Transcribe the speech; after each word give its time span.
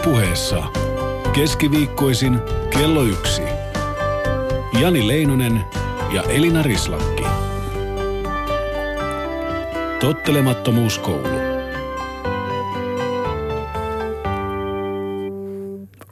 Ylepuheessa 0.00 0.64
keskiviikkoisin 1.32 2.40
kello 2.70 3.02
yksi. 3.02 3.42
Jani 4.80 5.08
Leinonen 5.08 5.60
ja 6.12 6.22
Elina 6.22 6.62
Rislakki. 6.62 7.24
Tottelemattomuuskoulu. 10.00 11.28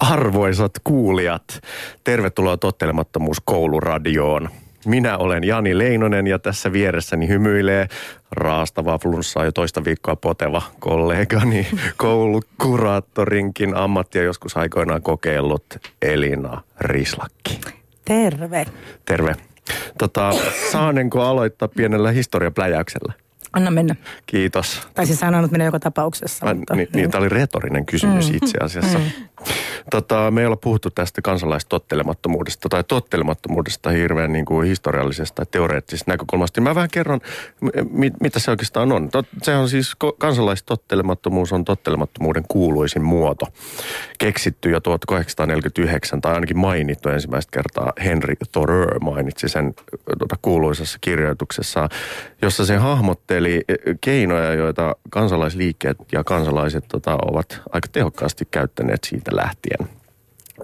Arvoisat 0.00 0.72
kuulijat, 0.84 1.60
tervetuloa 2.04 2.56
Tottelemattomuuskouluradioon. 2.56 4.48
Minä 4.86 5.18
olen 5.18 5.44
Jani 5.44 5.78
Leinonen 5.78 6.26
ja 6.26 6.38
tässä 6.38 6.72
vieressäni 6.72 7.28
hymyilee 7.28 7.88
raastavaa 8.30 8.98
flunssaa 8.98 9.44
jo 9.44 9.52
toista 9.52 9.84
viikkoa 9.84 10.16
poteva 10.16 10.62
kollegani, 10.80 11.66
koulukuraattorinkin 11.96 13.74
ammattia 13.76 14.22
joskus 14.22 14.56
aikoinaan 14.56 15.02
kokeillut 15.02 15.64
Elina 16.02 16.62
Rislakki. 16.80 17.60
Terve. 18.04 18.66
Terve. 19.04 19.36
Tota, 19.98 20.32
saanenko 20.72 21.22
aloittaa 21.22 21.68
pienellä 21.68 22.10
historiapläjäyksellä? 22.10 23.12
Anna 23.52 23.70
mennä. 23.70 23.96
Kiitos. 24.26 24.88
Tai 24.94 25.06
siis 25.06 25.20
sanonut 25.20 25.50
mennä 25.50 25.64
joka 25.64 25.80
tapauksessa. 25.80 26.46
Mä, 26.46 26.54
mutta, 26.54 26.76
niin, 26.76 26.88
niin, 26.94 27.10
tämä 27.10 27.20
oli 27.20 27.28
retorinen 27.28 27.86
kysymys 27.86 28.30
Mm. 28.30 28.36
itse 28.36 28.58
asiassa. 28.62 28.98
Mm. 28.98 29.04
Tota, 29.90 30.30
me 30.30 30.40
ei 30.40 30.46
olla 30.46 30.56
puhuttu 30.56 30.90
tästä 30.90 31.22
kansalaistottelemattomuudesta 31.22 32.68
tai 32.68 32.84
tottelemattomuudesta 32.84 33.90
hirveän 33.90 34.32
niin 34.32 34.44
kuin 34.44 34.68
historiallisesta 34.68 35.34
tai 35.34 35.46
teoreettisesta 35.50 36.10
näkökulmasta. 36.10 36.60
Mä 36.60 36.74
vähän 36.74 36.90
kerron, 36.90 37.20
m- 37.60 37.68
mi- 37.90 38.12
mitä 38.20 38.38
se 38.38 38.50
oikeastaan 38.50 38.92
on. 38.92 39.10
Tot, 39.10 39.26
se 39.42 39.56
on 39.56 39.68
siis, 39.68 39.92
kansalaistottelemattomuus 40.18 41.52
on 41.52 41.64
tottelemattomuuden 41.64 42.44
kuuluisin 42.48 43.04
muoto. 43.04 43.46
Keksitty 44.18 44.70
jo 44.70 44.80
1849 44.80 46.20
tai 46.20 46.34
ainakin 46.34 46.58
mainittu 46.58 47.08
ensimmäistä 47.08 47.50
kertaa 47.50 47.92
Henry 48.04 48.34
Thoreau 48.52 48.98
mainitsi 49.00 49.48
sen 49.48 49.74
tota, 50.18 50.36
kuuluisassa 50.42 50.98
kirjoituksessa, 51.00 51.88
jossa 52.42 52.66
se 52.66 52.76
hahmotteli 52.76 53.60
eh, 53.68 53.78
keinoja, 54.00 54.54
joita 54.54 54.96
kansalaisliikkeet 55.10 55.96
ja 56.12 56.24
kansalaiset 56.24 56.84
tota, 56.88 57.18
ovat 57.22 57.60
aika 57.72 57.88
tehokkaasti 57.92 58.48
käyttäneet 58.50 59.04
siitä 59.04 59.27
lähtien. 59.32 59.88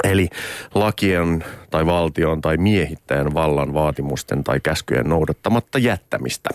Eli 0.04 0.28
lakien 0.74 1.44
tai 1.70 1.86
valtion 1.86 2.40
tai 2.40 2.56
miehittäjän 2.56 3.34
vallan 3.34 3.74
vaatimusten 3.74 4.44
tai 4.44 4.60
käskyjen 4.60 5.08
noudattamatta 5.08 5.78
jättämistä. 5.78 6.50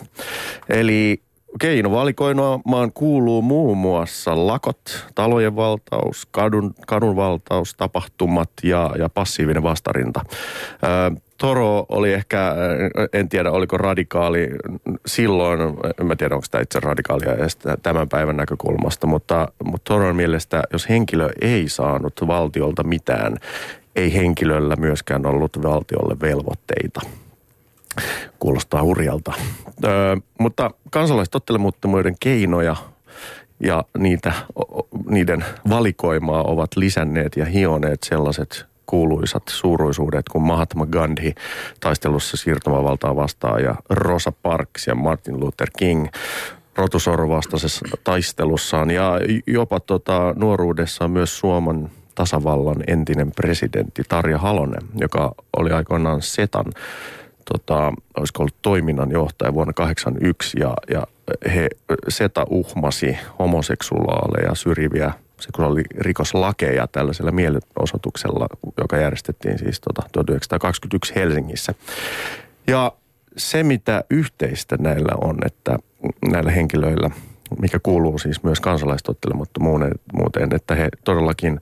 Eli 0.68 1.22
keinovalikoimaan 1.60 2.92
kuuluu 2.94 3.42
muun 3.42 3.78
muassa 3.78 4.46
lakot, 4.46 5.06
talojen 5.14 5.56
valtaus, 5.56 6.26
kadun, 6.30 6.74
kadun 6.86 7.16
valtaus, 7.16 7.74
tapahtumat 7.74 8.50
ja, 8.62 8.90
ja 8.98 9.08
passiivinen 9.08 9.62
vastarinta. 9.62 10.24
Ää, 10.82 11.12
Toro 11.40 11.86
oli 11.88 12.12
ehkä, 12.12 12.54
en 13.12 13.28
tiedä 13.28 13.50
oliko 13.50 13.78
radikaali 13.78 14.48
silloin, 15.06 15.60
en 16.00 16.06
mä 16.06 16.16
tiedä 16.16 16.34
onko 16.34 16.46
tämä 16.50 16.62
itse 16.62 16.80
radikaalia 16.80 17.34
edes 17.34 17.58
tämän 17.82 18.08
päivän 18.08 18.36
näkökulmasta, 18.36 19.06
mutta, 19.06 19.48
mutta 19.64 19.94
Toron 19.94 20.16
mielestä 20.16 20.62
jos 20.72 20.88
henkilö 20.88 21.28
ei 21.40 21.68
saanut 21.68 22.12
valtiolta 22.26 22.82
mitään, 22.82 23.36
ei 23.96 24.14
henkilöllä 24.14 24.76
myöskään 24.76 25.26
ollut 25.26 25.62
valtiolle 25.62 26.16
velvoitteita. 26.20 27.00
Kuulostaa 28.38 28.82
hurjalta. 28.82 29.32
Öö, 29.84 30.16
mutta 30.38 30.70
kansalaistottelemattomuuden 30.90 32.14
keinoja 32.20 32.76
ja 33.60 33.84
niitä, 33.98 34.32
niiden 35.08 35.44
valikoimaa 35.68 36.42
ovat 36.42 36.76
lisänneet 36.76 37.36
ja 37.36 37.44
hioneet 37.44 38.02
sellaiset 38.02 38.69
kuuluisat 38.90 39.42
suuruisuudet 39.48 40.28
kuin 40.28 40.42
Mahatma 40.42 40.86
Gandhi 40.86 41.34
taistelussa 41.80 42.36
siirtomavaltaa 42.36 43.16
vastaan 43.16 43.62
ja 43.62 43.74
Rosa 43.90 44.32
Parks 44.42 44.86
ja 44.86 44.94
Martin 44.94 45.40
Luther 45.40 45.70
King 45.78 46.06
rotusorvastaisessa 46.76 47.86
taistelussaan. 48.04 48.90
Ja 48.90 49.12
jopa 49.46 49.80
tota, 49.80 50.34
nuoruudessaan 50.36 51.10
myös 51.10 51.38
Suomen 51.38 51.90
tasavallan 52.14 52.84
entinen 52.86 53.32
presidentti 53.32 54.02
Tarja 54.08 54.38
Halonen, 54.38 54.82
joka 55.00 55.34
oli 55.56 55.72
aikoinaan 55.72 56.22
SETAn 56.22 56.72
tota, 57.52 57.92
olisiko 58.18 58.42
ollut 58.42 58.62
toiminnanjohtaja 58.62 59.54
vuonna 59.54 59.72
1981 59.72 60.60
ja, 60.60 60.74
ja 60.90 61.06
he, 61.54 61.68
SETA 62.08 62.46
uhmasi 62.50 63.18
homoseksuaaleja 63.38 64.54
syrjiviä 64.54 65.12
seksuaalirikoslakeja 65.40 66.86
tällaisella 66.86 67.32
mielenosoituksella, 67.32 68.46
joka 68.78 68.96
järjestettiin 68.96 69.58
siis 69.58 69.80
tota 69.80 70.02
1921 70.12 71.14
Helsingissä. 71.14 71.74
Ja 72.66 72.92
se, 73.36 73.62
mitä 73.62 74.04
yhteistä 74.10 74.76
näillä 74.80 75.12
on, 75.20 75.38
että 75.46 75.78
näillä 76.30 76.50
henkilöillä, 76.50 77.10
mikä 77.60 77.78
kuuluu 77.82 78.18
siis 78.18 78.42
myös 78.42 78.60
kansalaistottelemattomuuteen, 78.60 80.54
että 80.54 80.74
he 80.74 80.88
todellakin 81.04 81.60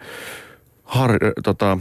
har, 0.85 1.19
tota, 1.45 1.79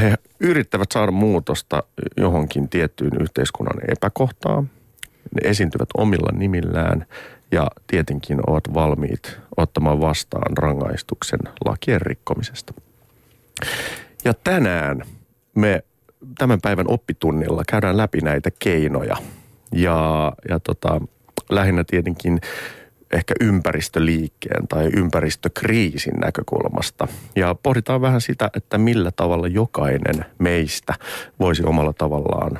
he 0.00 0.14
yrittävät 0.40 0.92
saada 0.92 1.12
muutosta 1.12 1.82
johonkin 2.16 2.68
tiettyyn 2.68 3.12
yhteiskunnan 3.20 3.78
epäkohtaan. 3.88 4.70
Ne 5.34 5.50
esiintyvät 5.50 5.88
omilla 5.96 6.32
nimillään 6.32 7.06
ja 7.52 7.66
tietenkin 7.86 8.38
ovat 8.46 8.74
valmiit 8.74 9.38
ottamaan 9.56 10.00
vastaan 10.00 10.56
rangaistuksen 10.56 11.40
lakien 11.64 12.00
rikkomisesta. 12.00 12.74
Ja 14.24 14.34
tänään 14.34 15.02
me 15.54 15.84
tämän 16.38 16.60
päivän 16.60 16.86
oppitunnilla 16.88 17.62
käydään 17.68 17.96
läpi 17.96 18.20
näitä 18.20 18.50
keinoja 18.58 19.16
ja, 19.72 20.32
ja 20.48 20.60
tota, 20.60 21.00
lähinnä 21.50 21.84
tietenkin 21.84 22.40
ehkä 23.10 23.34
ympäristöliikkeen 23.40 24.68
tai 24.68 24.90
ympäristökriisin 24.96 26.14
näkökulmasta. 26.14 27.08
Ja 27.36 27.54
pohditaan 27.54 28.00
vähän 28.00 28.20
sitä, 28.20 28.50
että 28.56 28.78
millä 28.78 29.10
tavalla 29.10 29.48
jokainen 29.48 30.24
meistä 30.38 30.94
voisi 31.40 31.64
omalla 31.64 31.92
tavallaan 31.92 32.58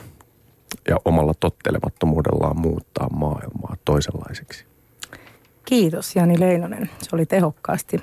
ja 0.88 0.96
omalla 1.04 1.34
tottelemattomuudellaan 1.40 2.60
muuttaa 2.60 3.08
maailmaa 3.08 3.76
toisenlaiseksi. 3.84 4.69
Kiitos 5.70 6.16
Jani 6.16 6.40
Leinonen. 6.40 6.90
Se 7.02 7.08
oli 7.12 7.26
tehokkaasti 7.26 8.00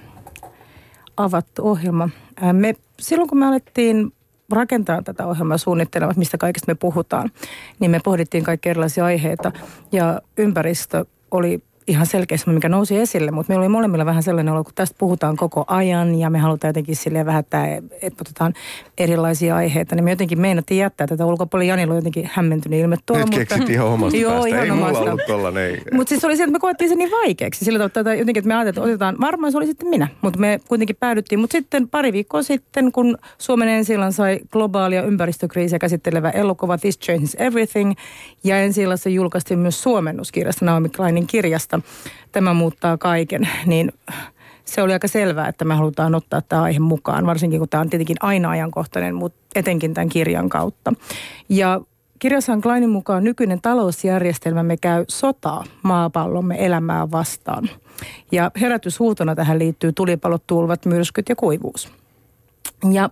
avattu 1.17 1.67
ohjelma. 1.67 2.09
Me, 2.53 2.75
silloin 2.99 3.29
kun 3.29 3.37
me 3.37 3.45
alettiin 3.45 4.13
rakentaa 4.51 5.01
tätä 5.01 5.25
ohjelmaa 5.27 5.57
suunnittelemaan, 5.57 6.15
mistä 6.17 6.37
kaikesta 6.37 6.71
me 6.71 6.75
puhutaan, 6.75 7.31
niin 7.79 7.91
me 7.91 7.99
pohdittiin 8.03 8.43
kaikki 8.43 8.69
erilaisia 8.69 9.05
aiheita. 9.05 9.51
Ja 9.91 10.21
ympäristö 10.37 11.05
oli 11.31 11.63
ihan 11.87 12.05
selkeästi, 12.05 12.49
mikä 12.49 12.69
nousi 12.69 12.97
esille, 12.97 13.31
mutta 13.31 13.51
meillä 13.51 13.63
oli 13.63 13.69
molemmilla 13.69 14.05
vähän 14.05 14.23
sellainen 14.23 14.53
olo, 14.53 14.63
kun 14.63 14.73
tästä 14.75 14.95
puhutaan 14.99 15.35
koko 15.35 15.65
ajan 15.67 16.15
ja 16.15 16.29
me 16.29 16.39
halutaan 16.39 16.69
jotenkin 16.69 16.95
silleen 16.95 17.25
vähättää, 17.25 17.67
että 18.01 18.21
otetaan 18.21 18.53
erilaisia 18.97 19.55
aiheita, 19.55 19.95
niin 19.95 20.03
me 20.03 20.09
jotenkin 20.09 20.41
meinattiin 20.41 20.79
jättää 20.79 21.07
tätä 21.07 21.25
ulkopuolella. 21.25 21.69
Janilla 21.69 21.93
on 21.93 21.97
jotenkin 21.97 22.29
hämmentynyt 22.33 22.79
ilme 22.79 22.95
tuolla. 23.05 23.25
Nyt 23.25 23.35
keksit 23.35 23.69
ihan 23.69 23.87
omasta 23.87 24.17
Joo, 24.17 24.31
päästä. 24.31 24.47
ihan 24.47 24.63
Ei 24.63 24.71
mulla 24.71 24.87
omasta. 24.87 25.03
ollut 25.05 25.21
tollanen. 25.27 25.63
Ei. 25.63 25.81
Mutta 25.93 26.09
siis 26.09 26.25
oli 26.25 26.37
se, 26.37 26.43
että 26.43 26.51
me 26.51 26.59
koettiin 26.59 26.89
sen 26.89 26.97
niin 26.97 27.11
vaikeaksi. 27.11 27.65
Sillä 27.65 27.77
tavalla, 27.79 28.11
että 28.11 28.13
jotenkin, 28.21 28.39
että 28.41 28.47
me 28.47 28.55
ajateltiin, 28.55 28.81
että 28.83 28.89
otetaan, 28.89 29.15
varmaan 29.21 29.51
se 29.51 29.57
oli 29.57 29.65
sitten 29.65 29.89
minä, 29.89 30.07
mutta 30.21 30.39
me 30.39 30.59
kuitenkin 30.67 30.95
päädyttiin. 30.99 31.39
Mutta 31.39 31.51
sitten 31.51 31.89
pari 31.89 32.13
viikkoa 32.13 32.43
sitten, 32.43 32.91
kun 32.91 33.17
Suomen 33.37 33.67
ensi 33.67 33.93
sai 34.09 34.39
globaalia 34.51 35.03
ympäristökriisiä 35.03 35.79
käsittelevä 35.79 36.29
elokuva 36.29 36.77
This 36.77 36.99
Changes 36.99 37.35
Everything, 37.39 37.93
ja 38.43 38.57
ensi 38.59 38.83
julkaistiin 39.09 39.59
myös 39.59 39.83
suomennuskirjasta 39.83 40.65
Naomi 40.65 40.89
Kleinin 40.89 41.27
kirjasta 41.27 41.76
Tämä 42.31 42.53
muuttaa 42.53 42.97
kaiken, 42.97 43.49
niin 43.65 43.91
se 44.65 44.81
oli 44.81 44.93
aika 44.93 45.07
selvää, 45.07 45.47
että 45.47 45.65
me 45.65 45.73
halutaan 45.73 46.15
ottaa 46.15 46.41
tämä 46.41 46.61
aihe 46.61 46.79
mukaan, 46.79 47.25
varsinkin 47.25 47.59
kun 47.59 47.69
tämä 47.69 47.81
on 47.81 47.89
tietenkin 47.89 48.17
aina 48.19 48.49
ajankohtainen, 48.49 49.15
mutta 49.15 49.39
etenkin 49.55 49.93
tämän 49.93 50.09
kirjan 50.09 50.49
kautta. 50.49 50.93
Ja 51.49 51.81
Kirjassa 52.19 52.57
Kleinin 52.61 52.89
mukaan 52.89 53.23
nykyinen 53.23 53.61
talousjärjestelmämme 53.61 54.77
käy 54.77 55.05
sotaa 55.07 55.63
maapallomme 55.83 56.65
elämää 56.65 57.11
vastaan. 57.11 57.69
Ja 58.31 58.51
herätyshuutona 58.61 59.35
tähän 59.35 59.59
liittyy 59.59 59.93
tulipalot, 59.93 60.43
tulvat, 60.47 60.85
myrskyt 60.85 61.29
ja 61.29 61.35
kuivuus. 61.35 61.91
Ja 62.91 63.09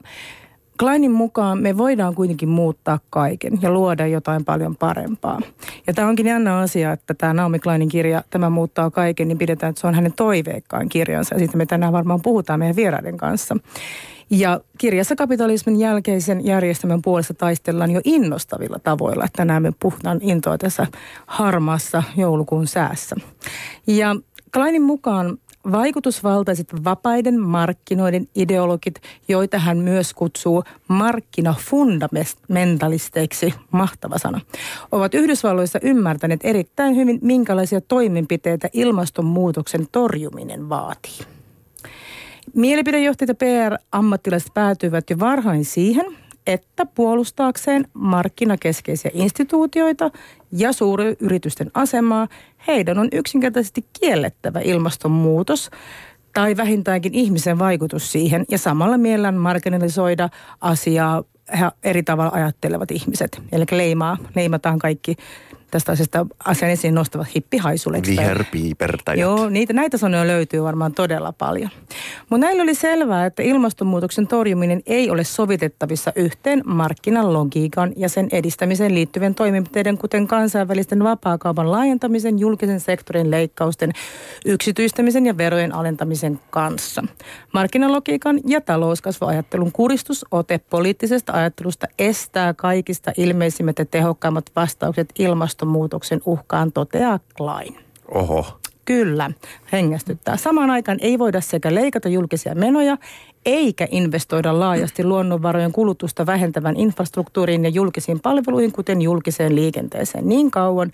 Kleinin 0.79 1.11
mukaan 1.11 1.61
me 1.61 1.77
voidaan 1.77 2.15
kuitenkin 2.15 2.49
muuttaa 2.49 2.99
kaiken 3.09 3.59
ja 3.61 3.71
luoda 3.71 4.07
jotain 4.07 4.45
paljon 4.45 4.75
parempaa. 4.75 5.39
Ja 5.87 5.93
tämä 5.93 6.07
onkin 6.07 6.27
jännä 6.27 6.57
asia, 6.57 6.91
että 6.91 7.13
tämä 7.13 7.33
Naomi 7.33 7.59
Kleinin 7.59 7.89
kirja, 7.89 8.23
tämä 8.29 8.49
muuttaa 8.49 8.91
kaiken, 8.91 9.27
niin 9.27 9.37
pidetään, 9.37 9.69
että 9.69 9.81
se 9.81 9.87
on 9.87 9.95
hänen 9.95 10.13
toiveikkaan 10.13 10.89
kirjansa. 10.89 11.35
Ja 11.35 11.39
siitä 11.39 11.57
me 11.57 11.65
tänään 11.65 11.93
varmaan 11.93 12.21
puhutaan 12.21 12.59
meidän 12.59 12.75
vieraiden 12.75 13.17
kanssa. 13.17 13.57
Ja 14.29 14.59
kirjassa 14.77 15.15
kapitalismin 15.15 15.79
jälkeisen 15.79 16.45
järjestelmän 16.45 17.01
puolesta 17.01 17.33
taistellaan 17.33 17.91
jo 17.91 18.01
innostavilla 18.03 18.79
tavoilla. 18.79 19.25
Että 19.25 19.37
tänään 19.37 19.63
me 19.63 19.71
puhutaan 19.79 20.19
intoa 20.21 20.57
tässä 20.57 20.87
harmaassa 21.25 22.03
joulukuun 22.17 22.67
säässä. 22.67 23.15
Ja 23.87 24.15
Kleinin 24.53 24.81
mukaan 24.81 25.37
vaikutusvaltaiset 25.71 26.67
vapaiden 26.83 27.39
markkinoiden 27.39 28.27
ideologit, 28.35 29.01
joita 29.27 29.59
hän 29.59 29.77
myös 29.77 30.13
kutsuu 30.13 30.63
markkinafundamentalisteiksi, 30.87 33.53
mahtava 33.71 34.17
sana, 34.17 34.41
ovat 34.91 35.13
Yhdysvalloissa 35.13 35.79
ymmärtäneet 35.81 36.39
erittäin 36.43 36.95
hyvin, 36.95 37.19
minkälaisia 37.21 37.81
toimenpiteitä 37.81 38.69
ilmastonmuutoksen 38.73 39.87
torjuminen 39.91 40.69
vaatii. 40.69 41.19
Mielipidejohtajat 42.53 43.29
ja 43.29 43.35
PR-ammattilaiset 43.35 44.53
päätyivät 44.53 45.09
jo 45.09 45.19
varhain 45.19 45.65
siihen, 45.65 46.24
että 46.47 46.85
puolustaakseen 46.85 47.87
markkinakeskeisiä 47.93 49.11
instituutioita 49.13 50.11
ja 50.51 50.73
suuryritysten 50.73 51.71
asemaa, 51.73 52.27
heidän 52.67 52.99
on 52.99 53.07
yksinkertaisesti 53.11 53.85
kiellettävä 53.99 54.59
ilmastonmuutos 54.59 55.69
tai 56.33 56.57
vähintäänkin 56.57 57.13
ihmisen 57.13 57.59
vaikutus 57.59 58.11
siihen 58.11 58.45
ja 58.49 58.57
samalla 58.57 58.97
mielellään 58.97 59.35
marginalisoida 59.35 60.29
asiaa 60.61 61.23
eri 61.83 62.03
tavalla 62.03 62.31
ajattelevat 62.35 62.91
ihmiset. 62.91 63.41
Eli 63.51 63.65
leimaa, 63.71 64.17
leimataan 64.35 64.79
kaikki 64.79 65.15
tästä 65.75 65.91
asiasta 65.91 66.25
asian 66.45 66.71
esiin 66.71 66.95
nostavat 66.95 67.35
hippihaisuleiksi. 67.35 68.11
Viherpiipertäjät. 68.11 69.19
Joo, 69.19 69.49
niitä, 69.49 69.73
näitä 69.73 69.97
sanoja 69.97 70.27
löytyy 70.27 70.63
varmaan 70.63 70.93
todella 70.93 71.31
paljon. 71.31 71.69
Mutta 72.29 72.47
näillä 72.47 72.63
oli 72.63 72.75
selvää, 72.75 73.25
että 73.25 73.43
ilmastonmuutoksen 73.43 74.27
torjuminen 74.27 74.81
ei 74.85 75.09
ole 75.09 75.23
sovitettavissa 75.23 76.11
yhteen 76.15 76.61
markkinan 76.65 77.33
logiikan 77.33 77.93
ja 77.95 78.09
sen 78.09 78.27
edistämiseen 78.31 78.95
liittyvien 78.95 79.35
toimenpiteiden, 79.35 79.97
kuten 79.97 80.27
kansainvälisten 80.27 81.03
vapaakaupan 81.03 81.71
laajentamisen, 81.71 82.39
julkisen 82.39 82.79
sektorin 82.79 83.31
leikkausten, 83.31 83.91
yksityistämisen 84.45 85.25
ja 85.25 85.37
verojen 85.37 85.75
alentamisen 85.75 86.39
kanssa. 86.49 87.03
Markkinalogiikan 87.53 88.39
ja 88.47 88.61
talouskasvuajattelun 88.61 89.71
kuristusote 89.71 90.59
poliittisesta 90.69 91.33
ajattelusta 91.33 91.87
estää 91.99 92.53
kaikista 92.53 93.11
ilmeisimmät 93.17 93.79
ja 93.79 93.85
tehokkaimmat 93.85 94.45
vastaukset 94.55 95.09
ilmastonmuutokseen 95.19 95.64
ilmastonmuutoksen 95.65 96.21
uhkaan, 96.25 96.71
toteaa 96.71 97.19
Klein. 97.37 97.75
Oho. 98.11 98.45
Kyllä, 98.85 99.31
hengästyttää. 99.71 100.37
Samaan 100.37 100.69
aikaan 100.69 100.97
ei 101.01 101.19
voida 101.19 101.41
sekä 101.41 101.75
leikata 101.75 102.09
julkisia 102.09 102.55
menoja, 102.55 102.97
eikä 103.45 103.87
investoida 103.91 104.59
laajasti 104.59 105.03
luonnonvarojen 105.03 105.71
kulutusta 105.71 106.25
vähentävän 106.25 106.77
infrastruktuuriin 106.77 107.63
ja 107.63 107.69
julkisiin 107.69 108.19
palveluihin, 108.19 108.71
kuten 108.71 109.01
julkiseen 109.01 109.55
liikenteeseen. 109.55 110.29
Niin 110.29 110.51
kauan 110.51 110.91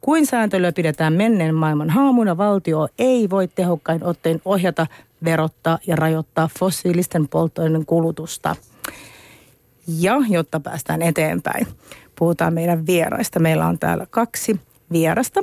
kuin 0.00 0.26
sääntelyä 0.26 0.72
pidetään 0.72 1.12
menneen 1.12 1.54
maailman 1.54 1.90
haamuna, 1.90 2.36
valtio 2.36 2.88
ei 2.98 3.30
voi 3.30 3.48
tehokkain 3.48 4.04
ottein 4.04 4.40
ohjata, 4.44 4.86
verottaa 5.24 5.78
ja 5.86 5.96
rajoittaa 5.96 6.48
fossiilisten 6.58 7.28
polttoaineiden 7.28 7.86
kulutusta. 7.86 8.56
Ja 9.86 10.16
jotta 10.28 10.60
päästään 10.60 11.02
eteenpäin, 11.02 11.66
puhutaan 12.22 12.54
meidän 12.54 12.86
vieraista. 12.86 13.40
Meillä 13.40 13.66
on 13.66 13.78
täällä 13.78 14.06
kaksi 14.10 14.60
vierasta. 14.92 15.40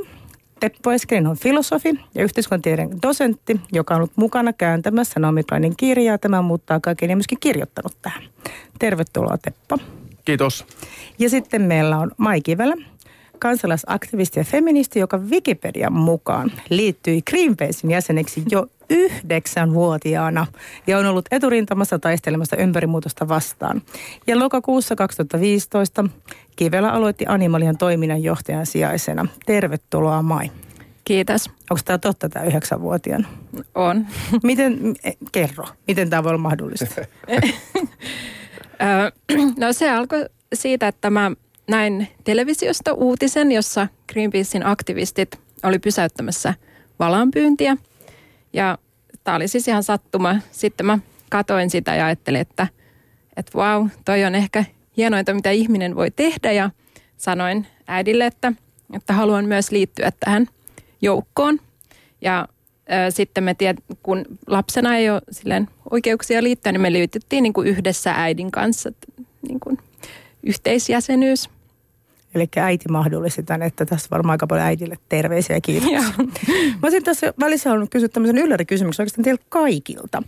Teppo 0.60 0.92
Eskelin 0.92 1.28
on 1.28 1.38
filosofi 1.38 2.00
ja 2.16 2.24
yhteiskuntatieteen 2.24 3.02
dosentti, 3.02 3.60
joka 3.72 3.94
on 3.94 3.98
ollut 3.98 4.12
mukana 4.16 4.54
kääntämässä 4.54 5.20
Naomi 5.20 5.44
Kleinin 5.44 5.76
kirjaa. 5.78 6.18
Tämä 6.18 6.42
muuttaa 6.42 6.80
kaiken 6.80 7.10
ja 7.10 7.16
myöskin 7.16 7.40
kirjoittanut 7.40 7.98
tähän. 8.02 8.24
Tervetuloa 8.80 9.38
Teppo. 9.38 9.78
Kiitos. 10.26 10.66
Ja 11.20 11.30
sitten 11.30 11.62
meillä 11.62 11.98
on 11.98 12.12
Mai 12.18 12.42
Kivelä, 12.42 12.76
kansalaisaktivisti 13.40 14.40
ja 14.40 14.44
feministi, 14.44 15.00
joka 15.00 15.18
Wikipedian 15.18 15.94
mukaan 15.94 16.52
liittyi 16.70 17.22
Greenpeacein 17.30 17.92
jäseneksi 17.92 18.44
jo 18.52 18.68
yhdeksänvuotiaana 18.90 20.48
ja 20.88 20.98
on 20.98 21.06
ollut 21.06 21.26
eturintamassa 21.32 22.00
taistelemassa 22.00 22.58
ympärimuutosta 22.58 23.28
vastaan. 23.28 23.82
Ja 24.28 24.40
lokakuussa 24.40 24.96
2015 24.96 26.06
Kivelä 26.60 26.92
aloitti 26.92 27.26
Animalian 27.28 27.78
toiminnan 27.78 28.24
johtajan 28.24 28.66
sijaisena. 28.66 29.28
Tervetuloa 29.46 30.22
Mai. 30.22 30.52
Kiitos. 31.06 31.50
Onko 31.70 31.82
tämä 31.86 31.98
totta 31.98 32.30
tämä 32.30 32.46
yhdeksänvuotiaana? 32.46 33.28
On. 33.76 34.08
Miten, 34.44 34.96
eh, 35.04 35.18
kerro, 35.32 35.68
miten 35.88 36.10
tämä 36.10 36.24
voi 36.24 36.30
olla 36.30 36.42
mahdollista? 36.42 36.86
no 39.60 39.74
se 39.74 39.92
alkoi 39.92 40.26
siitä, 40.54 40.88
että 40.88 41.10
mä 41.10 41.32
näin 41.68 42.08
televisiosta 42.24 42.94
uutisen, 42.94 43.52
jossa 43.52 43.88
Greenpeacein 44.14 44.66
aktivistit 44.66 45.40
oli 45.64 45.80
pysäyttämässä 45.80 46.54
valanpyyntiä. 47.00 47.78
Ja 48.54 48.78
tämä 49.24 49.36
oli 49.36 49.48
siis 49.48 49.68
ihan 49.68 49.84
sattuma. 49.84 50.36
Sitten 50.52 50.86
mä 50.86 51.00
katoin 51.30 51.70
sitä 51.70 51.96
ja 51.96 52.06
ajattelin, 52.06 52.42
että, 52.42 52.68
että 53.38 53.58
wow, 53.58 53.88
toi 54.06 54.26
on 54.26 54.36
ehkä 54.36 54.66
hienointa, 55.00 55.34
mitä 55.34 55.52
ihminen 55.52 55.96
voi 55.96 56.12
tehdä. 56.12 56.52
Ja 56.52 56.70
sanoin 57.18 57.68
äidille, 57.88 58.26
että, 58.26 58.54
että 58.94 59.14
haluan 59.14 59.46
myös 59.46 59.72
liittyä 59.72 60.12
tähän 60.20 60.48
joukkoon. 61.02 61.60
Ja 62.22 62.48
ä, 62.92 63.12
sitten 63.12 63.44
me 63.44 63.54
tiedät, 63.54 63.84
kun 64.04 64.26
lapsena 64.48 64.98
ei 64.98 65.10
ole 65.10 65.22
silleen 65.32 65.68
oikeuksia 65.92 66.44
liittää, 66.44 66.72
niin 66.72 66.82
me 66.82 66.94
liityttiin 66.94 67.44
niin 67.44 67.54
kuin 67.54 67.68
yhdessä 67.68 68.14
äidin 68.16 68.52
kanssa 68.52 68.92
niin 69.48 69.60
kuin 69.60 69.78
yhteisjäsenyys. 70.44 71.50
Eli 72.36 72.48
äiti 72.56 72.86
mahdollisti 72.90 73.44
tämän, 73.44 73.62
että 73.62 73.86
tässä 73.86 74.08
varmaan 74.12 74.32
aika 74.32 74.48
paljon 74.48 74.68
äidille 74.68 74.98
terveisiä 75.10 75.56
ja 75.56 75.62
kiitoksia. 75.62 76.02
Mä 76.02 76.80
olisin 76.84 77.04
tässä 77.04 77.34
välissä 77.40 77.70
halunnut 77.70 77.90
kysyä 77.90 78.10
tämmöisen 78.10 78.38
yllärikysymyksen 78.38 79.04
oikeastaan 79.04 79.24
teiltä 79.24 79.44
kaikilta. 79.50 80.24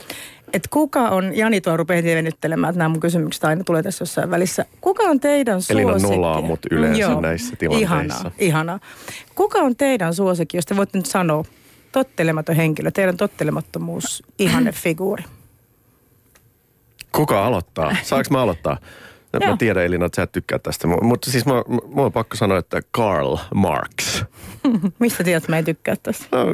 Että 0.53 0.69
kuka 0.71 1.09
on, 1.09 1.35
Jani 1.35 1.61
tuo 1.61 1.77
rupeaa 1.77 2.03
venyttelemään, 2.03 2.71
että 2.71 2.77
nämä 2.77 2.89
mun 2.89 2.99
kysymykset 2.99 3.43
aina 3.43 3.63
tulee 3.63 3.83
tässä 3.83 4.01
jossain 4.01 4.31
välissä. 4.31 4.65
Kuka 4.81 5.03
on 5.03 5.19
teidän 5.19 5.61
suosikki? 5.61 5.91
Elina 5.91 6.15
nolaa 6.15 6.41
mut 6.41 6.59
yleensä 6.71 7.01
Joo, 7.01 7.21
näissä 7.21 7.55
tilanteissa. 7.55 7.95
Ihanaa, 7.95 8.31
ihanaa. 8.39 8.79
Kuka 9.35 9.59
on 9.59 9.75
teidän 9.75 10.13
suosikki, 10.13 10.57
jos 10.57 10.65
te 10.65 10.75
voitte 10.75 10.97
nyt 10.97 11.05
sanoa, 11.05 11.45
tottelematon 11.91 12.55
henkilö, 12.55 12.91
teidän 12.91 13.17
tottelemattomuus, 13.17 14.23
ihanne 14.39 14.71
figuuri? 14.71 15.23
Kuka 17.11 17.45
aloittaa? 17.45 17.95
Saanko 18.03 18.27
mä 18.31 18.41
aloittaa? 18.41 18.77
Joo. 19.33 19.51
Mä 19.51 19.57
tiedän 19.57 19.83
Elina, 19.83 20.05
että 20.05 20.15
sä 20.15 20.23
et 20.23 20.31
tykkää 20.31 20.59
tästä. 20.59 20.87
Mutta 20.87 21.31
siis 21.31 21.45
mä, 21.45 21.53
mä 21.95 22.01
on 22.01 22.11
pakko 22.11 22.35
sanoa, 22.35 22.57
että 22.57 22.81
Karl 22.91 23.37
Marx. 23.55 24.23
Mistä 24.99 25.23
tiedät, 25.23 25.43
että 25.43 25.51
mä 25.51 25.57
en 25.57 25.65
tykkää 25.65 25.95
tästä? 26.03 26.25
No, 26.31 26.45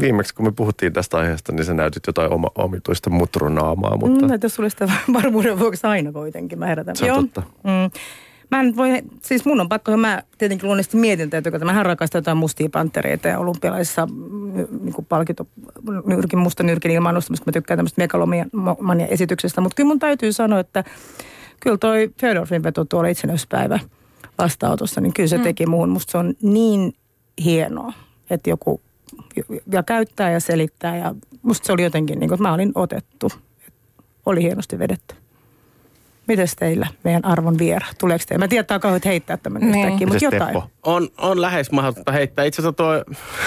viimeksi 0.00 0.34
kun 0.34 0.46
me 0.46 0.52
puhuttiin 0.52 0.92
tästä 0.92 1.16
aiheesta, 1.16 1.52
niin 1.52 1.64
sä 1.64 1.74
näytit 1.74 2.06
jotain 2.06 2.32
oma, 2.32 2.50
omituista 2.54 3.10
mutrunaamaa. 3.10 3.96
Mutta... 3.96 4.26
Mm, 4.26 4.38
jos 4.42 4.54
sulle 4.54 4.70
sitä 4.70 4.88
varmuuden 5.12 5.58
vuoksi 5.58 5.86
aina 5.86 6.12
kuitenkin, 6.12 6.58
mä 6.58 6.66
herätän. 6.66 6.96
Se 6.96 7.04
on 7.04 7.08
Joo. 7.08 7.22
totta. 7.22 7.42
Mm. 7.64 8.00
Mä 8.50 8.60
en 8.60 8.76
voi, 8.76 9.02
siis 9.22 9.44
mun 9.44 9.60
on 9.60 9.68
pakko, 9.68 9.96
mä 9.96 10.22
tietenkin 10.38 10.66
luonnollisesti 10.66 10.96
mietin 10.96 11.30
tätä, 11.30 11.64
mä 11.64 11.82
rakastan 11.82 12.18
jotain 12.18 12.36
mustia 12.36 12.68
pantereita 12.72 13.28
ja 13.28 13.38
olympialaisissa 13.38 14.08
niin 14.80 15.06
palkito, 15.08 15.46
nyrkin, 16.06 16.38
musta 16.38 16.62
nyrkin 16.62 16.90
ilmaan 16.90 17.14
nostamista, 17.14 17.44
mä 17.46 17.52
tykkään 17.52 17.78
tämmöistä 17.78 18.02
megalomania 18.02 19.06
esityksestä, 19.06 19.60
mutta 19.60 19.76
kyllä 19.76 19.88
mun 19.88 19.98
täytyy 19.98 20.32
sanoa, 20.32 20.60
että 20.60 20.84
kyllä 21.60 21.78
toi 21.78 22.10
Fedorfin 22.20 22.62
veto 22.62 22.84
tuolla 22.84 23.08
itsenäispäivä 23.08 23.78
vastaanotossa, 24.38 25.00
niin 25.00 25.12
kyllä 25.14 25.28
se 25.28 25.36
mm. 25.36 25.42
teki 25.42 25.66
muun. 25.66 25.88
Musta 25.88 26.10
se 26.10 26.18
on 26.18 26.34
niin 26.42 26.92
hienoa, 27.44 27.92
että 28.30 28.50
joku 28.50 28.80
ja 29.72 29.82
käyttää 29.82 30.30
ja 30.30 30.40
selittää 30.40 30.96
ja 30.96 31.14
musta 31.42 31.66
se 31.66 31.72
oli 31.72 31.82
jotenkin 31.82 32.18
niin 32.18 32.28
kuin, 32.28 32.36
että 32.36 32.48
mä 32.48 32.54
olin 32.54 32.72
otettu. 32.74 33.32
Oli 34.26 34.42
hienosti 34.42 34.78
vedetty. 34.78 35.14
Mites 36.26 36.56
teillä, 36.56 36.86
meidän 37.04 37.24
arvon 37.24 37.58
viera? 37.58 37.86
Tuleeko 38.00 38.24
teille? 38.28 38.44
Mä 38.44 38.48
tiedän, 38.48 38.66
että 38.76 38.88
on 38.88 39.00
heittää 39.04 39.36
tämmöinen 39.36 39.70
niin. 39.70 39.84
yhtäkkiä, 39.84 40.06
mutta 40.06 40.24
jotain. 40.24 40.46
Teppo? 40.46 40.70
On, 40.82 41.08
on 41.18 41.40
lähes 41.40 41.70
mahdotonta 41.70 42.12
heittää. 42.12 42.44
Itse 42.44 42.62
asiassa 42.62 42.72
tuo 42.72 43.04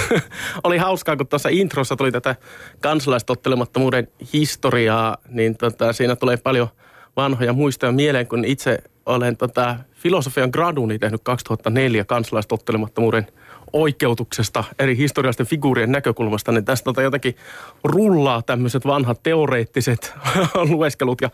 oli 0.64 0.78
hauskaa, 0.78 1.18
kun 1.18 1.28
tuossa 1.28 1.50
introssa 1.50 1.96
tuli 1.96 2.12
tätä 2.12 2.36
kansalaistottelemattomuuden 2.80 4.08
historiaa, 4.34 5.18
niin 5.30 5.58
tota, 5.58 5.94
siinä 5.94 6.16
tulee 6.16 6.38
paljon– 6.38 6.68
vanhoja 7.18 7.54
muistoja 7.54 7.92
mieleen, 7.92 8.28
kun 8.28 8.46
itse 8.46 8.84
olen 9.06 9.38
tota, 9.38 9.76
filosofian 9.92 10.50
graduni 10.50 11.00
tehnyt 11.00 11.22
2004 11.24 12.06
kansalaistottelemattomuuden 12.06 13.28
oikeutuksesta 13.74 14.64
eri 14.80 14.98
historiallisten 14.98 15.46
figuurien 15.46 15.92
näkökulmasta, 15.92 16.52
niin 16.52 16.66
tästä 16.66 16.84
tota 16.84 17.02
jotenkin 17.02 17.36
rullaa 17.84 18.42
tämmöiset 18.42 18.88
vanhat 18.88 19.24
teoreettiset 19.24 20.14
lueskelut 20.70 21.22
ja 21.22 21.30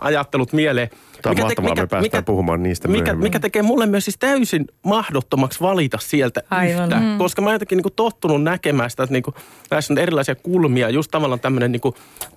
ajattelut 0.00 0.52
mieleen. 0.52 0.88
Tämä 0.88 1.30
on 1.30 1.36
mikä 1.36 1.42
mahtavaa, 1.42 1.54
te, 1.54 1.70
mikä, 1.70 1.82
me 1.82 1.86
päästään 1.86 2.02
mikä, 2.02 2.22
puhumaan 2.22 2.62
niistä 2.62 2.88
mikä, 2.88 3.14
mikä 3.14 3.40
tekee 3.40 3.62
mulle 3.62 3.86
myös 3.86 4.04
siis 4.04 4.18
täysin 4.18 4.64
mahdottomaksi 4.82 5.60
valita 5.60 5.98
sieltä 6.00 6.42
Aivan. 6.50 6.84
yhtä. 6.84 7.00
Mm. 7.00 7.18
Koska 7.18 7.42
mä 7.42 7.48
oon 7.48 7.54
jotenkin 7.54 7.78
niin 7.78 7.92
tottunut 7.96 8.42
näkemään 8.42 8.90
sitä, 8.90 9.02
että 9.02 9.12
niin 9.12 9.22
kuin, 9.22 9.34
näissä 9.70 9.94
on 9.94 9.98
erilaisia 9.98 10.34
kulmia. 10.34 10.90
Just 10.90 11.10
tavallaan 11.10 11.40
tämmöinen 11.40 11.72
niin 11.72 11.80
kuin 11.80 11.94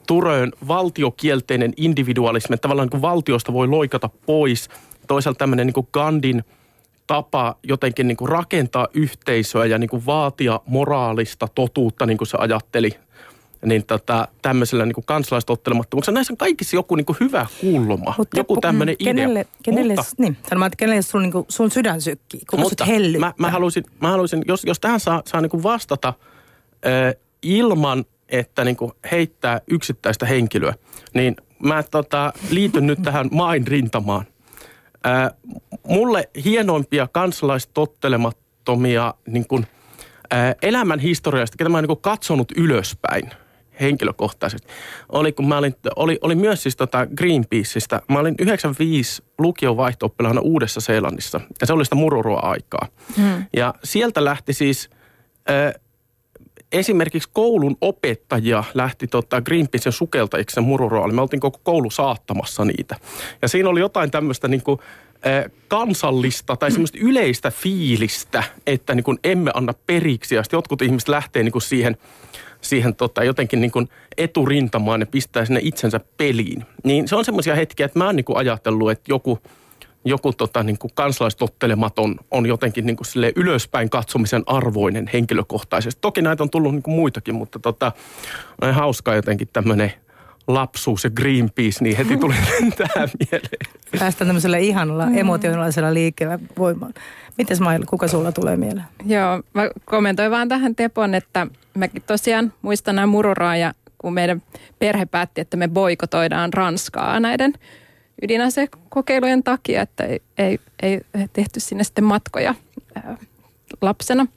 Turöön 0.08 0.52
valtiokielteinen 0.68 1.74
individualismi, 1.78 2.54
että 2.54 2.62
tavallaan 2.62 2.86
niin 2.86 2.92
kuin 2.92 3.02
valtiosta 3.02 3.54
voi 3.54 3.68
loikata 3.68 4.10
pois. 4.26 4.70
Toisaalta 5.08 5.38
tämmöinen 5.38 5.68
niin 5.68 5.74
kuin 5.74 5.88
Gandhin 5.94 6.44
tapa 7.08 7.56
jotenkin 7.64 8.08
niin 8.08 8.18
kuin 8.18 8.30
rakentaa 8.30 8.88
yhteisöä 8.94 9.66
ja 9.66 9.78
niin 9.78 9.90
kuin 9.90 10.06
vaatia 10.06 10.60
moraalista 10.66 11.48
totuutta, 11.56 12.06
niin 12.06 12.18
kuin 12.18 12.28
se 12.28 12.38
ajatteli 12.40 12.92
niin 13.66 13.86
tota, 13.86 14.28
tämmöisellä 14.42 14.86
niin 14.86 14.96
kansalaistottelemattomuuksella. 15.06 16.18
Näissä 16.18 16.34
on 16.34 16.38
kaikissa 16.38 16.76
joku 16.76 16.96
niin 16.96 17.06
kuin 17.06 17.18
hyvä 17.20 17.46
kulma, 17.62 18.14
Mut 18.18 18.28
joku 18.36 18.58
tämmöinen 18.62 18.96
mm, 19.00 19.06
kenelle, 19.06 19.40
idea. 19.40 19.52
Kenelle, 19.64 19.96
Mutta- 19.96 20.12
niin, 20.18 20.38
sanomaan, 20.50 20.68
että 20.68 20.78
kenelle 20.78 21.02
sun, 21.02 21.22
niin 21.22 21.34
sun 21.50 21.72
sydän 21.72 22.02
sykkii, 22.02 22.40
kuka 22.50 22.62
mutta 22.62 22.86
sut 22.86 22.94
hellyttää. 22.94 23.20
mä, 23.20 23.34
mä, 23.38 23.52
haluaisin, 23.52 23.84
mä 24.02 24.12
haluaisin, 24.12 24.44
jos, 24.48 24.64
jos 24.64 24.80
tähän 24.80 25.00
saa, 25.00 25.22
saa 25.26 25.42
niin 25.42 25.50
kuin 25.50 25.64
vastata 25.64 26.14
ö, 26.86 27.20
ilman, 27.42 28.06
että 28.30 28.64
niin 28.64 28.76
kuin 28.76 28.92
heittää 29.12 29.62
yksittäistä 29.68 30.26
henkilöä, 30.26 30.74
niin 31.14 31.36
mä 31.60 31.84
tota, 31.84 32.34
liityn 32.50 32.88
nyt 32.88 33.02
tähän 33.04 33.30
main 33.32 33.68
rintamaan. 33.68 34.26
Ö, 35.08 35.32
mulle 35.88 36.30
hienoimpia 36.46 37.08
kansalaistottelemattomia 37.12 39.14
niin 39.28 39.48
kuin, 39.48 39.68
ö, 40.34 40.36
elämän 40.62 41.00
historiasta, 41.00 41.58
ketä 41.58 41.70
mä 41.70 41.78
oon 41.78 41.88
niin 41.88 42.02
katsonut 42.02 42.52
ylöspäin 42.58 43.32
henkilökohtaisesti, 43.80 44.68
oli 45.10 45.32
kun 45.32 45.48
mä 45.48 45.58
olin, 45.58 45.76
oli, 45.96 46.18
oli 46.22 46.36
myös 46.36 46.64
siis 46.64 46.76
tota 46.76 47.08
Greenpeaceista. 47.18 48.02
Mä 48.10 48.20
olin 48.20 48.36
95 48.40 49.24
lukion 49.40 49.78
vaihto 49.78 50.10
Uudessa 50.42 50.82
Seelannissa 50.82 51.42
ja 51.62 51.68
se 51.68 51.74
oli 51.74 51.86
sitä 51.86 51.96
mururoa-aikaa. 51.96 52.88
Hmm. 53.18 53.46
Ja 53.56 53.74
sieltä 53.84 54.26
lähti 54.26 54.54
siis 54.54 54.90
ö, 55.50 55.80
esimerkiksi 56.72 57.30
koulun 57.34 57.78
opettajia 57.82 58.64
lähti 58.74 59.08
tota 59.08 59.42
Greenpeacen 59.42 59.92
sukeltajiksi 59.92 60.54
sen 60.54 60.64
mururoalle. 60.64 61.14
Me 61.14 61.22
oltiin 61.22 61.40
koko 61.40 61.60
koulu 61.64 61.90
saattamassa 61.90 62.66
niitä. 62.66 62.96
Ja 63.42 63.48
siinä 63.48 63.70
oli 63.70 63.80
jotain 63.80 64.12
tämmöistä 64.12 64.48
niin 64.48 64.64
kuin, 64.64 64.80
kansallista 65.68 66.56
tai 66.56 66.72
semmoista 66.72 66.98
yleistä 67.02 67.52
fiilistä, 67.52 68.44
että 68.68 68.96
niin 68.96 69.04
kuin 69.04 69.20
emme 69.24 69.52
anna 69.54 69.74
periksi. 69.88 70.36
Ja 70.36 70.44
jotkut 70.52 70.82
ihmiset 70.82 71.10
lähtee 71.10 71.44
niin 71.44 71.52
kuin 71.52 71.62
siihen, 71.62 71.98
siihen 72.62 72.96
tota, 72.96 73.24
jotenkin 73.24 73.62
niin 73.62 73.72
kuin 73.72 73.90
eturintamaan 74.18 75.00
ja 75.00 75.06
pistää 75.06 75.46
sinne 75.46 75.60
itsensä 75.64 76.00
peliin. 76.18 76.66
Niin 76.84 77.08
se 77.08 77.16
on 77.16 77.26
semmoisia 77.26 77.56
hetkiä, 77.56 77.86
että 77.86 78.00
mä 78.00 78.06
oon 78.06 78.16
niin 78.16 78.26
kuin 78.26 78.38
ajatellut, 78.38 78.92
että 78.92 79.12
joku, 79.12 79.40
joku 80.06 80.34
tota, 80.34 80.64
niin 80.64 80.78
kuin 80.78 80.92
kansalaistottelematon 80.96 82.16
on 82.32 82.46
jotenkin 82.46 82.86
niin 82.86 82.98
kuin 82.98 83.32
ylöspäin 83.36 83.90
katsomisen 83.90 84.44
arvoinen 84.46 85.10
henkilökohtaisesti. 85.14 86.02
Toki 86.02 86.22
näitä 86.22 86.44
on 86.44 86.50
tullut 86.50 86.74
niin 86.74 86.84
kuin 86.84 86.96
muitakin, 86.96 87.36
mutta 87.36 87.60
tota, 87.60 87.92
on 88.62 88.74
hauskaa 88.74 89.16
jotenkin 89.16 89.48
tämmöinen 89.54 89.94
lapsuus 90.48 91.04
ja 91.04 91.10
Greenpeace, 91.10 91.84
niin 91.84 91.98
heti 91.98 92.18
tuli 92.18 92.34
tähän 92.78 93.10
mieleen. 93.32 93.78
Päästään 94.00 94.28
tämmöisellä 94.28 94.58
ihanalla 94.58 95.06
mm. 95.06 95.18
emotionaalisella 95.18 95.94
liikkeellä 95.94 96.40
voimaan. 96.58 96.94
Mites 97.38 97.60
Mailla, 97.60 97.86
kuka 97.86 98.08
sulla 98.08 98.32
tulee 98.32 98.58
mieleen? 98.58 98.86
Joo, 99.06 99.44
mä 99.54 99.70
kommentoin 99.86 100.32
vaan 100.32 100.50
tähän 100.50 100.76
Tepon, 100.76 101.16
että 101.16 101.48
mäkin 101.74 102.04
tosiaan 102.08 102.54
muistan 102.62 102.96
nämä 102.96 103.08
mururaa 103.08 103.58
ja 103.58 103.74
kun 103.98 104.14
meidän 104.14 104.42
perhe 104.80 105.06
päätti, 105.06 105.42
että 105.42 105.58
me 105.58 105.68
boikotoidaan 105.68 106.54
Ranskaa 106.54 107.20
näiden 107.20 107.54
ydinasekokeilujen 108.22 109.44
takia, 109.44 109.82
että 109.82 110.04
ei, 110.06 110.20
ei, 110.38 110.60
ei 110.82 111.02
tehty 111.34 111.60
sinne 111.60 111.84
sitten 111.84 112.04
matkoja 112.04 112.56
ää, 112.96 113.18
lapsena. 113.82 114.28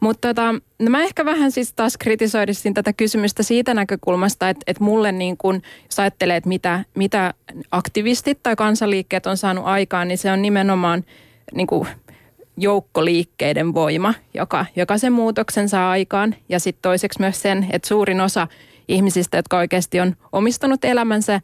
Mutta 0.00 0.28
tota, 0.28 0.52
no 0.78 0.90
mä 0.90 1.02
ehkä 1.02 1.24
vähän 1.24 1.52
siis 1.52 1.72
taas 1.72 1.96
kritisoidisin 1.96 2.74
tätä 2.74 2.92
kysymystä 2.92 3.42
siitä 3.42 3.74
näkökulmasta, 3.74 4.48
että, 4.48 4.62
että 4.66 4.84
mulle 4.84 5.12
niin 5.12 5.36
kun, 5.36 5.62
jos 5.84 5.98
ajattelee, 5.98 6.36
että 6.36 6.48
mitä, 6.48 6.84
mitä 6.94 7.34
aktivistit 7.70 8.38
tai 8.42 8.56
kansanliikkeet 8.56 9.26
on 9.26 9.36
saanut 9.36 9.64
aikaan, 9.66 10.08
niin 10.08 10.18
se 10.18 10.32
on 10.32 10.42
nimenomaan 10.42 11.04
niin 11.54 11.66
kuin 11.66 11.88
joukkoliikkeiden 12.56 13.74
voima, 13.74 14.14
joka, 14.34 14.66
joka 14.76 14.98
sen 14.98 15.12
muutoksen 15.12 15.68
saa 15.68 15.90
aikaan. 15.90 16.34
Ja 16.48 16.60
sitten 16.60 16.82
toiseksi 16.82 17.20
myös 17.20 17.42
sen, 17.42 17.66
että 17.70 17.88
suurin 17.88 18.20
osa 18.20 18.48
ihmisistä, 18.88 19.36
jotka 19.36 19.58
oikeasti 19.58 20.00
on 20.00 20.16
omistanut 20.32 20.84
elämänsä 20.84 21.40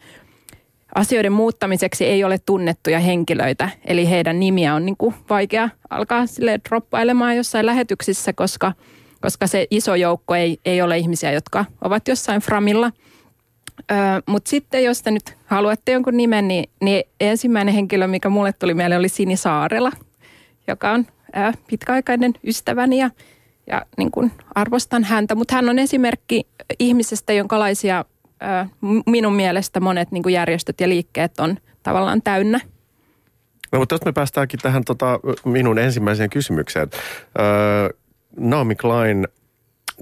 asioiden 0.94 1.32
muuttamiseksi, 1.32 2.04
ei 2.04 2.24
ole 2.24 2.38
tunnettuja 2.46 2.98
henkilöitä. 2.98 3.68
Eli 3.84 4.10
heidän 4.10 4.40
nimiä 4.40 4.74
on 4.74 4.86
niin 4.86 4.96
kuin 4.96 5.14
vaikea 5.30 5.68
alkaa 5.90 6.26
sille 6.26 6.60
droppailemaan 6.68 7.36
jossain 7.36 7.66
lähetyksissä, 7.66 8.32
koska, 8.32 8.72
koska 9.20 9.46
se 9.46 9.66
iso 9.70 9.94
joukko 9.94 10.34
ei, 10.34 10.58
ei 10.64 10.82
ole 10.82 10.98
ihmisiä, 10.98 11.32
jotka 11.32 11.64
ovat 11.84 12.08
jossain 12.08 12.40
framilla. 12.40 12.92
Mutta 14.26 14.50
sitten 14.50 14.84
jos 14.84 15.02
te 15.02 15.10
nyt 15.10 15.36
haluatte 15.46 15.92
jonkun 15.92 16.16
nimen, 16.16 16.48
niin, 16.48 16.70
niin 16.82 17.04
ensimmäinen 17.20 17.74
henkilö, 17.74 18.06
mikä 18.06 18.28
mulle 18.28 18.52
tuli 18.52 18.74
mieleen, 18.74 18.98
oli 18.98 19.08
Sini 19.08 19.36
Saarela– 19.36 19.92
joka 20.70 20.90
on 20.90 21.06
ää, 21.32 21.52
pitkäaikainen 21.66 22.34
ystäväni 22.44 22.98
ja, 22.98 23.10
ja 23.66 23.86
niin 23.98 24.10
kuin 24.10 24.32
arvostan 24.54 25.04
häntä. 25.04 25.34
Mutta 25.34 25.54
hän 25.54 25.68
on 25.68 25.78
esimerkki 25.78 26.46
ihmisestä, 26.78 27.32
jonkalaisia 27.32 27.96
ää, 27.96 28.04
minun 29.06 29.32
mielestä 29.32 29.80
monet 29.80 30.10
niin 30.10 30.22
kuin 30.22 30.32
järjestöt 30.32 30.80
ja 30.80 30.88
liikkeet 30.88 31.40
on 31.40 31.56
tavallaan 31.82 32.22
täynnä. 32.22 32.60
No 33.72 33.78
mutta 33.78 33.94
jos 33.94 34.04
me 34.04 34.12
päästäänkin 34.12 34.60
tähän 34.60 34.84
tota, 34.84 35.20
minun 35.44 35.78
ensimmäiseen 35.78 36.30
kysymykseen. 36.30 36.88
Öö, 37.38 37.88
Naomi 38.36 38.74
Klein 38.74 39.28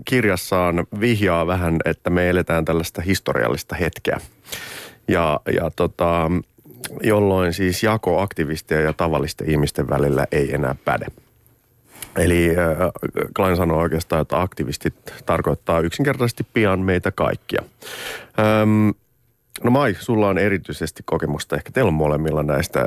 kirjassaan 0.05 0.87
vihjaa 1.01 1.47
vähän, 1.47 1.77
että 1.85 2.11
me 2.11 2.29
eletään 2.29 2.65
tällaista 2.65 3.03
historiallista 3.03 3.75
hetkeä. 3.75 4.21
Ja, 5.09 5.41
ja 5.55 5.71
tota, 5.77 6.31
jolloin 7.03 7.53
siis 7.53 7.83
jako 7.83 8.21
aktivistien 8.21 8.85
ja 8.85 8.93
tavallisten 8.93 9.51
ihmisten 9.51 9.89
välillä 9.89 10.27
ei 10.33 10.55
enää 10.55 10.75
päde. 10.85 11.07
Eli 12.19 12.55
Klein 13.37 13.57
sanoo 13.57 13.81
oikeastaan, 13.81 14.23
että 14.23 14.41
aktivistit 14.41 14.95
tarkoittaa 15.27 15.81
yksinkertaisesti 15.81 16.47
pian 16.53 16.81
meitä 16.81 17.11
kaikkia. 17.11 17.63
Öm, 18.39 18.95
no 19.65 19.71
Mai, 19.71 19.97
sulla 20.01 20.29
on 20.29 20.39
erityisesti 20.39 21.03
kokemusta, 21.07 21.57
ehkä 21.57 21.71
teillä 21.71 21.91
molemmilla 21.91 22.43
näistä, 22.43 22.81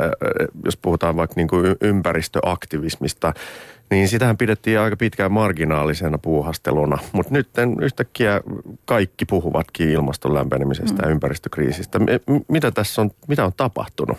jos 0.65 0.77
puhutaan 0.77 1.15
vaikka 1.15 1.33
niin 1.35 1.47
kuin 1.47 1.75
ympäristöaktivismista, 1.81 3.33
niin 3.91 4.07
sitähän 4.07 4.37
pidettiin 4.37 4.79
aika 4.79 4.97
pitkään 4.97 5.31
marginaalisena 5.31 6.17
puuhasteluna, 6.17 6.97
mutta 7.11 7.33
nyt 7.33 7.49
yhtäkkiä 7.81 8.41
kaikki 8.85 9.25
puhuvatkin 9.25 9.89
ilmaston 9.89 10.33
lämpenemisestä 10.33 11.01
mm. 11.01 11.07
ja 11.07 11.11
ympäristökriisistä. 11.11 11.99
M- 11.99 12.05
mitä 12.47 12.71
tässä 12.71 13.01
on, 13.01 13.11
mitä 13.27 13.45
on 13.45 13.51
tapahtunut? 13.57 14.17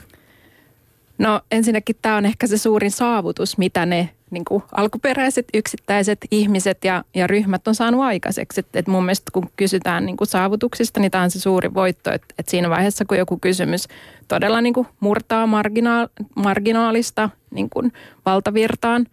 No 1.19 1.41
ensinnäkin 1.51 1.97
tämä 2.03 2.17
on 2.17 2.27
ehkä 2.27 2.47
se 2.47 2.59
suurin 2.59 2.91
saavutus, 2.91 3.59
mitä 3.59 3.87
ne 3.87 4.09
niin 4.33 4.45
kuin 4.45 4.63
alkuperäiset 4.73 5.47
yksittäiset 5.55 6.19
ihmiset 6.31 6.85
ja, 6.85 7.05
ja 7.15 7.27
ryhmät 7.27 7.69
on 7.69 7.75
saanut 7.75 8.01
aikaiseksi. 8.01 8.61
Et, 8.61 8.67
et 8.75 8.87
mun 8.87 9.05
mielestä 9.05 9.31
kun 9.33 9.51
kysytään 9.57 10.07
niin 10.07 10.17
kuin 10.17 10.29
saavutuksista, 10.29 11.01
niin 11.01 11.11
tämä 11.11 11.25
on 11.25 11.31
se 11.31 11.41
suuri 11.41 11.75
voitto. 11.75 12.13
Että 12.13 12.35
et 12.39 12.49
siinä 12.49 12.71
vaiheessa, 12.71 13.05
kun 13.05 13.19
joku 13.19 13.39
kysymys 13.39 13.89
todella 14.29 14.61
niin 14.61 14.75
kuin 14.75 14.87
murtaa 15.01 15.47
marginaal, 15.47 16.09
marginaalista 16.35 17.31
niin 17.51 17.71
kuin 17.71 17.93
valtavirtaan. 18.27 19.07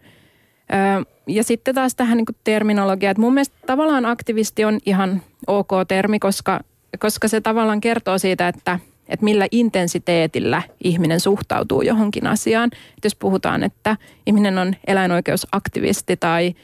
Öö, 0.72 1.12
ja 1.26 1.44
sitten 1.44 1.74
taas 1.74 1.94
tähän 1.94 2.16
niin 2.16 2.26
kuin 2.26 2.36
terminologiaan, 2.44 3.10
että 3.10 3.20
mun 3.20 3.34
mielestä 3.34 3.56
tavallaan 3.66 4.06
aktivisti 4.06 4.64
on 4.64 4.78
ihan 4.86 5.22
ok 5.46 5.70
termi, 5.88 6.18
koska, 6.18 6.60
koska 6.98 7.28
se 7.28 7.40
tavallaan 7.40 7.80
kertoo 7.80 8.18
siitä, 8.18 8.48
että– 8.48 8.78
että 9.10 9.24
millä 9.24 9.46
intensiteetillä 9.50 10.62
ihminen 10.84 11.20
suhtautuu 11.20 11.82
johonkin 11.82 12.26
asiaan. 12.26 12.70
Että 12.72 13.06
jos 13.06 13.14
puhutaan, 13.14 13.62
että 13.62 13.96
ihminen 14.26 14.58
on 14.58 14.76
eläinoikeusaktivisti 14.86 16.16
tai, 16.16 16.54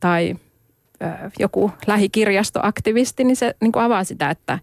tai 0.00 0.34
ö, 1.02 1.06
joku 1.38 1.72
lähikirjastoaktivisti, 1.86 3.24
niin 3.24 3.36
se 3.36 3.54
niin 3.60 3.72
kuin 3.72 3.82
avaa 3.82 4.04
sitä, 4.04 4.30
että, 4.30 4.58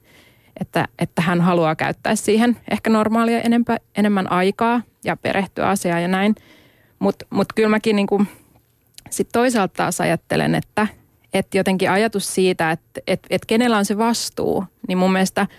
että, 0.60 0.88
että 1.00 1.22
hän 1.22 1.42
haluaa 1.42 1.76
käyttää 1.76 2.16
siihen 2.16 2.58
ehkä 2.72 2.90
normaalia 2.90 3.42
enempä, 3.42 3.78
enemmän 3.98 4.32
aikaa 4.32 4.82
ja 5.06 5.18
perehtyä 5.18 5.68
asiaan 5.68 6.02
ja 6.02 6.08
näin. 6.08 6.36
Mutta 7.00 7.26
mut 7.30 7.54
kyllä 7.56 7.70
mäkin 7.70 7.96
niin 7.96 8.08
kuin 8.08 8.28
sit 9.10 9.30
toisaalta 9.32 9.74
taas 9.78 10.02
ajattelen, 10.02 10.56
että, 10.56 10.88
että 11.34 11.58
jotenkin 11.58 11.92
ajatus 11.92 12.36
siitä, 12.36 12.72
että, 12.72 13.02
että, 13.08 13.28
että 13.30 13.46
kenellä 13.48 13.78
on 13.78 13.86
se 13.86 13.98
vastuu, 13.98 14.64
niin 14.88 14.98
mun 14.98 15.12
mielestä– 15.12 15.48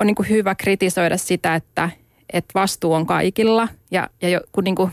on 0.00 0.06
niin 0.06 0.14
kuin 0.14 0.28
hyvä 0.28 0.54
kritisoida 0.54 1.16
sitä, 1.16 1.54
että, 1.54 1.90
että 2.32 2.52
vastuu 2.54 2.92
on 2.92 3.06
kaikilla 3.06 3.68
ja, 3.90 4.10
ja 4.22 4.40
kun 4.52 4.64
niin 4.64 4.74
kuin, 4.74 4.90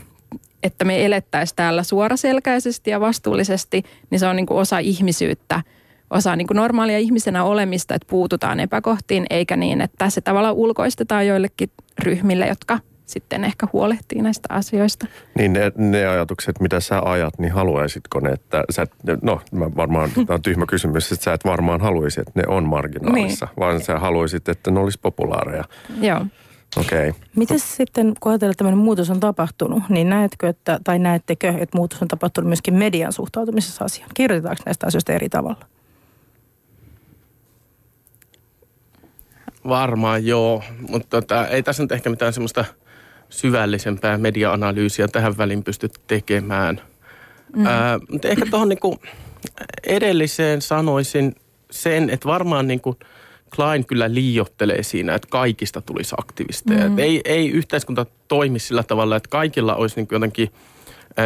että 0.62 0.84
me 0.84 1.04
elettäisiin 1.04 1.56
täällä 1.56 1.82
suoraselkäisesti 1.82 2.90
ja 2.90 3.00
vastuullisesti, 3.00 3.82
niin 4.10 4.18
se 4.18 4.26
on 4.26 4.36
niin 4.36 4.46
kuin 4.46 4.58
osa 4.58 4.78
ihmisyyttä, 4.78 5.62
osa 6.10 6.36
niin 6.36 6.46
kuin 6.46 6.56
normaalia 6.56 6.98
ihmisenä 6.98 7.44
olemista, 7.44 7.94
että 7.94 8.10
puututaan 8.10 8.60
epäkohtiin, 8.60 9.26
eikä 9.30 9.56
niin, 9.56 9.80
että 9.80 10.10
se 10.10 10.20
tavallaan 10.20 10.54
ulkoistetaan 10.54 11.26
joillekin 11.26 11.70
ryhmille, 11.98 12.46
jotka 12.46 12.78
sitten 13.14 13.44
ehkä 13.44 13.66
huolehtii 13.72 14.22
näistä 14.22 14.46
asioista. 14.48 15.06
Niin 15.38 15.52
ne, 15.52 15.72
ne 15.76 16.06
ajatukset, 16.06 16.60
mitä 16.60 16.80
sä 16.80 17.00
ajat, 17.04 17.38
niin 17.38 17.52
haluaisitko 17.52 18.20
ne, 18.20 18.30
että 18.30 18.64
sä, 18.70 18.86
no 19.22 19.40
mä 19.52 19.70
varmaan, 19.76 20.10
tämä 20.10 20.34
on 20.34 20.42
tyhmä 20.42 20.66
kysymys, 20.66 21.12
että 21.12 21.24
sä 21.24 21.32
et 21.32 21.44
varmaan 21.44 21.80
haluaisi, 21.80 22.20
että 22.20 22.32
ne 22.34 22.42
on 22.46 22.64
marginaalissa, 22.64 23.46
niin. 23.46 23.56
vaan 23.56 23.80
sä 23.80 23.98
haluaisit, 23.98 24.48
että 24.48 24.70
ne 24.70 24.80
olisi 24.80 24.98
populaareja. 25.02 25.64
Joo. 26.00 26.26
Okei. 26.76 27.08
Okay. 27.08 27.22
Miten 27.36 27.60
sitten, 27.60 28.14
kun 28.20 28.32
ajatellaan, 28.32 28.50
että 28.52 28.58
tämmöinen 28.58 28.84
muutos 28.84 29.10
on 29.10 29.20
tapahtunut, 29.20 29.82
niin 29.88 30.08
näetkö, 30.08 30.48
että, 30.48 30.80
tai 30.84 30.98
näettekö, 30.98 31.48
että 31.48 31.78
muutos 31.78 32.02
on 32.02 32.08
tapahtunut 32.08 32.48
myöskin 32.48 32.74
median 32.74 33.12
suhtautumisessa 33.12 33.84
asiaan? 33.84 34.10
Kirjoitetaanko 34.14 34.62
näistä 34.66 34.86
asioista 34.86 35.12
eri 35.12 35.28
tavalla? 35.28 35.66
Varmaan 39.68 40.26
joo, 40.26 40.62
mutta 40.88 41.20
tota, 41.20 41.46
ei 41.48 41.62
tässä 41.62 41.82
nyt 41.82 41.92
ehkä 41.92 42.10
mitään 42.10 42.32
semmoista 42.32 42.64
syvällisempää 43.34 44.18
media-analyysiä 44.18 45.08
tähän 45.08 45.38
väliin 45.38 45.64
pysty 45.64 45.88
tekemään. 46.06 46.80
Mm. 47.56 47.66
Ää, 47.66 47.98
mutta 48.10 48.28
ehkä 48.28 48.46
tuohon 48.50 48.68
niinku 48.68 48.98
edelliseen 49.86 50.62
sanoisin 50.62 51.34
sen, 51.70 52.10
että 52.10 52.28
varmaan 52.28 52.66
niinku 52.66 52.96
Klein 53.56 53.86
kyllä 53.86 54.14
liiottelee 54.14 54.82
siinä, 54.82 55.14
että 55.14 55.28
kaikista 55.30 55.80
tulisi 55.80 56.14
aktivisteja. 56.18 56.88
Mm. 56.88 56.98
Ei, 56.98 57.20
ei 57.24 57.50
yhteiskunta 57.50 58.06
toimi 58.28 58.58
sillä 58.58 58.82
tavalla, 58.82 59.16
että 59.16 59.28
kaikilla 59.28 59.74
olisi 59.74 59.96
niinku 59.96 60.14
jotenkin– 60.14 60.50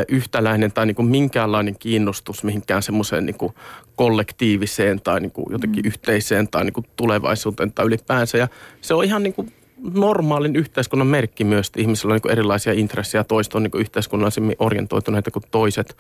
yhtäläinen 0.09 0.73
tai 0.73 0.87
niin 0.87 0.95
kuin 0.95 1.09
minkäänlainen 1.09 1.79
kiinnostus 1.79 2.45
mihinkään 2.45 2.83
semmoiseen 2.83 3.27
niin 3.27 3.39
kuin 3.39 3.55
kollektiiviseen 3.97 5.01
tai 5.01 5.21
niin 5.21 5.31
kuin 5.31 5.47
jotenkin 5.51 5.85
mm. 5.85 5.89
yhteiseen 5.89 6.49
tai 6.49 6.65
niin 6.65 6.73
kuin 6.73 6.87
tulevaisuuteen 6.97 7.73
tai 7.73 7.87
ylipäänsä. 7.87 8.39
Ja 8.39 8.49
se 8.81 8.95
on 8.95 9.05
ihan 9.05 9.23
niin 9.23 9.35
kuin 9.35 9.53
normaalin 9.95 10.57
yhteiskunnan 10.57 11.07
merkki 11.07 11.45
myös, 11.45 11.67
että 11.67 11.81
ihmisillä 11.81 12.15
on 12.15 12.21
niin 12.25 12.33
erilaisia 12.33 12.73
intressejä, 12.73 13.25
toiset 13.25 13.55
on 13.55 13.63
niin 13.63 13.71
yhteiskunnallisemmin 13.81 14.57
orientoituneita 14.59 15.31
kuin 15.31 15.43
toiset. 15.51 15.97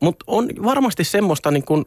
Mutta 0.00 0.24
on 0.26 0.48
varmasti 0.64 1.04
semmoista 1.04 1.50
niin 1.50 1.64
kuin 1.64 1.84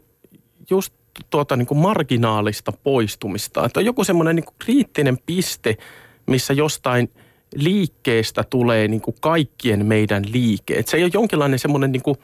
just 0.70 0.94
tuota 1.30 1.56
niin 1.56 1.66
kuin 1.66 1.78
marginaalista 1.78 2.72
poistumista, 2.72 3.64
että 3.64 3.80
on 3.80 3.86
joku 3.86 4.04
semmoinen 4.04 4.36
niin 4.36 4.44
kuin 4.44 4.54
kriittinen 4.58 5.18
piste, 5.26 5.76
missä 6.26 6.52
jostain– 6.52 7.10
liikkeestä 7.54 8.44
tulee 8.50 8.88
niin 8.88 9.00
kuin 9.00 9.16
kaikkien 9.20 9.86
meidän 9.86 10.24
liike. 10.32 10.78
Et 10.78 10.88
se 10.88 10.96
ei 10.96 11.02
ole 11.02 11.10
jonkinlainen 11.14 11.58
semmoinen, 11.58 11.92
niin 11.92 12.02
kuin, 12.02 12.16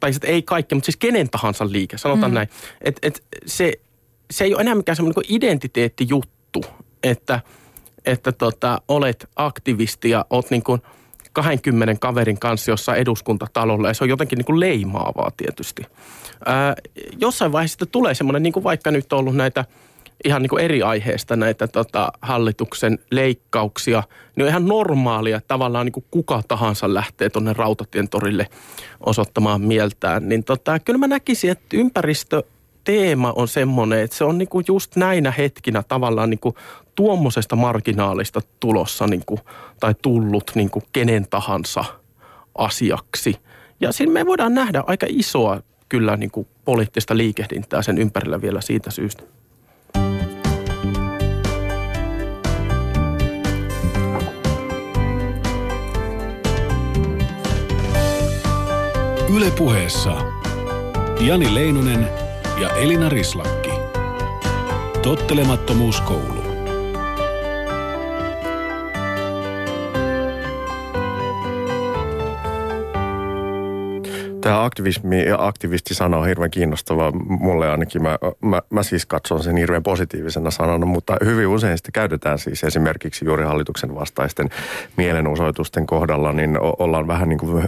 tai 0.00 0.12
ei 0.24 0.42
kaikki, 0.42 0.74
mutta 0.74 0.86
siis 0.86 0.96
kenen 0.96 1.30
tahansa 1.30 1.72
liike, 1.72 1.98
sanotaan 1.98 2.32
mm. 2.32 2.34
näin. 2.34 2.48
Et, 2.80 2.98
et 3.02 3.24
se, 3.46 3.72
se 4.30 4.44
ei 4.44 4.54
ole 4.54 4.60
enää 4.60 4.74
mikään 4.74 4.96
semmoinen 4.96 5.22
niin 5.28 5.36
identiteettijuttu, 5.36 6.64
että, 7.02 7.40
että 8.06 8.32
tota, 8.32 8.80
olet 8.88 9.28
aktivisti 9.36 10.10
ja 10.10 10.24
olet 10.30 10.50
niin 10.50 10.62
kuin 10.62 10.82
20 11.32 11.94
kaverin 12.00 12.38
kanssa 12.38 12.70
jossain 12.70 13.00
eduskuntatalolla 13.00 13.88
ja 13.88 13.94
se 13.94 14.04
on 14.04 14.10
jotenkin 14.10 14.36
niin 14.36 14.46
kuin 14.46 14.60
leimaavaa 14.60 15.30
tietysti. 15.36 15.82
Ää, 16.46 16.74
jossain 17.18 17.52
vaiheessa 17.52 17.86
tulee 17.86 18.14
semmoinen, 18.14 18.42
niin 18.42 18.52
kuin 18.52 18.64
vaikka 18.64 18.90
nyt 18.90 19.12
on 19.12 19.18
ollut 19.18 19.36
näitä– 19.36 19.64
ihan 20.24 20.42
niin 20.42 20.50
kuin 20.50 20.64
eri 20.64 20.82
aiheesta 20.82 21.36
näitä 21.36 21.68
tota, 21.68 22.12
hallituksen 22.22 22.98
leikkauksia, 23.10 24.02
niin 24.36 24.42
on 24.42 24.48
ihan 24.48 24.68
normaalia, 24.68 25.36
että 25.36 25.48
tavallaan 25.48 25.86
niin 25.86 25.92
kuin 25.92 26.04
kuka 26.10 26.42
tahansa 26.48 26.94
lähtee 26.94 27.30
tuonne 27.30 27.52
Rautatien 27.52 28.08
torille 28.08 28.46
osoittamaan 29.00 29.60
mieltään. 29.60 30.28
Niin 30.28 30.44
tota, 30.44 30.78
kyllä 30.78 30.98
mä 30.98 31.06
näkisin, 31.06 31.50
että 31.50 31.76
ympäristö 31.76 32.42
teema 32.84 33.32
on 33.36 33.48
semmoinen, 33.48 34.00
että 34.00 34.16
se 34.16 34.24
on 34.24 34.38
niinku 34.38 34.62
just 34.68 34.96
näinä 34.96 35.30
hetkinä 35.30 35.82
tavallaan 35.88 36.30
niinku 36.30 36.54
tuommoisesta 36.94 37.56
marginaalista 37.56 38.40
tulossa 38.60 39.06
niinku, 39.06 39.38
tai 39.80 39.94
tullut 40.02 40.50
niinku 40.54 40.82
kenen 40.92 41.26
tahansa 41.30 41.84
asiaksi. 42.58 43.36
Ja 43.80 43.92
siinä 43.92 44.12
me 44.12 44.26
voidaan 44.26 44.54
nähdä 44.54 44.84
aika 44.86 45.06
isoa 45.08 45.60
kyllä 45.88 46.16
niinku 46.16 46.46
poliittista 46.64 47.16
liikehdintää 47.16 47.82
sen 47.82 47.98
ympärillä 47.98 48.42
vielä 48.42 48.60
siitä 48.60 48.90
syystä. 48.90 49.22
Ylepuheessa 59.36 60.16
Jani 61.20 61.54
Leinonen 61.54 62.08
ja 62.60 62.68
Elina 62.76 63.08
Rislakki. 63.08 63.70
Tottelemattomuuskoulu. 65.02 66.41
Tämä 74.42 74.64
aktivismi 74.64 75.24
ja 75.24 75.46
aktivisti-sana 75.46 76.18
on 76.18 76.26
hirveän 76.26 76.50
kiinnostava. 76.50 77.10
Mulle 77.10 77.70
ainakin, 77.70 78.02
mä, 78.02 78.18
mä, 78.40 78.62
mä 78.70 78.82
siis 78.82 79.06
katson 79.06 79.42
sen 79.42 79.56
hirveän 79.56 79.82
positiivisena 79.82 80.50
sanana, 80.50 80.86
mutta 80.86 81.16
hyvin 81.24 81.46
usein 81.46 81.78
sitä 81.78 81.90
käytetään 81.92 82.38
siis 82.38 82.64
esimerkiksi 82.64 83.24
juuri 83.24 83.44
hallituksen 83.44 83.94
vastaisten 83.94 84.50
mielenosoitusten 84.96 85.86
kohdalla, 85.86 86.32
niin 86.32 86.58
ollaan 86.60 87.06
vähän 87.06 87.28
niin 87.28 87.38
kuin 87.38 87.64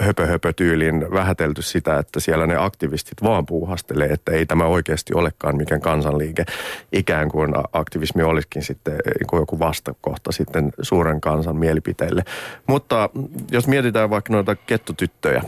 höpö, 0.00 0.26
höpö 0.26 0.52
tyyliin 0.52 1.06
vähätelty 1.12 1.62
sitä, 1.62 1.98
että 1.98 2.20
siellä 2.20 2.46
ne 2.46 2.56
aktivistit 2.56 3.22
vaan 3.22 3.46
puuhastelee, 3.46 4.08
että 4.08 4.32
ei 4.32 4.46
tämä 4.46 4.64
oikeasti 4.64 5.14
olekaan 5.14 5.56
mikään 5.56 5.80
kansanliike. 5.80 6.44
Ikään 6.92 7.28
kuin 7.28 7.52
aktivismi 7.72 8.22
olisikin 8.22 8.62
sitten 8.62 8.94
niin 8.94 9.40
joku 9.40 9.58
vastakohta 9.58 10.32
sitten 10.32 10.72
suuren 10.82 11.20
kansan 11.20 11.56
mielipiteille. 11.56 12.22
Mutta 12.66 13.10
jos 13.50 13.68
mietitään 13.68 14.10
vaikka 14.10 14.32
noita 14.32 14.56
kettutyttöjä, 14.56 15.42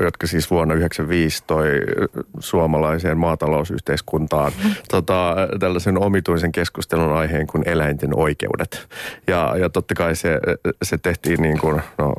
jotka 0.00 0.26
siis 0.26 0.50
vuonna 0.50 0.74
1995 0.74 1.44
toi 1.46 1.68
suomalaiseen 2.38 3.18
maatalousyhteiskuntaan 3.18 4.52
tota, 4.90 5.36
tällaisen 5.60 5.98
omituisen 5.98 6.52
keskustelun 6.52 7.12
aiheen 7.12 7.46
kuin 7.46 7.68
eläinten 7.68 8.18
oikeudet. 8.18 8.88
Ja, 9.26 9.56
ja 9.56 9.70
totta 9.70 9.94
kai 9.94 10.16
se, 10.16 10.40
se 10.82 10.98
tehtiin 10.98 11.42
niin 11.42 11.58
kuin, 11.58 11.82
no, 11.98 12.14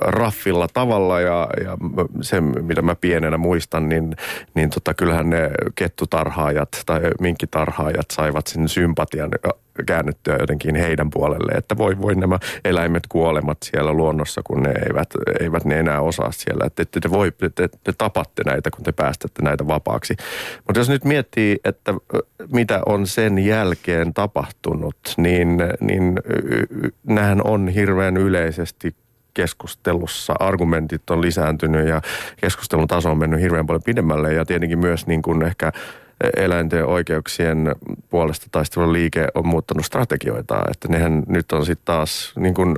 raffilla 0.00 0.68
tavalla 0.74 1.20
ja, 1.20 1.48
ja 1.64 1.78
se, 2.20 2.40
mitä 2.40 2.82
mä 2.82 2.94
pienenä 2.94 3.38
muistan, 3.38 3.88
niin, 3.88 4.16
niin 4.54 4.70
tota, 4.70 4.94
kyllähän 4.94 5.30
ne 5.30 5.50
kettutarhaajat 5.74 6.82
tai 6.86 7.00
minkkitarhaajat 7.20 8.10
saivat 8.10 8.46
sen 8.46 8.68
sympatian 8.68 9.30
käännettyä 9.86 10.36
jotenkin 10.40 10.76
heidän 10.76 11.10
puolelle, 11.10 11.52
että 11.52 11.78
voi, 11.78 11.98
voi 12.02 12.14
nämä 12.14 12.38
eläimet 12.64 13.02
kuolemat 13.08 13.58
siellä 13.62 13.92
luonnossa, 13.92 14.40
kun 14.44 14.62
ne 14.62 14.72
eivät, 14.88 15.08
eivät 15.40 15.64
ne 15.64 15.78
enää 15.78 16.00
osaa 16.00 16.32
siellä. 16.32 16.66
Että 16.66 16.84
te, 16.84 17.00
te, 17.00 17.10
voi, 17.10 17.32
te, 17.54 17.68
te 17.84 17.92
tapatte 17.98 18.42
näitä, 18.46 18.70
kun 18.70 18.84
te 18.84 18.92
päästätte 18.92 19.42
näitä 19.42 19.66
vapaaksi. 19.66 20.16
Mutta 20.66 20.80
jos 20.80 20.88
nyt 20.88 21.04
miettii, 21.04 21.60
että 21.64 21.94
mitä 22.52 22.80
on 22.86 23.06
sen 23.06 23.38
jälkeen 23.38 24.14
tapahtunut, 24.14 24.96
niin, 25.16 25.58
niin 25.80 26.20
nämähän 27.06 27.46
on 27.46 27.68
hirveän 27.68 28.16
yleisesti 28.16 28.94
keskustelussa. 29.34 30.34
Argumentit 30.38 31.10
on 31.10 31.20
lisääntynyt 31.20 31.88
ja 31.88 32.02
keskustelun 32.36 32.88
taso 32.88 33.10
on 33.10 33.18
mennyt 33.18 33.40
hirveän 33.40 33.66
paljon 33.66 33.82
pidemmälle 33.82 34.32
ja 34.32 34.44
tietenkin 34.44 34.78
myös 34.78 35.06
niin 35.06 35.22
kuin 35.22 35.42
ehkä 35.42 35.72
eläinten 36.36 36.86
oikeuksien 36.86 37.74
puolesta 38.10 38.46
taistelun 38.52 38.92
liike 38.92 39.26
on 39.34 39.46
muuttanut 39.46 39.86
strategioita. 39.86 40.62
Että 40.70 40.88
nehän 40.88 41.22
nyt 41.26 41.52
on 41.52 41.66
sitten 41.66 41.84
taas 41.84 42.32
niin 42.36 42.54
kuin 42.54 42.76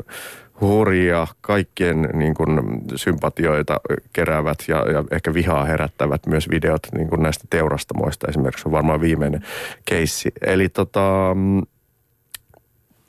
hurja, 0.61 1.27
kaikkien 1.41 2.03
niin 2.13 2.35
kuin 2.35 2.61
sympatioita 2.97 3.81
keräävät 4.13 4.59
ja, 4.69 4.77
ja 4.93 5.05
ehkä 5.11 5.35
vihaa 5.35 5.65
herättävät 5.65 6.27
myös 6.27 6.51
videot 6.51 6.83
niin 6.95 7.09
kuin 7.09 7.23
näistä 7.23 7.45
teurastamoista 7.51 8.27
esimerkiksi 8.29 8.63
on 8.67 8.73
varmaan 8.73 9.01
viimeinen 9.01 9.45
keissi. 9.85 10.33
Eli 10.47 10.69
tota, 10.69 11.31
mm, 11.35 11.63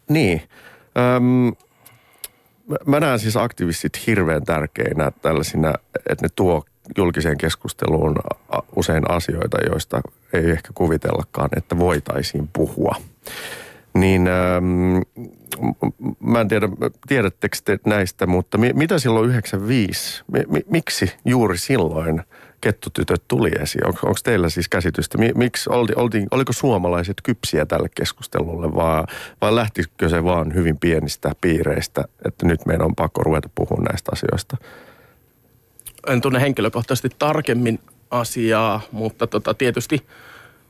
niin, 0.09 0.41
Öm, 0.97 1.53
mä 2.85 2.99
näen 2.99 3.19
siis 3.19 3.37
aktivistit 3.37 4.07
hirveän 4.07 4.43
tärkeinä 4.43 5.11
tällaisina, 5.21 5.73
että 6.09 6.25
ne 6.25 6.29
tuo 6.35 6.65
julkiseen 6.97 7.37
keskusteluun 7.37 8.15
usein 8.75 9.11
asioita, 9.11 9.57
joista 9.69 10.01
ei 10.33 10.51
ehkä 10.51 10.69
kuvitellakaan, 10.73 11.49
että 11.57 11.77
voitaisiin 11.77 12.49
puhua. 12.53 12.95
Niin 13.93 14.27
ähm, 14.27 14.97
mä 16.19 16.41
en 16.41 16.47
tiedä, 16.47 16.69
tiedättekö 17.07 17.57
te 17.65 17.79
näistä, 17.85 18.27
mutta 18.27 18.57
mi, 18.57 18.73
mitä 18.73 18.99
silloin 18.99 19.29
95, 19.29 20.23
mi, 20.31 20.61
miksi 20.69 21.11
juuri 21.25 21.57
silloin 21.57 22.21
kettutytöt 22.61 23.23
tuli 23.27 23.51
esiin? 23.59 23.87
On, 23.87 23.93
onko 24.03 24.19
teillä 24.23 24.49
siis 24.49 24.69
käsitystä? 24.69 25.17
Miksi 25.35 25.69
olti, 25.69 25.93
olti, 25.95 26.25
oliko 26.31 26.53
suomalaiset 26.53 27.17
kypsiä 27.23 27.65
tälle 27.65 27.89
keskustelulle 27.95 28.75
vai, 28.75 29.03
vai 29.41 29.55
lähtikö 29.55 30.09
se 30.09 30.23
vaan 30.23 30.53
hyvin 30.53 30.77
pienistä 30.77 31.31
piireistä, 31.41 32.03
että 32.25 32.45
nyt 32.45 32.65
meidän 32.65 32.85
on 32.85 32.95
pakko 32.95 33.23
ruveta 33.23 33.49
puhumaan 33.55 33.83
näistä 33.83 34.11
asioista? 34.13 34.57
En 36.07 36.21
tunne 36.21 36.41
henkilökohtaisesti 36.41 37.09
tarkemmin 37.19 37.79
asiaa, 38.11 38.81
mutta 38.91 39.27
tota, 39.27 39.53
tietysti 39.53 40.05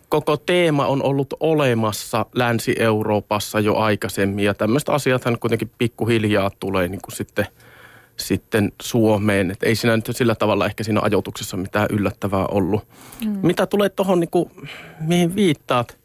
koko 0.09 0.37
teema 0.37 0.85
on 0.85 1.03
ollut 1.03 1.33
olemassa 1.39 2.25
Länsi-Euroopassa 2.35 3.59
jo 3.59 3.75
aikaisemmin 3.75 4.45
ja 4.45 4.53
tämmöistä 4.53 4.91
asiathan 4.93 5.39
kuitenkin 5.39 5.71
pikkuhiljaa 5.77 6.51
tulee 6.59 6.87
niin 6.87 7.01
kuin 7.01 7.15
sitten, 7.15 7.45
sitten 8.17 8.71
Suomeen. 8.81 9.51
Et 9.51 9.63
ei 9.63 9.75
siinä 9.75 9.95
nyt 9.95 10.09
sillä 10.11 10.35
tavalla 10.35 10.65
ehkä 10.65 10.83
siinä 10.83 11.01
ajoituksessa 11.03 11.57
mitään 11.57 11.87
yllättävää 11.89 12.45
ollut. 12.45 12.87
Mm. 13.25 13.39
Mitä 13.43 13.65
tulee 13.65 13.89
tuohon, 13.89 14.19
niin 14.19 14.29
mihin 14.99 15.35
viittaat, 15.35 15.97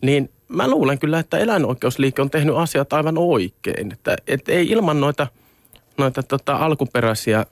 niin 0.00 0.30
mä 0.48 0.68
luulen 0.68 0.98
kyllä, 0.98 1.18
että 1.18 1.38
eläinoikeusliike 1.38 2.22
on 2.22 2.30
tehnyt 2.30 2.56
asiat 2.56 2.92
aivan 2.92 3.18
oikein. 3.18 3.92
Että 3.92 4.16
et 4.26 4.48
ei 4.48 4.70
ilman 4.70 5.00
noita, 5.00 5.26
noita 5.98 6.22
tota 6.22 6.56
alkuperäisiä 6.56 7.46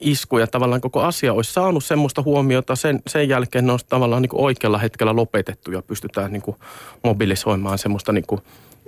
isku 0.00 0.38
ja 0.38 0.46
tavallaan 0.46 0.80
koko 0.80 1.00
asia 1.00 1.32
olisi 1.32 1.52
saanut 1.52 1.84
semmoista 1.84 2.22
huomiota, 2.22 2.76
sen, 2.76 3.02
sen 3.06 3.28
jälkeen 3.28 3.66
ne 3.66 3.72
olisi 3.72 3.86
tavallaan 3.88 4.22
niin 4.22 4.30
kuin 4.30 4.44
oikealla 4.44 4.78
hetkellä 4.78 5.16
lopetettu 5.16 5.72
ja 5.72 5.82
pystytään 5.82 6.32
niin 6.32 6.42
kuin 6.42 6.56
mobilisoimaan 7.04 7.78
semmoista 7.78 8.12
niin 8.12 8.26
kuin 8.26 8.40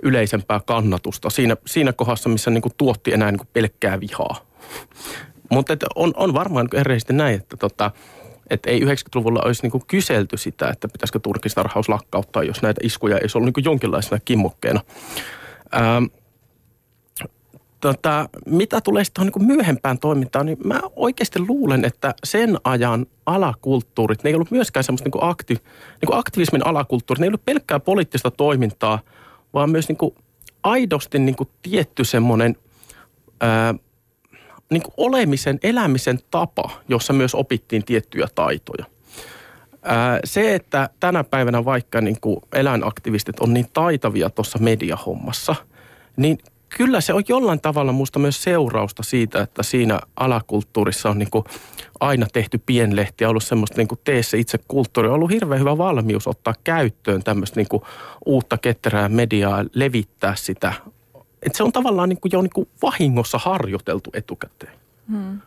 yleisempää 0.03 0.61
kannatusta 0.65 1.29
siinä, 1.29 1.57
siinä 1.67 1.93
kohdassa, 1.93 2.29
missä 2.29 2.51
niin 2.51 2.61
kuin 2.61 2.73
tuotti 2.77 3.13
enää 3.13 3.31
niin 3.31 3.39
kuin 3.39 3.49
pelkkää 3.53 3.99
vihaa. 3.99 4.45
Mutta 5.49 5.77
on, 5.95 6.13
on 6.15 6.33
varmaan 6.33 6.67
niin 6.73 7.17
näin, 7.17 7.35
että 7.35 7.57
tota, 7.57 7.91
että 8.49 8.69
ei 8.69 8.79
90-luvulla 8.79 9.41
olisi 9.45 9.61
niin 9.61 9.71
kuin 9.71 9.83
kyselty 9.87 10.37
sitä, 10.37 10.69
että 10.69 10.87
pitäisikö 10.87 11.19
turkistarhaus 11.19 11.89
lakkauttaa, 11.89 12.43
jos 12.43 12.61
näitä 12.61 12.81
iskuja 12.83 13.17
ei 13.17 13.23
olisi 13.23 13.37
ollut 13.37 13.45
niin 13.45 13.53
kuin 13.53 13.65
jonkinlaisena 13.65 14.21
kimmokkeena. 14.25 14.81
Ähm, 15.75 16.05
tota, 17.81 18.29
mitä 18.45 18.81
tulee 18.81 19.03
sitten 19.03 19.25
niin 19.25 19.47
myöhempään 19.47 19.99
toimintaan, 19.99 20.45
niin 20.45 20.57
mä 20.63 20.81
oikeasti 20.95 21.39
luulen, 21.47 21.85
että 21.85 22.13
sen 22.23 22.57
ajan 22.63 23.05
alakulttuurit, 23.25 24.23
ne 24.23 24.29
ei 24.29 24.35
ollut 24.35 24.51
myöskään 24.51 24.83
semmoista 24.83 25.09
niin 25.09 25.29
akti, 25.29 25.53
niin 25.53 26.17
aktivismin 26.17 26.67
alakulttuurit, 26.67 27.19
ne 27.19 27.25
ei 27.25 27.29
ollut 27.29 27.45
pelkkää 27.45 27.79
poliittista 27.79 28.31
toimintaa, 28.31 28.99
vaan 29.53 29.69
myös 29.69 29.89
niin 29.89 30.13
aidosti 30.63 31.19
niin 31.19 31.35
tietty 31.61 32.03
semmoinen 32.03 32.55
ää, 33.41 33.75
niin 34.71 34.83
olemisen, 34.97 35.59
elämisen 35.63 36.19
tapa, 36.31 36.69
jossa 36.87 37.13
myös 37.13 37.35
opittiin 37.35 37.85
tiettyjä 37.85 38.27
taitoja. 38.35 38.85
Se, 40.23 40.55
että 40.55 40.89
tänä 40.99 41.23
päivänä 41.23 41.65
vaikka 41.65 42.01
niin 42.01 42.17
kuin 42.21 42.37
eläinaktivistit 42.53 43.39
on 43.39 43.53
niin 43.53 43.67
taitavia 43.73 44.29
tuossa 44.29 44.59
mediahommassa, 44.59 45.55
niin 46.17 46.37
kyllä 46.77 47.01
se 47.01 47.13
on 47.13 47.23
jollain 47.27 47.61
tavalla 47.61 47.91
musta 47.91 48.19
myös 48.19 48.43
seurausta 48.43 49.03
siitä, 49.03 49.41
että 49.41 49.63
siinä 49.63 49.99
alakulttuurissa 50.15 51.09
on 51.09 51.19
niin 51.19 51.31
kuin 51.31 51.45
aina 51.99 52.27
tehty 52.33 52.61
pienlehtiä, 52.65 53.29
ollut 53.29 53.43
semmoista 53.43 53.77
niin 53.77 53.87
kuin 53.87 53.99
tee 54.03 54.23
se 54.23 54.37
itse 54.37 54.59
kulttuuri, 54.67 55.09
on 55.09 55.15
ollut 55.15 55.31
hirveän 55.31 55.59
hyvä 55.59 55.77
valmius 55.77 56.27
ottaa 56.27 56.53
käyttöön 56.63 57.23
tämmöistä 57.23 57.59
niin 57.59 57.67
kuin 57.67 57.83
uutta 58.25 58.57
ketterää 58.57 59.09
mediaa, 59.09 59.65
levittää 59.73 60.35
sitä. 60.35 60.73
Et 61.43 61.55
se 61.55 61.63
on 61.63 61.71
tavallaan 61.71 62.09
niin 62.09 62.21
kuin 62.21 62.31
jo 62.33 62.41
niin 62.41 62.53
kuin 62.53 62.67
vahingossa 62.81 63.37
harjoiteltu 63.37 64.09
etukäteen. 64.13 64.73
Hmm. 65.09 65.39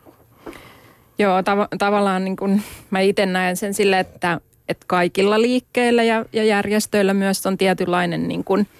Joo, 1.18 1.40
tav- 1.40 1.76
tavallaan 1.78 2.24
niin 2.24 2.36
kuin 2.36 2.62
mä 2.90 3.00
itse 3.00 3.26
näen 3.26 3.56
sen 3.56 3.74
sille, 3.74 3.98
että, 3.98 4.40
että 4.68 4.84
kaikilla 4.88 5.40
liikkeillä 5.40 6.02
ja, 6.02 6.24
ja 6.32 6.44
järjestöillä 6.44 7.14
myös 7.14 7.46
on 7.46 7.58
tietynlainen 7.58 8.28
niin 8.28 8.44
kuin– 8.44 8.66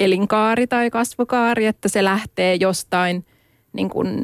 elinkaari 0.00 0.66
tai 0.66 0.90
kasvukaari, 0.90 1.66
että 1.66 1.88
se 1.88 2.04
lähtee 2.04 2.54
jostain 2.54 3.24
niin 3.72 3.90
kuin 3.90 4.22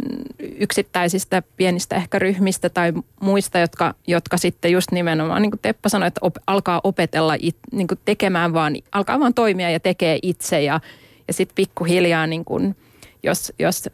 yksittäisistä 0.59 1.43
pienistä 1.57 1.97
ehkä 1.97 2.19
ryhmistä 2.19 2.69
tai 2.69 2.93
muista, 3.21 3.59
jotka, 3.59 3.95
jotka 4.07 4.37
sitten 4.37 4.73
just 4.73 4.93
nimenomaan, 4.93 5.43
niin 5.43 5.51
kuin 5.51 5.61
Teppa 5.63 5.89
sanoi, 5.89 6.09
että 6.09 6.19
op, 6.23 6.37
alkaa 6.47 6.81
opetella 6.85 7.37
it, 7.39 7.57
niin 7.73 7.87
kuin 7.87 7.99
tekemään 8.05 8.53
vaan, 8.53 8.77
alkaa 8.93 9.21
vaan 9.21 9.35
toimia 9.35 9.71
ja 9.71 9.81
tekee 9.81 10.19
itse 10.23 10.63
ja, 10.63 10.81
ja 11.29 11.35
sitten 11.35 11.55
pikkuhiljaa 11.55 12.27
niin 12.27 12.45
kuin, 12.45 12.77
jos, 13.23 13.53
jos 13.59 13.91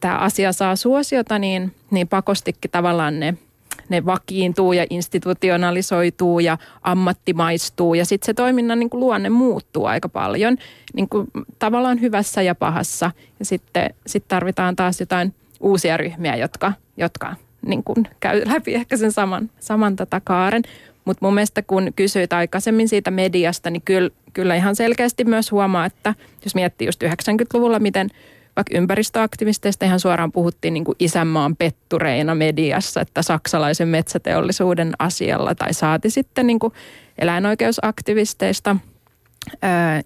tämä 0.00 0.18
asia 0.18 0.52
saa 0.52 0.76
suosiota, 0.76 1.38
niin, 1.38 1.74
niin 1.90 2.08
pakostikin 2.08 2.70
tavallaan 2.70 3.20
ne 3.20 3.34
ne 3.88 4.06
vakiintuu 4.06 4.72
ja 4.72 4.86
institutionalisoituu 4.90 6.40
ja 6.40 6.58
ammattimaistuu 6.82 7.94
ja 7.94 8.04
sitten 8.04 8.26
se 8.26 8.34
toiminnan 8.34 8.78
niin 8.78 8.90
kuin 8.90 9.00
luonne 9.00 9.30
muuttuu 9.30 9.86
aika 9.86 10.08
paljon 10.08 10.56
niin 10.94 11.08
kuin 11.08 11.26
tavallaan 11.58 12.00
hyvässä 12.00 12.42
ja 12.42 12.54
pahassa. 12.54 13.10
Ja 13.38 13.44
sitten 13.44 13.94
sit 14.06 14.24
tarvitaan 14.28 14.76
taas 14.76 15.00
jotain 15.00 15.34
uusia 15.60 15.96
ryhmiä, 15.96 16.36
jotka, 16.36 16.72
jotka 16.96 17.34
niin 17.66 17.84
kuin 17.84 18.08
käy 18.20 18.42
läpi 18.46 18.74
ehkä 18.74 18.96
sen 18.96 19.12
saman, 19.12 19.50
saman 19.60 19.96
tätä 19.96 20.20
kaaren. 20.24 20.62
Mutta 21.04 21.26
mun 21.26 21.34
mielestä 21.34 21.62
kun 21.62 21.92
kysyit 21.96 22.32
aikaisemmin 22.32 22.88
siitä 22.88 23.10
mediasta, 23.10 23.70
niin 23.70 23.82
kyllä, 23.82 24.10
kyllä 24.32 24.54
ihan 24.54 24.76
selkeästi 24.76 25.24
myös 25.24 25.52
huomaa, 25.52 25.86
että 25.86 26.14
jos 26.44 26.54
miettii 26.54 26.88
just 26.88 27.02
90-luvulla, 27.02 27.78
miten– 27.78 28.10
vaikka 28.56 28.78
ympäristöaktivisteista 28.78 29.84
ihan 29.84 30.00
suoraan 30.00 30.32
puhuttiin 30.32 30.74
niin 30.74 30.84
kuin 30.84 30.96
isänmaan 30.98 31.56
pettureina 31.56 32.34
mediassa, 32.34 33.00
että 33.00 33.22
saksalaisen 33.22 33.88
metsäteollisuuden 33.88 34.92
asialla 34.98 35.54
tai 35.54 35.74
saati 35.74 36.10
sitten 36.10 36.46
niin 36.46 36.58
kuin 36.58 36.72
eläinoikeusaktivisteista– 37.18 38.76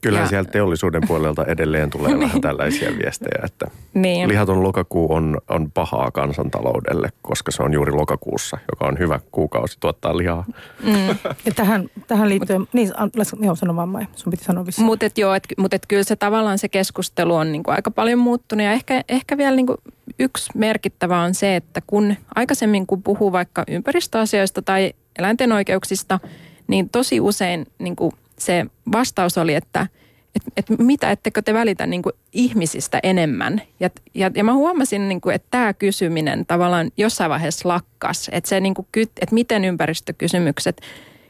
Kyllä 0.01 0.19
ja, 0.19 0.27
sieltä 0.27 0.51
teollisuuden 0.51 1.03
puolelta 1.07 1.45
edelleen 1.45 1.91
tulee 2.01 2.11
niin. 2.11 2.21
vähän 2.21 2.41
tällaisia 2.41 2.91
viestejä, 2.99 3.43
että 3.45 3.67
niin. 3.95 4.29
lihaton 4.29 4.63
lokakuu 4.63 5.13
on, 5.13 5.39
on 5.49 5.71
pahaa 5.71 6.11
kansantaloudelle, 6.11 7.09
koska 7.23 7.51
se 7.51 7.63
on 7.63 7.73
juuri 7.73 7.93
lokakuussa, 7.93 8.59
joka 8.73 8.87
on 8.87 8.99
hyvä 8.99 9.21
kuukausi 9.33 9.77
tuottaa 9.81 10.17
lihaa. 10.17 10.45
Mm. 10.83 10.95
Ja 11.47 11.55
tähän, 11.57 11.91
tähän 12.07 12.29
liittyen, 12.29 12.69
niin 12.73 12.93
joo, 13.41 13.55
sano 13.55 13.77
vaan 13.77 13.89
Maija, 13.89 14.07
sun 14.17 14.31
piti 14.31 14.45
sanoa 14.45 14.67
vissiin. 14.67 14.85
Mutta 14.85 15.07
et 15.07 15.19
joo, 15.19 15.35
että 15.35 15.49
mut 15.59 15.75
et 15.75 15.87
kyllä 15.89 16.03
se 16.03 16.17
tavallaan 16.17 16.59
se 16.59 16.69
keskustelu 16.69 17.35
on 17.35 17.53
niinku 17.53 17.71
aika 17.71 17.91
paljon 17.91 18.19
muuttunut 18.19 18.65
ja 18.65 18.73
ehkä, 18.73 19.05
ehkä 19.09 19.37
vielä 19.39 19.57
niinku 19.57 19.77
yksi 20.19 20.51
merkittävä 20.55 21.21
on 21.21 21.35
se, 21.35 21.57
että 21.57 21.83
kun 21.87 22.17
aikaisemmin 22.35 22.87
kun 22.87 23.03
puhuu 23.03 23.33
vaikka 23.33 23.65
ympäristöasioista 23.69 24.63
tai 24.63 24.93
eläinten 25.19 25.53
oikeuksista, 25.53 26.21
niin 26.69 26.89
tosi 26.89 27.21
usein 27.21 27.67
niinku 27.79 28.13
se 28.41 28.67
vastaus 28.93 29.39
oli, 29.39 29.55
että 29.55 29.87
et, 30.35 30.43
et 30.57 30.79
mitä, 30.79 31.11
ettekö 31.11 31.43
te 31.43 31.55
välitä 31.55 31.87
niin 31.87 32.03
kuin 32.03 32.13
ihmisistä 32.33 33.01
enemmän. 33.03 33.63
Ja, 33.81 33.91
ja, 34.15 34.31
ja 34.35 34.45
mä 34.45 34.55
huomasin, 34.55 35.09
niin 35.09 35.21
kuin, 35.21 35.35
että 35.35 35.49
tämä 35.51 35.75
kysyminen 35.75 36.47
tavallaan 36.47 36.91
jossain 36.97 37.31
vaiheessa 37.31 37.69
lakkas, 37.69 38.31
että, 38.33 38.49
se, 38.49 38.61
niin 38.61 38.75
kuin, 38.75 38.87
että 38.97 39.35
miten 39.35 39.65
ympäristökysymykset 39.65 40.81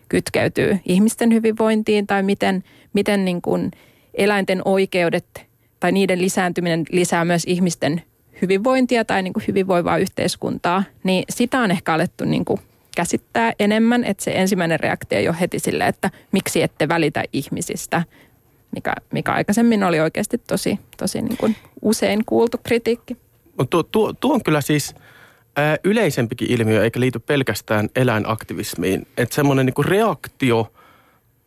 kytkeytyy 0.09 0.79
ihmisten 0.85 1.33
hyvinvointiin 1.33 2.07
tai 2.07 2.23
miten, 2.23 2.65
miten 2.93 3.25
niin 3.25 3.43
kuin 3.43 3.71
eläinten 4.15 4.63
oikeudet 4.65 5.47
tai 5.81 5.93
niiden 5.93 6.21
lisääntyminen 6.21 6.85
lisää 6.91 7.25
myös 7.25 7.45
ihmisten 7.47 8.03
hyvinvointia 8.43 9.05
tai 9.05 9.23
niin 9.23 9.33
kuin 9.33 9.45
hyvinvoivaa 9.49 9.99
yhteiskuntaa, 9.99 10.85
niin 11.05 11.25
sitä 11.31 11.61
on 11.61 11.71
ehkä 11.71 11.95
alettu 11.95 12.25
niin 12.25 12.45
kuin 12.45 12.61
käsittää 13.01 13.53
enemmän, 13.59 14.05
että 14.05 14.25
se 14.25 14.33
ensimmäinen 14.35 14.81
reaktio 14.81 15.21
jo 15.21 15.35
heti 15.41 15.59
sille, 15.59 15.87
että 15.87 16.11
miksi 16.33 16.63
ette 16.63 16.89
välitä 16.89 17.25
ihmisistä, 17.33 18.03
mikä, 18.75 18.93
mikä 19.13 19.33
aikaisemmin 19.33 19.85
oli 19.85 20.01
oikeasti 20.01 20.39
tosi, 20.39 20.79
tosi 20.97 21.23
niin 21.23 21.37
kuin 21.37 21.57
usein 21.83 22.25
kuultu 22.27 22.59
kritiikki. 22.63 23.17
Tuo, 23.71 23.83
tuo, 23.83 24.13
tuo 24.13 24.35
on 24.35 24.43
kyllä 24.43 24.61
siis 24.61 24.95
yleisempikin 25.85 26.51
ilmiö, 26.51 26.85
eikä 26.85 27.01
liity 27.01 27.19
pelkästään 27.19 27.89
eläinaktivismiin. 27.97 29.07
Että 29.17 29.35
semmoinen 29.35 29.67
niin 29.67 29.85
reaktio– 29.85 30.67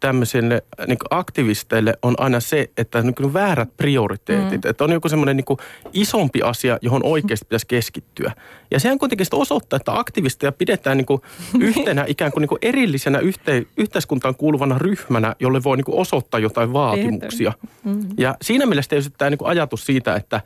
tämmöisille 0.03 0.63
niin 0.87 0.97
aktivisteille 1.09 1.93
on 2.01 2.15
aina 2.17 2.39
se, 2.39 2.69
että 2.77 2.97
on 2.97 3.05
niin 3.05 3.33
väärät 3.33 3.69
prioriteetit. 3.77 4.63
Mm. 4.63 4.69
Että 4.69 4.83
on 4.83 4.91
joku 4.91 5.09
semmoinen 5.09 5.37
niin 5.37 5.57
isompi 5.93 6.41
asia, 6.41 6.77
johon 6.81 7.01
oikeasti 7.03 7.45
pitäisi 7.45 7.67
keskittyä. 7.67 8.31
Ja 8.71 8.79
sehän 8.79 8.99
kuitenkin 8.99 9.25
sitä 9.25 9.35
osoittaa, 9.35 9.77
että 9.77 9.99
aktivisteja 9.99 10.51
pidetään 10.51 10.97
niin 10.97 11.21
yhtenä 11.67 12.05
ikään 12.07 12.31
kuin, 12.31 12.41
niin 12.41 12.59
erillisenä 12.61 13.19
yhte, 13.19 13.65
yhteiskuntaan 13.77 14.35
kuuluvana 14.35 14.77
ryhmänä, 14.77 15.35
jolle 15.39 15.63
voi 15.63 15.77
niin 15.77 15.85
osoittaa 15.87 16.39
jotain 16.39 16.73
vaatimuksia. 16.73 17.53
Mm. 17.83 18.07
Ja 18.17 18.35
siinä 18.41 18.65
mielessä 18.65 18.89
tietysti 18.89 19.15
tämä 19.17 19.29
niin 19.29 19.39
ajatus 19.43 19.85
siitä, 19.85 20.15
että 20.15 20.41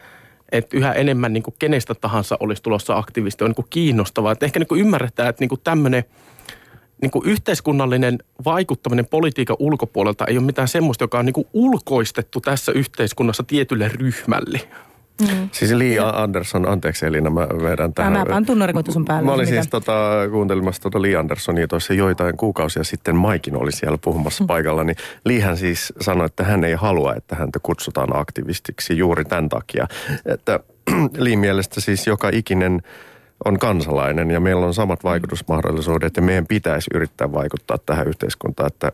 että 0.52 0.78
yhä 0.78 0.94
enemmän 0.94 1.34
niin 1.34 1.44
kenestä 1.60 1.96
tahansa 1.96 2.38
olisi 2.40 2.64
tulossa 2.64 2.98
aktivisti 2.98 3.44
on 3.44 3.54
niin 3.58 3.68
kiinnostavaa. 3.70 4.32
Että 4.32 4.46
ehkä 4.46 4.60
niin 4.60 4.80
ymmärretään, 4.80 5.30
että 5.30 5.46
niin 5.46 5.60
tämmöinen– 5.64 6.04
niin 7.02 7.12
kuin 7.12 7.30
yhteiskunnallinen 7.30 8.18
vaikuttaminen 8.46 9.06
politiikan 9.06 9.56
ulkopuolelta 9.60 10.26
ei 10.26 10.38
ole 10.38 10.46
mitään 10.46 10.68
semmoista, 10.68 11.04
joka 11.04 11.20
on 11.20 11.26
niin 11.26 11.34
kuin 11.34 11.48
ulkoistettu 11.54 12.42
tässä 12.42 12.72
yhteiskunnassa 12.72 13.44
tietylle 13.44 13.88
ryhmälle. 13.88 14.62
Mm. 15.22 15.50
Siis 15.52 15.72
Lee 15.72 16.00
Anderson, 16.00 16.70
anteeksi 16.70 17.06
Elina, 17.06 17.30
mä 17.30 17.48
vedän 17.64 17.94
tähän. 17.94 18.14
Mä 18.14 18.26
panen 18.26 18.46
tunnarikoitu 18.46 18.92
sun 18.92 19.06
päälle. 19.06 19.26
Mä 19.26 19.34
olin 19.34 19.48
siis 19.48 19.68
tota, 19.68 19.94
kuuntelemassa 20.32 20.82
tota 20.82 21.02
Lee 21.02 21.16
Andersonia 21.16 21.68
tuossa 21.68 21.94
joitain 21.94 22.38
kuukausia 22.38 22.84
sitten. 22.84 23.16
Maikin 23.16 23.56
oli 23.56 23.72
siellä 23.72 23.98
puhumassa 23.98 24.44
mm. 24.44 24.48
paikalla, 24.48 24.84
niin 24.84 24.96
Leehän 25.26 25.58
siis 25.58 25.94
sanoi, 26.02 26.26
että 26.26 26.44
hän 26.44 26.64
ei 26.64 26.74
halua, 26.74 27.16
että 27.16 27.36
häntä 27.36 27.60
kutsutaan 27.64 28.20
aktivistiksi 28.20 28.98
juuri 28.98 29.26
tämän 29.26 29.50
takia. 29.50 29.88
Että 30.26 30.60
Lee 31.18 31.36
mielestä 31.36 31.82
siis 31.82 32.08
joka 32.08 32.30
ikinen 32.34 32.82
on 33.46 33.60
kansalainen 33.60 34.32
ja 34.32 34.40
meillä 34.40 34.66
on 34.66 34.74
samat 34.74 35.04
vaikutusmahdollisuudet 35.04 36.16
ja 36.16 36.22
meidän 36.22 36.48
pitäisi 36.48 36.88
yrittää 36.94 37.32
vaikuttaa 37.32 37.78
tähän 37.86 38.08
yhteiskuntaan. 38.08 38.68
Että 38.68 38.92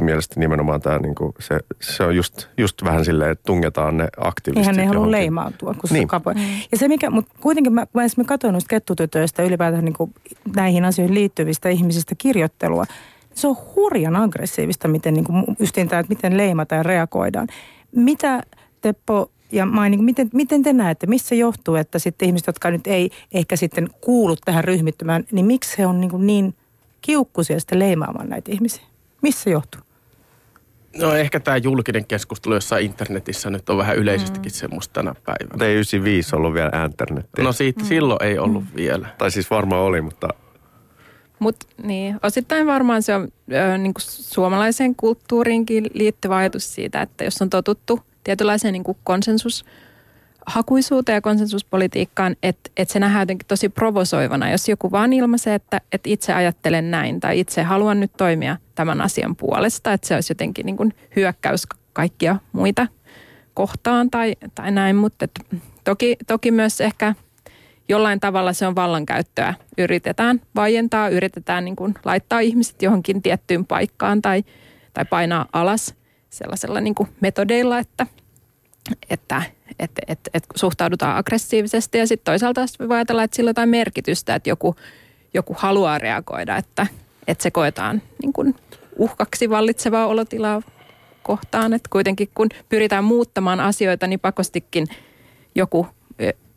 mielestä 0.00 0.40
nimenomaan 0.40 0.80
tämä, 0.80 0.98
niin 0.98 1.14
kuin 1.14 1.34
se, 1.40 1.60
se 1.80 2.04
on 2.04 2.16
just, 2.16 2.48
just 2.58 2.84
vähän 2.84 3.04
silleen, 3.04 3.30
että 3.30 3.44
tungetaan 3.46 3.96
ne 3.96 4.08
aktivistit. 4.16 4.58
Eihän 4.58 4.76
ne 4.76 4.86
halua 4.86 5.10
leimautua, 5.10 5.74
kun 5.74 5.90
niin. 5.90 6.08
se 6.10 6.34
mm. 6.34 6.40
Ja 6.72 6.78
se 6.78 6.88
mikä, 6.88 7.10
mutta 7.10 7.34
kuitenkin 7.40 7.72
mä, 7.72 7.86
mä 7.94 8.04
esimerkiksi 8.04 8.28
katsoin 8.28 8.52
noista 8.52 8.68
kettutytöistä 8.68 9.42
ylipäätään 9.42 9.84
niin 9.84 9.96
kuin 9.96 10.14
näihin 10.56 10.84
asioihin 10.84 11.14
liittyvistä 11.14 11.68
ihmisistä 11.68 12.14
kirjoittelua. 12.18 12.84
Se 13.34 13.48
on 13.48 13.56
hurjan 13.76 14.16
aggressiivista, 14.16 14.88
miten 14.88 15.14
niin 15.14 15.24
kuin, 15.24 15.44
justiin 15.58 15.88
tämä, 15.88 16.00
että 16.00 16.14
miten 16.14 16.36
leimataan 16.36 16.78
ja 16.78 16.82
reagoidaan. 16.82 17.48
Mitä 17.96 18.42
Teppo 18.80 19.30
ja 19.52 19.66
mä 19.66 19.88
niin 19.88 20.04
miten, 20.04 20.30
miten 20.32 20.62
te 20.62 20.72
näette, 20.72 21.06
missä 21.06 21.34
johtuu, 21.34 21.74
että 21.74 21.98
sitten 21.98 22.26
ihmiset, 22.26 22.46
jotka 22.46 22.70
nyt 22.70 22.86
ei 22.86 23.10
ehkä 23.34 23.56
sitten 23.56 23.88
kuulu 24.00 24.36
tähän 24.44 24.64
ryhmittymään, 24.64 25.24
niin 25.32 25.46
miksi 25.46 25.78
he 25.78 25.86
on 25.86 26.00
niin, 26.00 26.26
niin 26.26 26.54
kiukkuisia 27.00 27.60
sitten 27.60 27.78
leimaamaan 27.78 28.28
näitä 28.28 28.52
ihmisiä? 28.52 28.84
Missä 29.22 29.50
johtuu? 29.50 29.80
No 30.96 31.14
ehkä 31.14 31.40
tämä 31.40 31.56
julkinen 31.56 32.06
keskustelu 32.06 32.54
jossain 32.54 32.84
internetissä 32.84 33.50
nyt 33.50 33.70
on 33.70 33.76
vähän 33.76 33.96
yleisestikin 33.96 34.52
mm. 34.52 34.54
semmoista 34.54 34.92
tänä 34.92 35.14
päivänä. 35.24 35.64
Ei 35.64 35.74
95 35.74 36.36
ollut 36.36 36.54
vielä 36.54 36.84
internetiä. 36.84 37.44
No 37.44 37.52
siitä 37.52 37.80
mm. 37.80 37.86
silloin 37.86 38.22
ei 38.22 38.38
ollut 38.38 38.64
mm. 38.64 38.76
vielä. 38.76 39.08
Tai 39.18 39.30
siis 39.30 39.50
varmaan 39.50 39.82
oli, 39.82 40.00
mutta... 40.00 40.28
Mutta 41.38 41.66
niin, 41.82 42.18
osittain 42.22 42.66
varmaan 42.66 43.02
se 43.02 43.14
on 43.14 43.28
ö, 43.52 43.78
niin 43.78 43.94
kuin 43.94 44.02
suomalaiseen 44.06 44.94
kulttuuriinkin 44.94 45.90
liittyvä 45.94 46.36
ajatus 46.36 46.74
siitä, 46.74 47.02
että 47.02 47.24
jos 47.24 47.42
on 47.42 47.50
totuttu 47.50 48.00
tietynlaiseen 48.24 48.72
niin 48.72 48.84
kuin 48.84 48.98
konsensus 49.04 49.64
hakuisuuteen 50.46 51.14
ja 51.14 51.20
konsensuspolitiikkaan, 51.20 52.36
että, 52.42 52.70
että 52.76 52.92
se 52.92 52.98
nähdään 52.98 53.22
jotenkin 53.22 53.46
tosi 53.46 53.68
provosoivana. 53.68 54.50
Jos 54.50 54.68
joku 54.68 54.90
vaan 54.90 55.12
ilmaisee, 55.12 55.54
että, 55.54 55.80
että 55.92 56.10
itse 56.10 56.32
ajattelen 56.32 56.90
näin 56.90 57.20
tai 57.20 57.40
itse 57.40 57.62
haluan 57.62 58.00
nyt 58.00 58.12
toimia 58.16 58.56
tämän 58.74 59.00
asian 59.00 59.36
puolesta, 59.36 59.92
että 59.92 60.08
se 60.08 60.14
olisi 60.14 60.30
jotenkin 60.30 60.66
niin 60.66 60.76
kuin 60.76 60.94
hyökkäys 61.16 61.66
kaikkia 61.92 62.36
muita 62.52 62.86
kohtaan 63.54 64.10
tai, 64.10 64.36
tai 64.54 64.70
näin, 64.70 64.96
mutta 64.96 65.24
että 65.24 65.56
toki, 65.84 66.16
toki 66.26 66.50
myös 66.50 66.80
ehkä 66.80 67.14
jollain 67.88 68.20
tavalla 68.20 68.52
se 68.52 68.66
on 68.66 68.74
vallankäyttöä. 68.74 69.54
Yritetään 69.78 70.40
vaientaa, 70.54 71.08
yritetään 71.08 71.64
niin 71.64 71.76
kuin 71.76 71.94
laittaa 72.04 72.40
ihmiset 72.40 72.82
johonkin 72.82 73.22
tiettyyn 73.22 73.66
paikkaan 73.66 74.22
tai, 74.22 74.44
tai 74.92 75.04
painaa 75.04 75.46
alas 75.52 75.94
sellaisella 76.30 76.80
niin 76.80 76.94
kuin 76.94 77.08
metodeilla, 77.20 77.78
että, 77.78 78.06
että 79.10 79.42
että 79.78 80.02
et, 80.06 80.20
et 80.34 80.44
suhtaudutaan 80.54 81.16
aggressiivisesti 81.16 81.98
ja 81.98 82.06
sitten 82.06 82.32
toisaalta 82.32 82.60
voi 82.88 82.96
ajatella, 82.96 83.22
että 83.22 83.36
sillä 83.36 83.48
on 83.48 83.50
jotain 83.50 83.68
merkitystä, 83.68 84.34
että 84.34 84.50
joku, 84.50 84.76
joku 85.34 85.56
haluaa 85.58 85.98
reagoida, 85.98 86.56
että, 86.56 86.86
että 87.26 87.42
se 87.42 87.50
koetaan 87.50 88.02
niin 88.22 88.32
kuin 88.32 88.54
uhkaksi 88.96 89.50
vallitsevaa 89.50 90.06
olotilaa 90.06 90.62
kohtaan. 91.22 91.72
Että 91.72 91.88
kuitenkin 91.92 92.28
kun 92.34 92.48
pyritään 92.68 93.04
muuttamaan 93.04 93.60
asioita, 93.60 94.06
niin 94.06 94.20
pakostikin 94.20 94.86
joku 95.54 95.86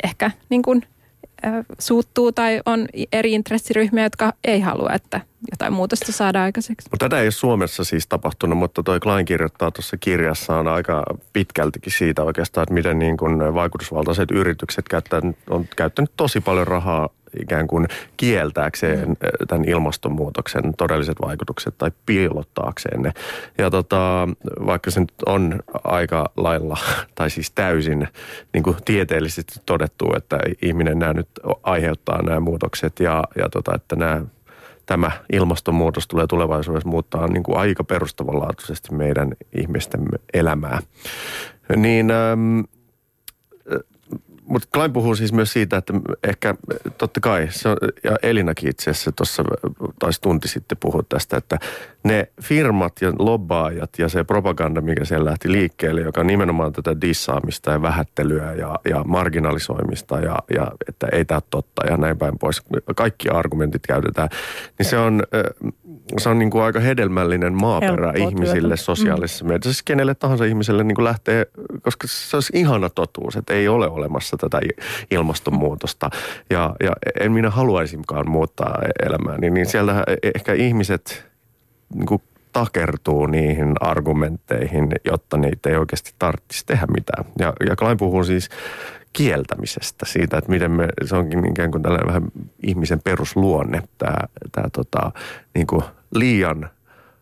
ehkä 0.03 0.31
niin 0.49 0.61
kuin 0.61 0.85
suuttuu 1.79 2.31
tai 2.31 2.61
on 2.65 2.87
eri 3.13 3.33
intressiryhmiä, 3.33 4.03
jotka 4.03 4.33
ei 4.43 4.59
halua, 4.59 4.89
että 4.93 5.21
jotain 5.51 5.73
muutosta 5.73 6.11
saadaan 6.11 6.45
aikaiseksi. 6.45 6.87
Mutta 6.91 7.05
tätä 7.05 7.19
ei 7.19 7.25
ole 7.25 7.31
Suomessa 7.31 7.83
siis 7.83 8.07
tapahtunut, 8.07 8.57
mutta 8.57 8.83
toi 8.83 8.99
Klein 8.99 9.25
kirjoittaa 9.25 9.71
tuossa 9.71 9.97
kirjassaan 9.97 10.67
aika 10.67 11.03
pitkältikin 11.33 11.93
siitä 11.97 12.23
oikeastaan, 12.23 12.63
että 12.63 12.73
miten 12.73 12.99
niin 12.99 13.17
kuin 13.17 13.53
vaikutusvaltaiset 13.53 14.31
yritykset 14.31 14.89
käyttää, 14.89 15.21
on 15.49 15.65
käyttänyt 15.75 16.11
tosi 16.17 16.41
paljon 16.41 16.67
rahaa 16.67 17.09
ikään 17.39 17.67
kuin 17.67 17.87
kieltääkseen 18.17 19.09
mm. 19.09 19.15
tämän 19.47 19.69
ilmastonmuutoksen 19.69 20.73
todelliset 20.77 21.17
vaikutukset 21.25 21.77
tai 21.77 21.91
piilottaakseen 22.05 23.01
ne. 23.01 23.11
Ja 23.57 23.69
tota, 23.69 24.27
vaikka 24.65 24.91
se 24.91 24.99
nyt 24.99 25.13
on 25.25 25.59
aika 25.83 26.31
lailla, 26.37 26.77
tai 27.15 27.29
siis 27.29 27.51
täysin 27.51 28.07
niin 28.53 28.63
kuin 28.63 28.75
tieteellisesti 28.85 29.53
todettu, 29.65 30.13
että 30.17 30.39
ihminen 30.61 30.99
nämä 30.99 31.13
nyt 31.13 31.29
aiheuttaa 31.63 32.21
nämä 32.21 32.39
muutokset 32.39 32.99
ja, 32.99 33.23
ja 33.35 33.49
tota, 33.49 33.75
että 33.75 33.95
nämä 33.95 34.21
tämä 34.85 35.11
ilmastonmuutos 35.33 36.07
tulee 36.07 36.27
tulevaisuudessa 36.27 36.89
muuttaa 36.89 37.27
niin 37.27 37.43
kuin 37.43 37.57
aika 37.57 37.83
perustavanlaatuisesti 37.83 38.95
meidän 38.95 39.33
ihmisten 39.53 40.01
elämää. 40.33 40.79
Niin 41.75 42.11
ähm, 42.11 42.59
mutta 44.51 44.67
Klein 44.73 44.93
puhuu 44.93 45.15
siis 45.15 45.33
myös 45.33 45.53
siitä, 45.53 45.77
että 45.77 45.93
ehkä 46.23 46.55
totta 46.97 47.19
kai, 47.19 47.47
se 47.49 47.69
on, 47.69 47.77
ja 48.03 48.17
Elinakin 48.23 48.69
itse 48.69 48.91
asiassa 48.91 49.11
tuossa 49.11 49.43
taisi 49.99 50.21
tunti 50.21 50.47
sitten 50.47 50.77
puhua 50.77 51.03
tästä, 51.09 51.37
että 51.37 51.59
ne 52.03 52.27
firmat 52.41 52.93
ja 53.01 53.13
lobbaajat 53.19 53.89
ja 53.97 54.09
se 54.09 54.23
propaganda, 54.23 54.81
mikä 54.81 55.05
siellä 55.05 55.29
lähti 55.29 55.51
liikkeelle, 55.51 56.01
joka 56.01 56.21
on 56.21 56.27
nimenomaan 56.27 56.73
tätä 56.73 57.01
dissaamista 57.01 57.71
ja 57.71 57.81
vähättelyä 57.81 58.53
ja, 58.53 58.79
ja 58.89 59.03
marginalisoimista 59.03 60.19
ja, 60.19 60.39
ja 60.55 60.71
että 60.87 61.07
ei 61.11 61.25
tämä 61.25 61.41
totta 61.49 61.87
ja 61.87 61.97
näin 61.97 62.17
päin 62.17 62.39
pois, 62.39 62.61
kaikki 62.95 63.29
argumentit 63.29 63.87
käytetään, 63.87 64.29
niin 64.79 64.89
se 64.89 64.97
on, 64.97 65.23
se 66.17 66.29
on 66.29 66.39
niin 66.39 66.49
kuin 66.49 66.63
aika 66.63 66.79
hedelmällinen 66.79 67.53
maaperä 67.53 68.11
Helppo 68.11 68.29
ihmisille 68.29 68.67
työtä. 68.67 68.83
sosiaalisessa 68.83 69.45
mm. 69.45 69.47
mediassa, 69.47 69.73
siis 69.73 69.83
kenelle 69.83 70.15
tahansa 70.15 70.45
ihmiselle 70.45 70.83
niin 70.83 70.95
kuin 70.95 71.05
lähtee, 71.05 71.45
koska 71.81 72.07
se 72.07 72.37
olisi 72.37 72.53
ihana 72.55 72.89
totuus, 72.89 73.35
että 73.35 73.53
ei 73.53 73.67
ole 73.67 73.87
olemassa 73.87 74.37
tätä 74.37 74.61
ilmastonmuutosta 75.11 76.09
ja, 76.49 76.75
ja 76.83 76.91
en 77.19 77.31
minä 77.31 77.49
haluaisinkaan 77.49 78.29
muuttaa 78.29 78.79
elämää, 79.05 79.37
niin, 79.37 79.53
niin 79.53 79.65
sieltä 79.65 80.03
ehkä 80.35 80.53
ihmiset 80.53 81.25
niin 81.95 82.05
kuin 82.05 82.21
takertuu 82.53 83.25
niihin 83.25 83.73
argumentteihin, 83.79 84.91
jotta 85.05 85.37
niitä 85.37 85.69
ei 85.69 85.75
oikeasti 85.75 86.11
tarvitsisi 86.19 86.65
tehdä 86.65 86.85
mitään. 86.93 87.25
Ja, 87.39 87.53
ja 87.69 87.75
Klein 87.75 87.97
puhuu 87.97 88.23
siis 88.23 88.49
kieltämisestä, 89.13 90.05
siitä, 90.05 90.37
että 90.37 90.51
miten 90.51 90.71
me, 90.71 90.87
se 91.05 91.15
onkin 91.15 91.51
ikään 91.51 91.71
kuin 91.71 91.83
tällainen 91.83 92.07
vähän 92.07 92.23
ihmisen 92.63 92.99
perusluonne, 93.03 93.83
tämä, 93.97 94.17
tämä 94.51 94.69
tota, 94.69 95.11
niin 95.53 95.67
kuin 95.67 95.83
liian 96.15 96.69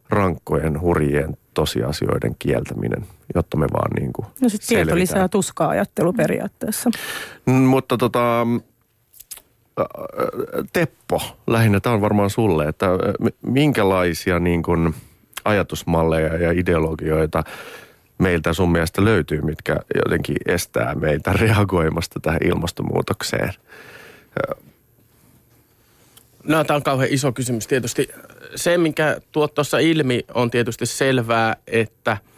rankkojen, 0.10 0.82
hurjien 0.82 1.38
tosiasioiden 1.54 2.36
kieltäminen, 2.40 3.06
jotta 3.36 3.58
me 3.58 3.68
vaan 3.74 3.92
niin 4.00 4.14
kuin 4.14 4.26
No 4.42 4.50
sitten 4.50 4.68
tieto 4.68 4.96
lisää 4.96 5.28
tuskaa 5.28 5.70
ajattelu 5.70 6.14
periaatteessa. 6.14 6.90
Mm, 7.46 7.54
mutta 7.54 7.98
tota, 7.98 8.48
Teppo, 10.74 11.22
lähinnä 11.48 11.80
tämä 11.80 11.96
on 11.96 12.02
varmaan 12.02 12.30
sulle, 12.30 12.68
että 12.68 12.88
minkälaisia 13.42 14.40
niin 14.40 14.64
kuin 14.64 14.96
ajatusmalleja 15.46 16.38
ja 16.38 16.52
ideologioita 16.52 17.44
meiltä 18.20 18.54
sun 18.54 18.72
mielestä 18.72 19.06
löytyy, 19.06 19.42
mitkä 19.42 19.78
jotenkin 19.96 20.38
estää 20.46 20.96
meitä 20.96 21.34
reagoimasta 21.42 22.20
tähän 22.20 22.40
ilmastonmuutokseen? 22.44 23.54
No 26.44 26.64
tämä 26.64 26.76
on 26.76 26.84
kauhean 26.84 27.14
iso 27.14 27.32
kysymys 27.32 27.68
tietysti. 27.68 28.10
Se, 28.56 28.78
minkä 28.78 29.22
tuot 29.32 29.54
tuossa 29.54 29.80
ilmi, 29.80 30.26
on 30.34 30.52
tietysti 30.52 30.86
selvää, 30.86 31.56
että– 31.68 32.18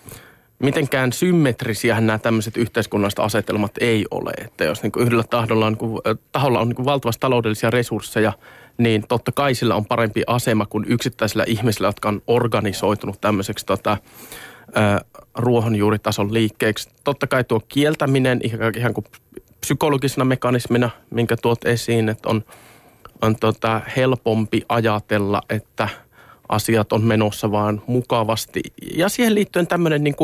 mitenkään 0.62 1.14
symmetrisiä 1.14 2.02
nämä 2.02 2.20
tämmöiset 2.20 2.58
yhteiskunnalliset 2.58 3.20
asetelmat 3.20 3.72
ei 3.80 4.06
ole. 4.12 4.32
Että 4.46 4.64
jos 4.64 4.84
niin 4.84 4.92
yhdellä 4.98 5.24
tahdolla 5.24 5.66
on, 5.66 5.78
niin 5.82 6.18
taholla 6.32 6.60
on 6.60 6.70
niin 6.70 6.86
valtavasti 6.86 7.20
taloudellisia 7.20 7.70
resursseja, 7.70 8.34
niin 8.78 9.08
totta 9.08 9.32
kai 9.32 9.56
sillä 9.56 9.76
on 9.76 9.86
parempi 9.86 10.24
asema 10.28 10.66
kuin 10.66 10.86
yksittäisillä 10.88 11.44
ihmisillä, 11.48 11.88
jotka 11.88 12.10
on 12.10 12.22
organisoitunut 12.28 13.22
tämmöiseksi 13.22 13.66
tota, 13.66 13.98
ruohonjuuritason 15.36 16.34
liikkeeksi. 16.34 16.90
Totta 17.04 17.28
kai 17.28 17.44
tuo 17.44 17.62
kieltäminen 17.68 18.40
ihan, 18.44 18.94
kuin 18.94 19.06
psykologisena 19.62 20.26
mekanismina, 20.26 20.90
minkä 21.10 21.38
tuot 21.42 21.66
esiin, 21.66 22.10
että 22.10 22.30
on, 22.30 22.46
on 23.22 23.36
tota 23.36 23.82
helpompi 23.98 24.62
ajatella, 24.70 25.42
että 25.50 25.90
asiat 26.50 26.94
on 26.94 27.04
menossa 27.04 27.52
vaan 27.52 27.82
mukavasti. 27.88 28.62
Ja 28.96 29.10
siihen 29.10 29.36
liittyen 29.36 29.68
tämmöinen 29.68 30.04
niin 30.04 30.16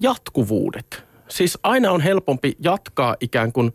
jatkuvuudet. 0.00 1.04
Siis 1.28 1.58
aina 1.62 1.92
on 1.92 2.00
helpompi 2.00 2.56
jatkaa 2.60 3.16
ikään 3.20 3.52
kuin 3.52 3.74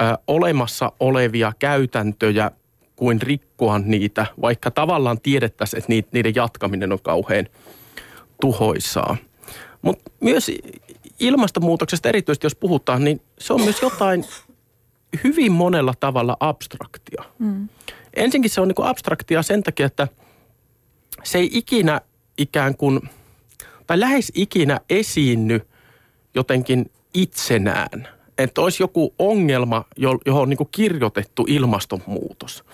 ö, 0.00 0.04
olemassa 0.26 0.92
olevia 1.00 1.52
käytäntöjä 1.58 2.50
kuin 2.96 3.22
rikkoa 3.22 3.78
niitä, 3.78 4.26
vaikka 4.40 4.70
tavallaan 4.70 5.20
tiedettäisiin, 5.20 5.78
että 5.78 5.92
niiden 6.12 6.34
jatkaminen 6.34 6.92
on 6.92 7.02
kauhean 7.02 7.46
tuhoisaa. 8.42 9.16
Mutta 9.82 10.10
myös 10.20 10.50
ilmastonmuutoksesta 11.20 12.08
erityisesti, 12.08 12.46
jos 12.46 12.54
puhutaan, 12.54 13.04
niin 13.04 13.20
se 13.38 13.52
on 13.52 13.62
myös 13.62 13.82
jotain 13.82 14.24
hyvin 15.24 15.52
monella 15.52 15.94
tavalla 16.00 16.36
abstraktia. 16.40 17.24
Mm. 17.38 17.68
Ensinnäkin 18.16 18.50
se 18.50 18.60
on 18.60 18.68
niin 18.68 18.86
abstraktia 18.86 19.42
sen 19.42 19.62
takia, 19.62 19.86
että 19.86 20.08
se 21.22 21.38
ei 21.38 21.50
ikinä 21.52 22.00
ikään 22.38 22.76
kuin– 22.76 23.00
tai 23.86 24.00
lähes 24.00 24.32
ikinä 24.34 24.80
esiinny 24.90 25.60
jotenkin 26.34 26.90
itsenään. 27.14 28.08
Että 28.38 28.60
olisi 28.60 28.82
joku 28.82 29.14
ongelma, 29.18 29.84
johon 29.96 30.42
on 30.42 30.48
niin 30.48 30.68
kirjoitettu 30.72 31.44
ilmastonmuutos. 31.48 32.64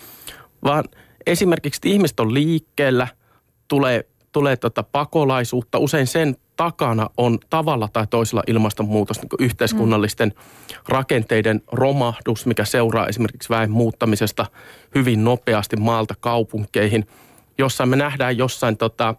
Vaan 0.65 0.85
esimerkiksi 1.27 1.81
ihmiset 1.85 2.21
on 2.21 2.35
liikkeellä, 2.35 3.09
tulee, 3.69 4.05
tulee 4.33 4.57
tota 4.57 4.83
pakolaisuutta. 4.83 5.79
Usein 5.79 6.07
sen 6.07 6.37
takana 6.57 7.11
on 7.17 7.39
tavalla 7.51 7.89
tai 7.93 8.07
toisella 8.11 8.43
ilmastonmuutos, 8.47 9.21
niin 9.23 9.29
yhteiskunnallisten 9.39 10.29
mm. 10.29 10.75
rakenteiden 10.89 11.63
romahdus, 11.73 12.47
mikä 12.47 12.65
seuraa 12.65 13.07
esimerkiksi 13.07 13.49
väen 13.49 13.71
muuttamisesta 13.71 14.47
hyvin 14.95 15.25
nopeasti 15.25 15.77
maalta 15.77 16.15
kaupunkeihin. 16.21 17.07
Jossain 17.59 17.89
me 17.89 17.97
nähdään 17.97 18.39
jossain 18.39 18.77
tota, 18.77 19.15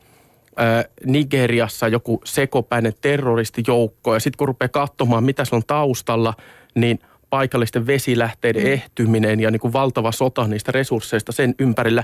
Nigeriassa 1.06 1.88
joku 1.88 2.22
sekopäinen 2.26 2.94
terroristijoukko 3.02 4.14
ja 4.14 4.20
sitten 4.20 4.38
kun 4.38 4.48
rupeaa 4.48 4.70
katsomaan, 4.70 5.24
mitä 5.24 5.46
se 5.46 5.56
on 5.56 5.64
taustalla, 5.68 6.34
niin 6.76 7.00
paikallisten 7.30 7.88
vesilähteiden 7.88 8.64
mm. 8.64 8.72
ehtyminen 8.72 9.40
ja 9.40 9.52
niin 9.52 9.60
kuin 9.60 9.74
valtava 9.74 10.12
sota 10.12 10.48
niistä 10.48 10.72
resursseista 10.72 11.32
sen 11.32 11.56
ympärillä. 11.60 12.04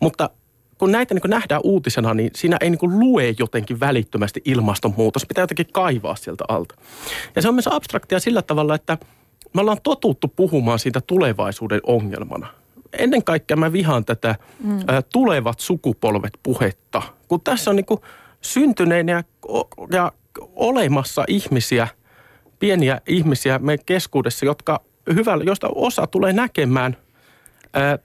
Mutta 0.00 0.30
kun 0.78 0.92
näitä 0.92 1.14
niin 1.14 1.22
kuin 1.22 1.30
nähdään 1.30 1.60
uutisena, 1.64 2.14
niin 2.14 2.30
siinä 2.34 2.56
ei 2.60 2.70
niin 2.70 2.78
kuin 2.78 3.00
lue 3.00 3.34
jotenkin 3.38 3.80
välittömästi 3.80 4.42
ilmastonmuutos. 4.44 5.26
Pitää 5.26 5.42
jotenkin 5.42 5.72
kaivaa 5.72 6.16
sieltä 6.16 6.44
alta. 6.48 6.74
Ja 7.36 7.42
se 7.42 7.48
on 7.48 7.54
myös 7.54 7.68
abstraktia 7.68 8.20
sillä 8.20 8.42
tavalla, 8.42 8.74
että 8.74 8.98
me 9.54 9.60
ollaan 9.60 9.78
totuttu 9.82 10.28
puhumaan 10.28 10.78
siitä 10.78 11.00
tulevaisuuden 11.00 11.80
ongelmana. 11.86 12.46
Ennen 12.98 13.24
kaikkea 13.24 13.56
mä 13.56 13.72
vihaan 13.72 14.04
tätä 14.04 14.34
mm. 14.64 14.78
ä, 14.78 15.02
tulevat 15.12 15.60
sukupolvet 15.60 16.32
puhetta, 16.42 17.02
kun 17.28 17.40
tässä 17.40 17.70
on 17.70 17.76
niin 17.76 17.86
kuin 17.86 18.00
syntyneinä 18.40 19.12
ja, 19.12 19.22
ja 19.90 20.12
olemassa 20.56 21.24
ihmisiä, 21.28 21.88
pieniä 22.58 23.00
ihmisiä 23.06 23.58
meidän 23.58 23.84
keskuudessa, 23.86 24.46
jotka 24.46 24.80
hyvällä, 25.14 25.44
josta 25.44 25.68
osa 25.74 26.06
tulee 26.06 26.32
näkemään 26.32 26.96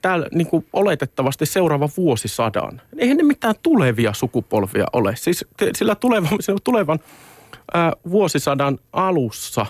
täällä 0.02 0.26
niin 0.34 0.46
kuin 0.46 0.66
oletettavasti 0.72 1.46
seuraava 1.46 1.88
vuosisadan. 1.96 2.80
Eihän 2.98 3.16
ne 3.16 3.22
mitään 3.22 3.54
tulevia 3.62 4.12
sukupolvia 4.12 4.86
ole. 4.92 5.16
Siis 5.16 5.44
sillä 5.78 5.94
tulevan, 5.94 6.38
sillä 6.40 6.58
tulevan 6.64 6.98
ää, 7.74 7.92
vuosisadan 8.10 8.78
alussa 8.92 9.66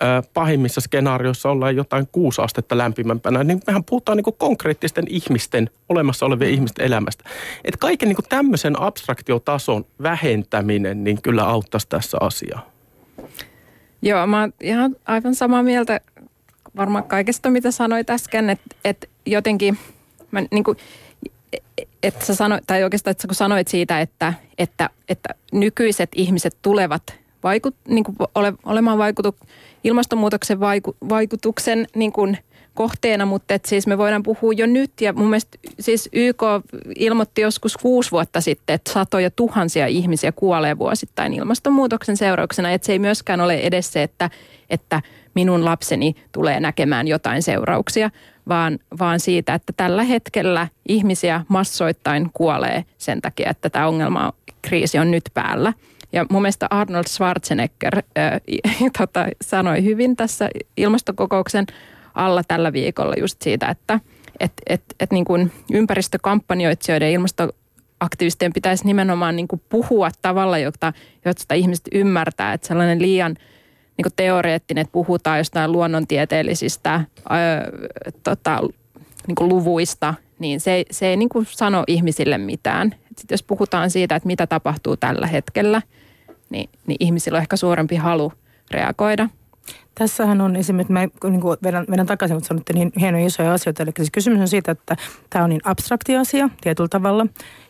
ää, 0.00 0.22
pahimmissa 0.34 0.80
skenaarioissa 0.80 1.50
ollaan 1.50 1.76
jotain 1.76 2.08
kuusi 2.12 2.42
astetta 2.42 2.78
lämpimämpänä, 2.78 3.44
niin 3.44 3.60
mehän 3.66 3.84
puhutaan 3.84 4.16
niin 4.16 4.24
kuin 4.24 4.36
konkreettisten 4.38 5.04
ihmisten, 5.08 5.70
olemassa 5.88 6.26
olevien 6.26 6.50
ihmisten 6.50 6.86
elämästä. 6.86 7.24
Että 7.64 7.78
kaiken 7.78 8.08
niin 8.08 8.16
kuin 8.16 8.28
tämmöisen 8.28 8.82
abstraktiotason 8.82 9.86
vähentäminen 10.02 11.04
niin 11.04 11.22
kyllä 11.22 11.44
auttaisi 11.44 11.88
tässä 11.88 12.18
asiaa. 12.20 12.70
Joo, 14.02 14.26
mä 14.26 14.40
oon 14.40 14.52
ihan 14.60 14.96
aivan 15.06 15.34
samaa 15.34 15.62
mieltä 15.62 16.00
varmaan 16.76 17.04
kaikesta, 17.04 17.50
mitä 17.50 17.70
sanoit 17.70 18.10
äsken, 18.10 18.50
että, 18.50 18.76
että 18.84 19.06
jotenkin 19.26 19.78
mä 20.30 20.42
niin 20.50 20.64
kuin, 20.64 20.78
että 22.02 22.26
sä 22.26 22.34
sanoit, 22.34 22.64
tai 22.66 22.84
oikeastaan 22.84 23.12
että 23.12 23.28
kun 23.28 23.34
sanoit 23.34 23.68
siitä, 23.68 24.00
että, 24.00 24.34
että, 24.58 24.90
että 25.08 25.28
nykyiset 25.52 26.10
ihmiset 26.14 26.56
tulevat 26.62 27.02
vaikut, 27.42 27.74
niin 27.88 28.04
kuin 28.04 28.16
ole, 28.34 28.52
olemaan 28.64 28.98
vaikutu, 28.98 29.36
ilmastonmuutoksen 29.84 30.60
vaiku, 30.60 30.96
vaikutuksen 31.08 31.86
niin 31.94 32.12
kuin 32.12 32.38
kohteena, 32.74 33.26
mutta 33.26 33.54
että 33.54 33.68
siis 33.68 33.86
me 33.86 33.98
voidaan 33.98 34.22
puhua 34.22 34.52
jo 34.52 34.66
nyt. 34.66 34.90
Ja 35.00 35.12
mun 35.12 35.30
mielestä 35.30 35.58
siis 35.80 36.08
YK 36.12 36.42
ilmoitti 36.96 37.40
joskus 37.40 37.76
kuusi 37.76 38.10
vuotta 38.10 38.40
sitten, 38.40 38.74
että 38.74 38.92
satoja 38.92 39.30
tuhansia 39.30 39.86
ihmisiä 39.86 40.32
kuolee 40.32 40.78
vuosittain 40.78 41.34
ilmastonmuutoksen 41.34 42.16
seurauksena. 42.16 42.70
Että 42.70 42.86
se 42.86 42.92
ei 42.92 42.98
myöskään 42.98 43.40
ole 43.40 43.54
edes 43.54 43.92
se, 43.92 44.02
että, 44.02 44.30
että 44.70 45.02
minun 45.36 45.64
lapseni 45.64 46.14
tulee 46.32 46.60
näkemään 46.60 47.08
jotain 47.08 47.42
seurauksia, 47.42 48.10
vaan, 48.48 48.78
vaan 48.98 49.20
siitä, 49.20 49.54
että 49.54 49.72
tällä 49.76 50.02
hetkellä 50.02 50.68
ihmisiä 50.88 51.44
massoittain 51.48 52.30
kuolee 52.32 52.84
sen 52.98 53.20
takia, 53.20 53.50
että 53.50 53.70
tämä 53.70 53.88
ongelma, 53.88 54.32
kriisi 54.62 54.98
on 54.98 55.10
nyt 55.10 55.24
päällä. 55.34 55.72
Ja 56.12 56.26
mun 56.30 56.42
mielestä 56.42 56.66
Arnold 56.70 57.04
Schwarzenegger 57.06 57.96
äh, 57.96 58.40
tota, 58.98 59.26
sanoi 59.42 59.84
hyvin 59.84 60.16
tässä 60.16 60.48
ilmastokokouksen 60.76 61.66
alla 62.14 62.42
tällä 62.48 62.72
viikolla 62.72 63.14
just 63.20 63.42
siitä, 63.42 63.68
että 63.68 64.00
et, 64.40 64.52
et, 64.66 64.82
et 65.00 65.10
niin 65.10 65.24
kuin 65.24 65.52
ympäristökampanjoitsijoiden 65.72 67.06
ja 67.06 67.14
ilmastoaktivistien 67.14 68.52
pitäisi 68.52 68.86
nimenomaan 68.86 69.36
niin 69.36 69.48
kuin 69.48 69.62
puhua 69.68 70.10
tavalla, 70.22 70.58
jota, 70.58 70.92
josta 71.24 71.54
ihmiset 71.54 71.88
ymmärtää, 71.94 72.52
että 72.52 72.66
sellainen 72.68 73.02
liian– 73.02 73.36
niin 73.96 74.12
teoreettinen, 74.16 74.82
että 74.82 74.92
puhutaan 74.92 75.38
jostain 75.38 75.72
luonnontieteellisistä 75.72 77.00
öö, 77.30 77.88
tota, 78.22 78.60
niin 79.26 79.48
luvuista, 79.48 80.14
niin 80.38 80.60
se, 80.60 80.84
se 80.90 81.06
ei 81.06 81.16
niin 81.16 81.28
sano 81.50 81.84
ihmisille 81.86 82.38
mitään. 82.38 82.94
Sitten 83.06 83.34
jos 83.34 83.42
puhutaan 83.42 83.90
siitä, 83.90 84.16
että 84.16 84.26
mitä 84.26 84.46
tapahtuu 84.46 84.96
tällä 84.96 85.26
hetkellä, 85.26 85.82
niin, 86.50 86.70
niin 86.86 86.96
ihmisillä 87.00 87.36
on 87.36 87.42
ehkä 87.42 87.56
suurempi 87.56 87.96
halu 87.96 88.32
reagoida. 88.70 89.28
Tässähän 89.94 90.40
on 90.40 90.56
esimerkiksi, 90.56 90.92
mä 90.92 91.00
niin 91.30 91.40
kuin 91.40 91.58
vedän, 91.62 91.84
vedän 91.90 92.06
takaisin, 92.06 92.36
mutta 92.36 92.48
sanotte 92.48 92.72
niin 92.72 92.92
hienoja 93.00 93.26
isoja 93.26 93.52
asioita. 93.52 93.82
Eli 93.82 93.90
siis 93.96 94.10
kysymys 94.10 94.40
on 94.40 94.48
siitä, 94.48 94.72
että 94.72 94.96
tämä 95.30 95.44
on 95.44 95.50
niin 95.50 95.60
abstrakti 95.64 96.16
asia 96.16 96.48
tietyllä 96.60 96.88
tavalla. 96.88 97.26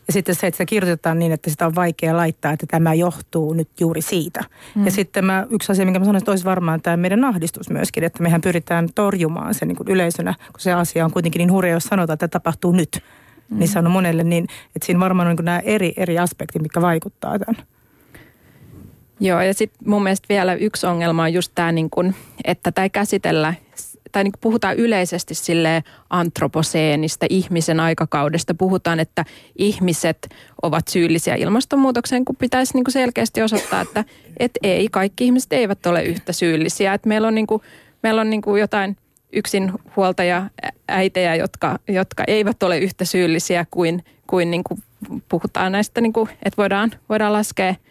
Ja 0.06 0.12
sitten 0.12 0.34
se, 0.34 0.46
että 0.46 0.58
se 0.58 0.66
kirjoitetaan 0.66 1.18
niin, 1.18 1.32
että 1.32 1.50
sitä 1.50 1.66
on 1.66 1.74
vaikea 1.74 2.16
laittaa, 2.16 2.52
että 2.52 2.66
tämä 2.66 2.94
johtuu 2.94 3.52
nyt 3.52 3.68
juuri 3.80 4.02
siitä. 4.02 4.44
Mm. 4.74 4.84
Ja 4.84 4.90
sitten 4.90 5.24
mä, 5.24 5.46
yksi 5.50 5.72
asia, 5.72 5.84
minkä 5.84 5.98
mä 5.98 6.04
sanoin, 6.04 6.18
että 6.18 6.30
olisi 6.30 6.44
varmaan 6.44 6.82
tämä 6.82 6.96
meidän 6.96 7.24
ahdistus 7.24 7.70
myöskin, 7.70 8.04
että 8.04 8.22
mehän 8.22 8.40
pyritään 8.40 8.88
torjumaan 8.94 9.54
se 9.54 9.66
niin 9.66 9.76
kuin 9.76 9.88
yleisönä, 9.88 10.34
kun 10.52 10.60
se 10.60 10.72
asia 10.72 11.04
on 11.04 11.10
kuitenkin 11.10 11.40
niin 11.40 11.52
hurja, 11.52 11.72
jos 11.72 11.84
sanotaan, 11.84 12.14
että 12.14 12.28
tämä 12.28 12.40
tapahtuu 12.40 12.72
nyt. 12.72 13.02
Mm. 13.50 13.58
Niin 13.58 13.68
se 13.68 13.78
on 13.78 13.90
monelle 13.90 14.24
niin, 14.24 14.44
että 14.76 14.86
siinä 14.86 15.00
varmaan 15.00 15.28
on 15.28 15.36
niin 15.36 15.44
nämä 15.44 15.58
eri, 15.58 15.92
eri 15.96 16.18
aspektit, 16.18 16.62
mikä 16.62 16.80
vaikuttaa 16.80 17.38
tämän. 17.38 17.66
Joo, 19.20 19.40
ja 19.40 19.54
sitten 19.54 19.88
mun 19.88 20.02
mielestä 20.02 20.26
vielä 20.28 20.54
yksi 20.54 20.86
ongelma 20.86 21.22
on 21.22 21.32
just 21.32 21.52
tämä, 21.54 21.72
niin 21.72 21.90
kun, 21.90 22.14
että 22.44 22.72
tämä 22.72 22.82
ei 22.82 22.90
käsitellä, 22.90 23.54
tai 24.12 24.24
niin 24.24 24.32
puhutaan 24.40 24.76
yleisesti 24.76 25.34
sille 25.34 25.84
antroposeenista 26.10 27.26
ihmisen 27.30 27.80
aikakaudesta. 27.80 28.54
Puhutaan, 28.54 29.00
että 29.00 29.24
ihmiset 29.58 30.28
ovat 30.62 30.88
syyllisiä 30.88 31.34
ilmastonmuutokseen, 31.34 32.24
kun 32.24 32.36
pitäisi 32.36 32.74
niin 32.74 32.84
selkeästi 32.88 33.42
osoittaa, 33.42 33.80
että 33.80 34.04
et 34.40 34.52
ei, 34.62 34.88
kaikki 34.92 35.24
ihmiset 35.24 35.52
eivät 35.52 35.86
ole 35.86 36.02
yhtä 36.02 36.32
syyllisiä. 36.32 36.94
Et 36.94 37.06
meillä 37.06 37.28
on, 37.28 37.34
niin 37.34 37.46
kuin, 37.46 37.62
meillä 38.02 38.20
on 38.20 38.30
niin 38.30 38.42
kuin 38.42 38.60
jotain 38.60 38.96
yksinhuoltaja 39.32 40.50
äitejä, 40.88 41.34
jotka, 41.34 41.78
jotka 41.88 42.24
eivät 42.26 42.62
ole 42.62 42.78
yhtä 42.78 43.04
syyllisiä 43.04 43.66
kuin, 43.70 44.04
kuin, 44.26 44.50
niin 44.50 44.64
kuin 44.64 44.82
puhutaan 45.28 45.72
näistä, 45.72 46.00
niin 46.00 46.12
kuin, 46.12 46.28
että 46.42 46.56
voidaan, 46.56 46.90
voidaan 47.08 47.32
laskea– 47.32 47.74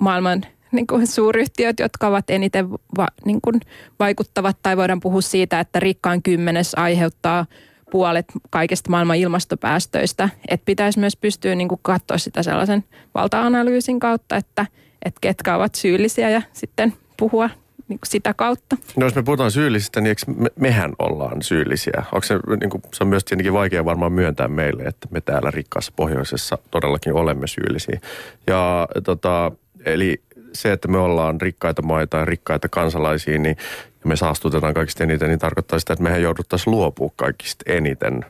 maailman 0.00 0.42
niin 0.72 0.86
kuin 0.86 1.06
suuryhtiöt, 1.06 1.80
jotka 1.80 2.06
ovat 2.06 2.30
eniten 2.30 2.70
va, 2.70 3.06
niin 3.24 3.40
kuin 3.40 3.60
vaikuttavat, 3.98 4.56
tai 4.62 4.76
voidaan 4.76 5.00
puhua 5.00 5.20
siitä, 5.20 5.60
että 5.60 5.80
rikkaan 5.80 6.22
kymmenes 6.22 6.74
aiheuttaa 6.74 7.46
puolet 7.90 8.26
kaikista 8.50 8.90
maailman 8.90 9.16
ilmastopäästöistä. 9.16 10.28
Että 10.48 10.64
pitäisi 10.64 10.98
myös 10.98 11.16
pystyä 11.16 11.54
niin 11.54 11.68
kuin 11.68 11.80
katsoa 11.82 12.18
sitä 12.18 12.42
sellaisen 12.42 12.84
valta-analyysin 13.14 14.00
kautta, 14.00 14.36
että, 14.36 14.66
että 15.04 15.18
ketkä 15.20 15.56
ovat 15.56 15.74
syyllisiä 15.74 16.30
ja 16.30 16.42
sitten 16.52 16.92
puhua 17.16 17.50
niin 17.88 17.98
kuin 17.98 18.10
sitä 18.10 18.34
kautta. 18.34 18.76
No 18.96 19.06
jos 19.06 19.14
me 19.14 19.22
puhutaan 19.22 19.50
syyllisistä, 19.50 20.00
niin 20.00 20.08
eikö 20.08 20.22
me, 20.26 20.48
mehän 20.56 20.92
ollaan 20.98 21.42
syyllisiä? 21.42 22.04
Onko 22.12 22.26
se, 22.26 22.38
niin 22.60 22.70
kuin, 22.70 22.82
se 22.94 23.04
on 23.04 23.08
myös 23.08 23.24
tietenkin 23.24 23.52
vaikea 23.52 23.84
varmaan 23.84 24.12
myöntää 24.12 24.48
meille, 24.48 24.82
että 24.82 25.08
me 25.10 25.20
täällä 25.20 25.50
rikkaassa 25.50 25.92
pohjoisessa 25.96 26.58
todellakin 26.70 27.14
olemme 27.14 27.46
syyllisiä. 27.46 28.00
Ja 28.46 28.88
tota, 29.04 29.52
Eli 29.84 30.22
se, 30.52 30.72
että 30.72 30.88
me 30.88 30.98
ollaan 30.98 31.40
rikkaita 31.40 31.82
maita 31.82 32.16
ja 32.16 32.24
rikkaita 32.24 32.68
kansalaisia, 32.68 33.38
niin 33.38 33.56
ja 34.00 34.08
me 34.08 34.16
saastutetaan 34.16 34.74
kaikista 34.74 35.04
eniten, 35.04 35.28
niin 35.28 35.38
tarkoittaa 35.38 35.78
sitä, 35.78 35.92
että 35.92 36.02
mehän 36.02 36.22
jouduttaisiin 36.22 36.70
luopua 36.70 37.10
kaikista 37.16 37.64
eniten 37.66 38.24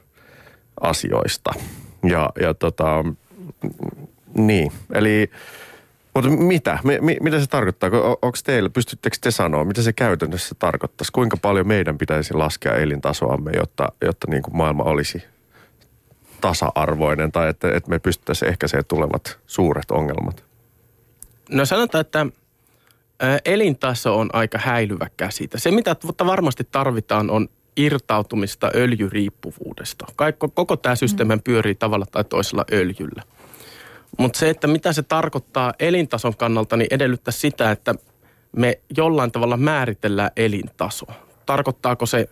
asioista. 0.80 1.52
Ja, 2.02 2.30
ja 2.40 2.54
tota, 2.54 3.04
niin, 4.34 4.72
eli 4.94 5.30
mutta 6.14 6.30
mitä? 6.30 6.78
Me, 6.84 6.98
mi, 7.00 7.16
mitä 7.20 7.40
se 7.40 7.46
tarkoittaa? 7.46 7.90
Onko 8.22 8.38
teillä, 8.44 8.70
pystyttekö 8.70 9.16
te 9.20 9.30
sanoa, 9.30 9.64
mitä 9.64 9.82
se 9.82 9.92
käytännössä 9.92 10.54
tarkoittaisi? 10.58 11.12
Kuinka 11.12 11.36
paljon 11.36 11.68
meidän 11.68 11.98
pitäisi 11.98 12.34
laskea 12.34 12.74
elintasoamme, 12.74 13.50
jotta, 13.56 13.92
jotta 14.00 14.26
niin 14.30 14.42
kuin 14.42 14.56
maailma 14.56 14.82
olisi 14.82 15.24
tasa-arvoinen 16.40 17.32
tai 17.32 17.48
että, 17.48 17.76
että 17.76 17.90
me 17.90 17.98
pystyttäisiin 17.98 18.48
ehkäisemään 18.48 18.84
tulevat 18.88 19.38
suuret 19.46 19.90
ongelmat? 19.90 20.49
No 21.50 21.64
sanotaan, 21.64 22.00
että 22.00 22.26
elintaso 23.44 24.18
on 24.18 24.30
aika 24.32 24.58
häilyvä 24.58 25.06
käsite. 25.16 25.58
Se, 25.58 25.70
mitä 25.70 25.96
varmasti 26.26 26.68
tarvitaan, 26.72 27.30
on 27.30 27.48
irtautumista 27.76 28.70
öljyriippuvuudesta. 28.74 30.06
Kaikko, 30.16 30.48
koko 30.48 30.76
tämä 30.76 30.94
systeemi 30.94 31.34
mm. 31.34 31.42
pyörii 31.42 31.74
tavalla 31.74 32.06
tai 32.06 32.24
toisella 32.24 32.64
öljyllä. 32.72 33.22
Mutta 34.18 34.38
se, 34.38 34.50
että 34.50 34.66
mitä 34.66 34.92
se 34.92 35.02
tarkoittaa 35.02 35.74
elintason 35.78 36.36
kannalta, 36.36 36.76
niin 36.76 36.88
edellyttää 36.90 37.32
sitä, 37.32 37.70
että 37.70 37.94
me 38.56 38.80
jollain 38.96 39.32
tavalla 39.32 39.56
määritellään 39.56 40.30
elintaso. 40.36 41.06
Tarkoittaako 41.46 42.06
se 42.06 42.28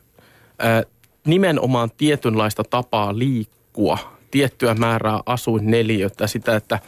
ää, 0.59 0.83
nimenomaan 1.27 1.91
tietynlaista 1.97 2.65
tapaa 2.65 3.19
liikkua, 3.19 3.99
tiettyä 4.31 4.75
määrää 4.75 5.21
asuinneliötä, 5.27 6.27
sitä, 6.27 6.57
että 6.57 6.79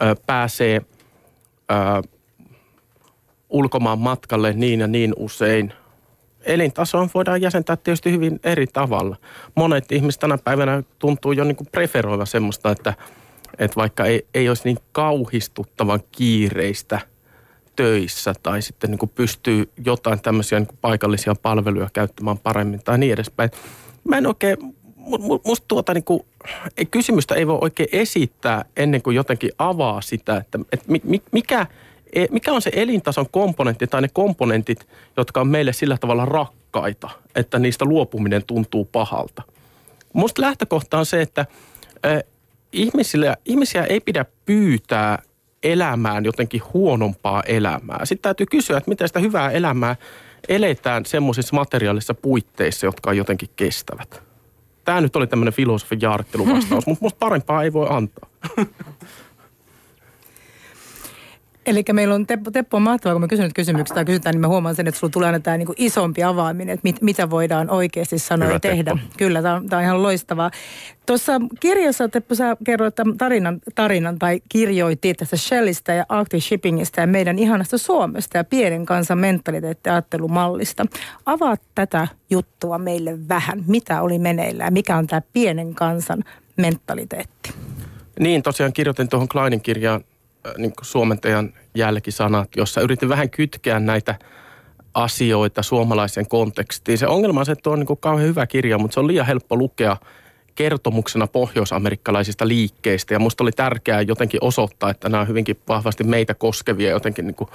ää, 0.00 0.14
pääsee– 0.26 0.82
ää, 1.68 2.02
ulkomaan 3.48 3.98
matkalle 3.98 4.52
niin 4.52 4.80
ja 4.80 4.86
niin 4.86 5.14
usein. 5.16 5.72
Elintasoon 6.40 7.10
voidaan 7.14 7.42
jäsentää 7.42 7.76
tietysti 7.76 8.10
hyvin 8.12 8.40
eri 8.44 8.66
tavalla. 8.66 9.16
Monet 9.54 9.92
ihmiset 9.92 10.20
tänä 10.20 10.38
päivänä 10.38 10.82
tuntuu 10.98 11.32
jo 11.32 11.44
niin 11.44 11.56
kuin 11.56 11.68
preferoiva 11.72 12.26
semmoista, 12.26 12.70
että 12.70 12.94
että 13.58 13.76
vaikka 13.76 14.04
ei, 14.04 14.26
ei 14.34 14.48
olisi 14.48 14.64
niin 14.64 14.78
kauhistuttavan 14.92 16.00
kiireistä 16.12 17.00
töissä 17.76 18.34
tai 18.42 18.62
sitten 18.62 18.90
niin 18.90 18.98
kuin 18.98 19.12
pystyy 19.14 19.70
jotain 19.84 20.20
tämmöisiä 20.20 20.58
niin 20.58 20.66
kuin 20.66 20.78
paikallisia 20.80 21.34
palveluja 21.42 21.88
käyttämään 21.92 22.38
paremmin 22.38 22.80
tai 22.84 22.98
niin 22.98 23.12
edespäin. 23.12 23.50
Mä 24.08 24.18
en 24.18 24.26
oikein, 24.26 24.56
musta 25.44 25.64
tuota 25.68 25.94
niin 25.94 26.04
kuin, 26.04 26.20
kysymystä 26.90 27.34
ei 27.34 27.46
voi 27.46 27.58
oikein 27.60 27.88
esittää 27.92 28.64
ennen 28.76 29.02
kuin 29.02 29.16
jotenkin 29.16 29.50
avaa 29.58 30.00
sitä, 30.00 30.36
että, 30.36 30.58
että 30.72 30.86
mikä, 31.32 31.66
e, 32.12 32.26
mikä 32.30 32.52
on 32.52 32.62
se 32.62 32.70
elintason 32.74 33.26
komponentti 33.30 33.86
tai 33.86 34.02
ne 34.02 34.08
komponentit, 34.12 34.88
jotka 35.16 35.40
on 35.40 35.48
meille 35.48 35.72
sillä 35.72 35.98
tavalla 35.98 36.24
rakkaita, 36.24 37.10
että 37.34 37.58
niistä 37.58 37.84
luopuminen 37.84 38.42
tuntuu 38.46 38.84
pahalta. 38.84 39.42
Musta 40.12 40.42
lähtökohta 40.42 40.98
on 40.98 41.06
se, 41.06 41.22
että 41.22 41.46
ihmisille, 42.72 43.36
ihmisiä 43.44 43.84
ei 43.84 44.00
pidä 44.00 44.24
pyytää 44.46 45.22
elämään 45.62 46.24
jotenkin 46.24 46.62
huonompaa 46.74 47.42
elämää. 47.46 48.04
Sitten 48.04 48.22
täytyy 48.22 48.46
kysyä, 48.46 48.78
että 48.78 48.88
miten 48.88 49.08
sitä 49.08 49.20
hyvää 49.20 49.50
elämää 49.50 49.96
eletään 50.48 51.06
semmoisissa 51.06 51.56
materiaalisissa 51.56 52.14
puitteissa, 52.14 52.86
jotka 52.86 53.10
on 53.10 53.16
jotenkin 53.16 53.48
kestävät. 53.56 54.25
Tämä 54.86 55.00
nyt 55.00 55.16
oli 55.16 55.26
tämmöinen 55.26 55.54
filosofin 55.54 56.00
jaaritteluvastaus, 56.00 56.86
mutta 56.86 57.04
musta 57.04 57.18
parempaa 57.18 57.62
ei 57.62 57.72
voi 57.72 57.86
antaa. 57.90 58.28
Eli 61.66 61.84
meillä 61.92 62.14
on, 62.14 62.26
Teppo, 62.26 62.50
Teppo 62.50 62.76
on 62.76 62.82
mahtavaa, 62.82 63.14
kun 63.14 63.20
me 63.20 63.28
kysynyt 63.28 63.52
kysymyksiä 63.54 63.94
tai 63.94 64.04
kysytään, 64.04 64.32
niin 64.32 64.40
mä 64.40 64.48
huomaan 64.48 64.74
sen, 64.74 64.88
että 64.88 65.00
sulla 65.00 65.10
tulee 65.10 65.26
aina 65.26 65.40
tämä 65.40 65.56
niin 65.56 65.66
kuin 65.66 65.76
isompi 65.78 66.22
avaaminen, 66.22 66.74
että 66.74 66.84
mit, 66.84 67.02
mitä 67.02 67.30
voidaan 67.30 67.70
oikeasti 67.70 68.18
sanoa 68.18 68.46
Hyvä 68.46 68.56
ja 68.56 68.60
tehdä. 68.60 68.90
Teppo. 68.90 69.14
Kyllä, 69.16 69.42
tämä 69.42 69.54
on, 69.54 69.66
tämä 69.66 69.78
on 69.78 69.84
ihan 69.84 70.02
loistavaa. 70.02 70.50
Tuossa 71.06 71.32
kirjassa, 71.60 72.08
Teppo, 72.08 72.34
sä 72.34 72.56
kerroit 72.64 72.94
tarinan, 73.18 73.60
tarinan 73.74 74.18
tai 74.18 74.40
kirjoitit 74.48 75.16
tästä 75.16 75.36
Shellistä 75.36 75.94
ja 75.94 76.04
Arctic 76.08 76.44
Shippingista 76.44 77.00
ja 77.00 77.06
meidän 77.06 77.38
ihanasta 77.38 77.78
Suomesta 77.78 78.38
ja 78.38 78.44
pienen 78.44 78.86
kansan 78.86 79.18
mentaliteetti 79.18 79.90
ajattelumallista. 79.90 80.86
Avaat 81.26 81.62
tätä 81.74 82.08
juttua 82.30 82.78
meille 82.78 83.28
vähän. 83.28 83.64
Mitä 83.66 84.02
oli 84.02 84.18
meneillään? 84.18 84.72
Mikä 84.72 84.96
on 84.96 85.06
tämä 85.06 85.22
pienen 85.32 85.74
kansan 85.74 86.24
mentaliteetti? 86.56 87.54
Niin, 88.20 88.42
tosiaan 88.42 88.72
kirjoitin 88.72 89.08
tuohon 89.08 89.28
Kleinin 89.28 89.60
kirjaan 89.60 90.04
niin 90.58 90.72
suomentajan 90.82 91.52
jälkisanat, 91.74 92.48
jossa 92.56 92.80
yritin 92.80 93.08
vähän 93.08 93.30
kytkeä 93.30 93.80
näitä 93.80 94.14
asioita 94.94 95.62
suomalaisen 95.62 96.28
kontekstiin. 96.28 96.98
Se 96.98 97.06
ongelma 97.06 97.40
on 97.40 97.46
se, 97.46 97.52
että 97.52 97.70
on 97.70 97.78
niin 97.78 97.98
kauhean 98.00 98.28
hyvä 98.28 98.46
kirja, 98.46 98.78
mutta 98.78 98.94
se 98.94 99.00
on 99.00 99.06
liian 99.06 99.26
helppo 99.26 99.56
lukea 99.56 99.96
kertomuksena 100.54 101.26
pohjoisamerikkalaisista 101.26 102.48
liikkeistä. 102.48 103.14
Ja 103.14 103.18
musta 103.18 103.44
oli 103.44 103.52
tärkeää 103.52 104.02
jotenkin 104.02 104.44
osoittaa, 104.44 104.90
että 104.90 105.08
nämä 105.08 105.20
on 105.20 105.28
hyvinkin 105.28 105.58
vahvasti 105.68 106.04
meitä 106.04 106.34
koskevia, 106.34 106.90
jotenkin 106.90 107.26
niin 107.26 107.34
kuin 107.34 107.50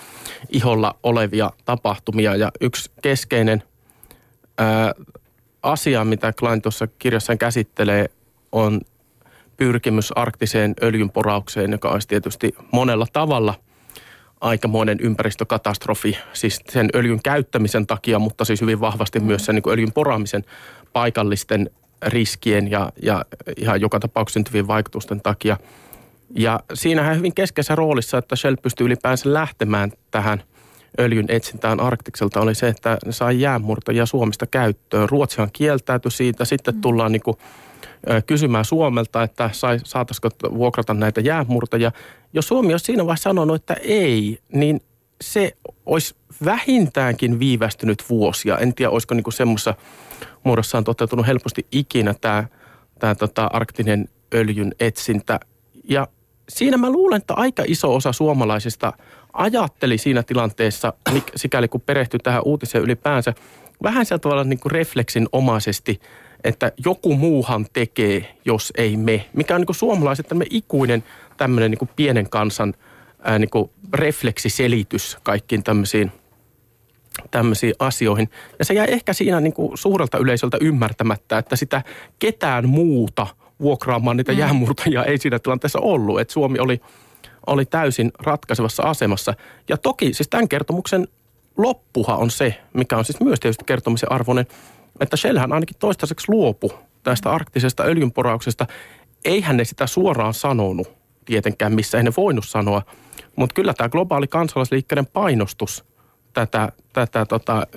iholla 0.49 0.95
olevia 1.03 1.51
tapahtumia. 1.65 2.35
Ja 2.35 2.51
yksi 2.61 2.91
keskeinen 3.01 3.63
ää, 4.57 4.93
asia, 5.63 6.05
mitä 6.05 6.33
Klein 6.33 6.61
tuossa 6.61 6.87
kirjassaan 6.87 7.37
käsittelee, 7.37 8.09
on 8.51 8.81
pyrkimys 9.61 10.11
arktiseen 10.15 10.73
öljynporaukseen, 10.83 11.71
joka 11.71 11.89
olisi 11.89 12.07
tietysti 12.07 12.55
monella 12.71 13.05
tavalla 13.13 13.53
aikamoinen 14.41 14.97
ympäristökatastrofi, 15.01 16.17
siis 16.33 16.59
sen 16.69 16.89
öljyn 16.95 17.19
käyttämisen 17.23 17.87
takia, 17.87 18.19
mutta 18.19 18.45
siis 18.45 18.61
hyvin 18.61 18.81
vahvasti 18.81 19.19
mm. 19.19 19.25
myös 19.25 19.45
sen 19.45 19.55
niin 19.55 19.73
öljyn 19.73 19.91
poraamisen 19.91 20.43
paikallisten 20.93 21.69
riskien 22.05 22.71
ja, 22.71 22.91
ja 23.03 23.25
ihan 23.57 23.81
joka 23.81 23.99
tapauksessa 23.99 24.37
syntyvien 24.37 24.67
vaikutusten 24.67 25.21
takia. 25.21 25.57
Ja 26.35 26.59
siinähän 26.73 27.17
hyvin 27.17 27.35
keskeisessä 27.35 27.75
roolissa, 27.75 28.17
että 28.17 28.35
Shell 28.35 28.55
pystyi 28.61 28.85
ylipäänsä 28.85 29.33
lähtemään 29.33 29.91
tähän 30.11 30.43
öljyn 30.99 31.25
etsintään 31.29 31.79
Arktikselta 31.79 32.41
oli 32.41 32.55
se, 32.55 32.67
että 32.67 32.97
ne 33.05 33.11
sai 33.11 33.41
jäänmurtajia 33.41 34.05
Suomesta 34.05 34.47
käyttöön. 34.47 35.09
Ruotsihan 35.09 35.49
kieltäytyi 35.53 36.11
siitä, 36.11 36.45
sitten 36.45 36.75
mm. 36.75 36.81
tullaan 36.81 37.11
niin 37.11 37.23
kuin 37.23 37.37
kysymään 38.25 38.65
Suomelta, 38.65 39.23
että 39.23 39.49
saataisiko 39.83 40.29
vuokrata 40.53 40.93
näitä 40.93 41.21
jäämurtajia. 41.21 41.91
Jos 42.33 42.47
Suomi 42.47 42.73
olisi 42.73 42.85
siinä 42.85 43.05
vaiheessa 43.05 43.29
sanonut, 43.29 43.55
että 43.55 43.73
ei, 43.73 44.39
niin 44.53 44.81
se 45.21 45.57
olisi 45.85 46.15
vähintäänkin 46.45 47.39
viivästynyt 47.39 48.03
vuosia. 48.09 48.57
En 48.57 48.73
tiedä, 48.73 48.89
olisiko 48.89 49.15
niin 49.15 49.33
semmoisessa 49.33 49.73
muodossaan 50.43 50.83
toteutunut 50.83 51.27
helposti 51.27 51.67
ikinä 51.71 52.13
tämä, 52.21 52.47
tämä 52.99 53.15
tota 53.15 53.45
arktinen 53.45 54.09
öljyn 54.33 54.75
etsintä. 54.79 55.39
Ja 55.89 56.07
siinä 56.49 56.77
mä 56.77 56.89
luulen, 56.89 57.17
että 57.17 57.33
aika 57.33 57.63
iso 57.67 57.95
osa 57.95 58.11
suomalaisista 58.11 58.93
ajatteli 59.33 59.97
siinä 59.97 60.23
tilanteessa, 60.23 60.93
sikäli 61.35 61.67
kun 61.67 61.81
perehtyi 61.81 62.19
tähän 62.19 62.41
uutiseen 62.45 62.83
ylipäänsä, 62.83 63.33
vähän 63.83 64.05
sieltä 64.05 64.21
tavalla 64.21 64.43
niin 64.43 64.59
refleksin 64.71 65.27
omaisesti– 65.31 65.99
että 66.43 66.71
joku 66.85 67.15
muuhan 67.15 67.65
tekee, 67.73 68.35
jos 68.45 68.73
ei 68.77 68.97
me. 68.97 69.25
Mikä 69.33 69.55
on 69.55 69.61
niin 69.61 69.65
kuin 69.65 69.75
suomalaiset 69.75 70.27
tämmöinen 70.27 70.55
ikuinen 70.55 71.03
tämmöinen 71.37 71.71
niin 71.71 71.79
kuin 71.79 71.89
pienen 71.95 72.29
kansan 72.29 72.73
ää, 73.23 73.39
niin 73.39 73.49
kuin 73.49 73.69
refleksiselitys 73.93 75.17
kaikkiin 75.23 75.63
tämmöisiin, 75.63 76.11
tämmöisiin 77.31 77.73
asioihin. 77.79 78.29
Ja 78.59 78.65
se 78.65 78.73
jäi 78.73 78.87
ehkä 78.89 79.13
siinä 79.13 79.39
niin 79.39 79.53
kuin 79.53 79.77
suurelta 79.77 80.17
yleisöltä 80.17 80.57
ymmärtämättä, 80.61 81.37
että 81.37 81.55
sitä 81.55 81.81
ketään 82.19 82.69
muuta 82.69 83.27
vuokraamaan 83.59 84.17
niitä 84.17 84.31
mm. 84.31 84.37
jäämurtajia 84.37 85.03
ei 85.03 85.17
siinä 85.17 85.39
tilanteessa 85.39 85.79
ollut. 85.79 86.19
Että 86.19 86.33
Suomi 86.33 86.59
oli, 86.59 86.81
oli 87.47 87.65
täysin 87.65 88.11
ratkaisevassa 88.19 88.83
asemassa. 88.83 89.33
Ja 89.69 89.77
toki 89.77 90.13
siis 90.13 90.29
tämän 90.29 90.47
kertomuksen 90.47 91.07
loppuhan 91.57 92.17
on 92.17 92.31
se, 92.31 92.57
mikä 92.73 92.97
on 92.97 93.05
siis 93.05 93.19
myös 93.19 93.39
tietysti 93.39 93.65
kertomisen 93.65 94.11
arvoinen– 94.11 94.45
että 94.99 95.17
Shellhän 95.17 95.53
ainakin 95.53 95.77
toistaiseksi 95.79 96.25
luopu 96.29 96.71
tästä 97.03 97.31
arktisesta 97.31 97.83
öljynporauksesta. 97.83 98.67
Eihän 99.25 99.57
ne 99.57 99.65
sitä 99.65 99.87
suoraan 99.87 100.33
sanonut 100.33 100.91
tietenkään, 101.25 101.73
missä 101.73 101.97
ei 101.97 102.03
ne 102.03 102.11
voinut 102.17 102.45
sanoa. 102.45 102.81
Mutta 103.35 103.53
kyllä 103.53 103.73
tämä 103.73 103.89
globaali 103.89 104.27
kansalaisliikkeiden 104.27 105.05
painostus 105.05 105.85
tätä, 106.33 106.71
tätä 106.93 107.25
tota, 107.25 107.67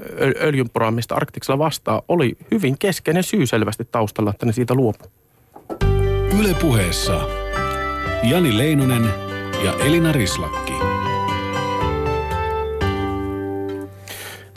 öljynporaamista 0.40 1.14
Arktiksella 1.14 1.58
vastaan 1.58 2.02
oli 2.08 2.36
hyvin 2.50 2.78
keskeinen 2.78 3.22
syy 3.22 3.46
selvästi 3.46 3.84
taustalla, 3.84 4.30
että 4.30 4.46
ne 4.46 4.52
siitä 4.52 4.74
luopu. 4.74 5.04
Ylepuheessa 6.40 7.20
Jani 8.22 8.58
Leinonen 8.58 9.10
ja 9.64 9.72
Elina 9.72 10.12
Rislakki. 10.12 10.83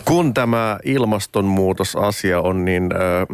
Kun 0.08 0.34
tämä 0.34 0.80
ilmastonmuutosasia 0.84 2.42
on 2.42 2.66
niin 2.66 2.90
äh, 2.94 3.28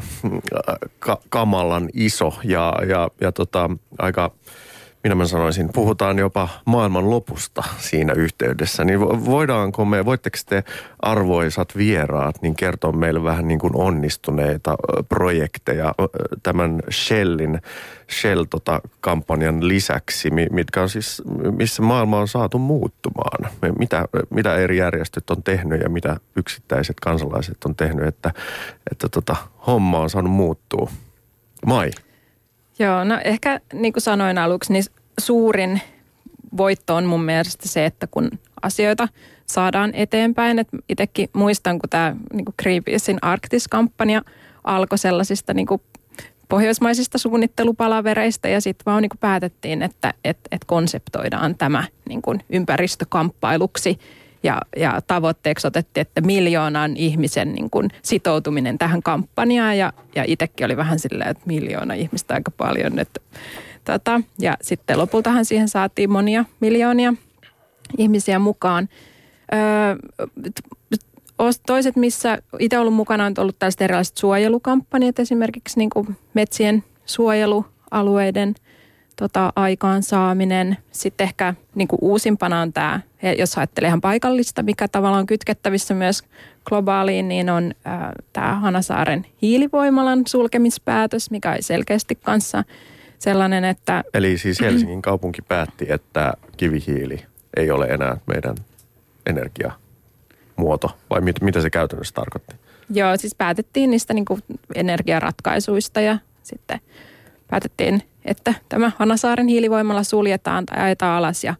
ka- 0.99 1.21
kamalan 1.29 1.89
iso 1.93 2.33
ja, 2.43 2.73
ja, 2.87 3.09
ja 3.21 3.31
tota, 3.31 3.69
aika 3.97 4.31
minä 5.03 5.15
mä 5.15 5.25
sanoisin, 5.25 5.69
puhutaan 5.73 6.19
jopa 6.19 6.49
maailman 6.65 7.09
lopusta 7.09 7.63
siinä 7.77 8.13
yhteydessä, 8.13 8.83
niin 8.83 8.99
voidaanko 8.99 9.85
me, 9.85 10.05
voitteko 10.05 10.37
te 10.45 10.63
arvoisat 10.99 11.77
vieraat, 11.77 12.41
niin 12.41 12.55
kertoa 12.55 12.91
meille 12.91 13.23
vähän 13.23 13.47
niin 13.47 13.59
kuin 13.59 13.75
onnistuneita 13.75 14.75
projekteja 15.09 15.93
tämän 16.43 16.79
Shellin, 16.91 17.61
Shell-kampanjan 18.11 19.55
tota, 19.55 19.67
lisäksi, 19.67 20.29
mitkä 20.51 20.81
on 20.81 20.89
siis, 20.89 21.21
missä 21.57 21.81
maailma 21.81 22.19
on 22.19 22.27
saatu 22.27 22.59
muuttumaan. 22.59 23.51
Mitä, 23.79 24.05
mitä 24.29 24.55
eri 24.55 24.77
järjestöt 24.77 25.29
on 25.29 25.43
tehnyt 25.43 25.81
ja 25.81 25.89
mitä 25.89 26.17
yksittäiset 26.35 26.99
kansalaiset 26.99 27.57
on 27.65 27.75
tehnyt, 27.75 28.07
että, 28.07 28.31
että 28.91 29.09
tota, 29.09 29.35
homma 29.67 29.99
on 29.99 30.09
saanut 30.09 30.31
muuttua. 30.31 30.89
Mai. 31.65 31.91
Joo, 32.79 33.03
no 33.03 33.19
ehkä 33.23 33.59
niin 33.73 33.93
kuin 33.93 34.03
sanoin 34.03 34.37
aluksi, 34.37 34.73
niin 34.73 34.83
suurin 35.19 35.81
voitto 36.57 36.95
on 36.95 37.05
mun 37.05 37.23
mielestä 37.23 37.69
se, 37.69 37.85
että 37.85 38.07
kun 38.07 38.29
asioita 38.61 39.07
saadaan 39.45 39.91
eteenpäin. 39.93 40.59
Et 40.59 40.67
itsekin 40.89 41.29
muistan, 41.33 41.79
kun 41.79 41.89
tämä 41.89 42.15
niin 42.33 42.45
Greenpeacein 42.61 43.19
Arktis-kampanja 43.21 44.21
alkoi 44.63 44.97
sellaisista 44.97 45.53
niin 45.53 45.67
kuin 45.67 45.81
pohjoismaisista 46.49 47.17
suunnittelupalavereista 47.17 48.47
ja 48.47 48.61
sitten 48.61 48.85
vaan 48.85 49.01
niin 49.01 49.09
kuin 49.09 49.19
päätettiin, 49.19 49.81
että 49.81 50.13
et, 50.23 50.37
et 50.51 50.65
konseptoidaan 50.65 51.55
tämä 51.57 51.83
niin 52.09 52.21
kuin 52.21 52.39
ympäristökamppailuksi– 52.49 53.99
ja, 54.43 54.61
ja 54.77 55.01
tavoitteeksi 55.07 55.67
otettiin, 55.67 56.01
että 56.01 56.21
miljoonan 56.21 56.97
ihmisen 56.97 57.53
niin 57.53 57.69
kuin 57.69 57.89
sitoutuminen 58.01 58.77
tähän 58.77 59.03
kampanjaan 59.03 59.77
ja, 59.77 59.93
ja 60.15 60.23
itsekin 60.27 60.65
oli 60.65 60.77
vähän 60.77 60.99
silleen, 60.99 61.29
että 61.29 61.43
miljoona 61.45 61.93
ihmistä 61.93 62.33
aika 62.33 62.51
paljon. 62.51 62.99
Että, 62.99 63.21
tota, 63.85 64.21
ja 64.39 64.57
sitten 64.61 64.97
lopultahan 64.97 65.45
siihen 65.45 65.69
saatiin 65.69 66.11
monia 66.11 66.45
miljoonia 66.59 67.13
ihmisiä 67.97 68.39
mukaan. 68.39 68.89
Öö, 69.53 69.95
toiset, 71.65 71.95
missä 71.95 72.37
itse 72.59 72.79
ollut 72.79 72.93
mukana, 72.93 73.25
on 73.25 73.33
ollut 73.37 73.59
tällaiset 73.59 73.81
erilaiset 73.81 74.17
suojelukampanjat, 74.17 75.19
esimerkiksi 75.19 75.79
niin 75.79 75.89
kuin 75.89 76.17
metsien 76.33 76.83
suojelualueiden 77.05 78.55
tota, 79.15 79.53
aikaansaaminen. 79.55 80.77
Sitten 80.91 81.25
ehkä 81.25 81.53
niin 81.75 81.87
kuin 81.87 81.99
uusimpana 82.01 82.61
on 82.61 82.73
tämä, 82.73 82.99
jos 83.37 83.57
ajattelee 83.57 83.87
ihan 83.87 84.01
paikallista, 84.01 84.63
mikä 84.63 84.87
tavallaan 84.87 85.19
on 85.19 85.25
kytkettävissä 85.25 85.93
myös 85.93 86.23
globaaliin, 86.65 87.27
niin 87.27 87.49
on 87.49 87.73
äh, 87.87 87.99
tämä 88.33 88.55
Hanasaaren 88.55 89.25
hiilivoimalan 89.41 90.23
sulkemispäätös, 90.27 91.31
mikä 91.31 91.51
on 91.51 91.57
selkeästi 91.59 92.15
kanssa 92.15 92.63
sellainen, 93.19 93.63
että... 93.63 94.03
Eli 94.13 94.37
siis 94.37 94.61
Helsingin 94.61 95.01
kaupunki 95.01 95.41
päätti, 95.41 95.85
että 95.89 96.33
kivihiili 96.57 97.25
ei 97.57 97.71
ole 97.71 97.85
enää 97.85 98.17
meidän 98.27 98.55
energiamuoto, 99.25 100.97
vai 101.09 101.21
mit, 101.21 101.41
mitä 101.41 101.61
se 101.61 101.69
käytännössä 101.69 102.13
tarkoitti? 102.13 102.55
Joo, 102.89 103.17
siis 103.17 103.35
päätettiin 103.35 103.91
niistä 103.91 104.13
niin 104.13 104.25
kuin 104.25 104.41
energiaratkaisuista 104.75 106.01
ja 106.01 106.17
sitten 106.43 106.79
päätettiin, 107.47 108.03
että 108.25 108.53
tämä 108.69 108.91
Hanasaaren 108.97 109.47
hiilivoimalla 109.47 110.03
suljetaan 110.03 110.65
tai 110.65 110.83
ajetaan 110.83 111.17
alas 111.17 111.43
ja, 111.43 111.55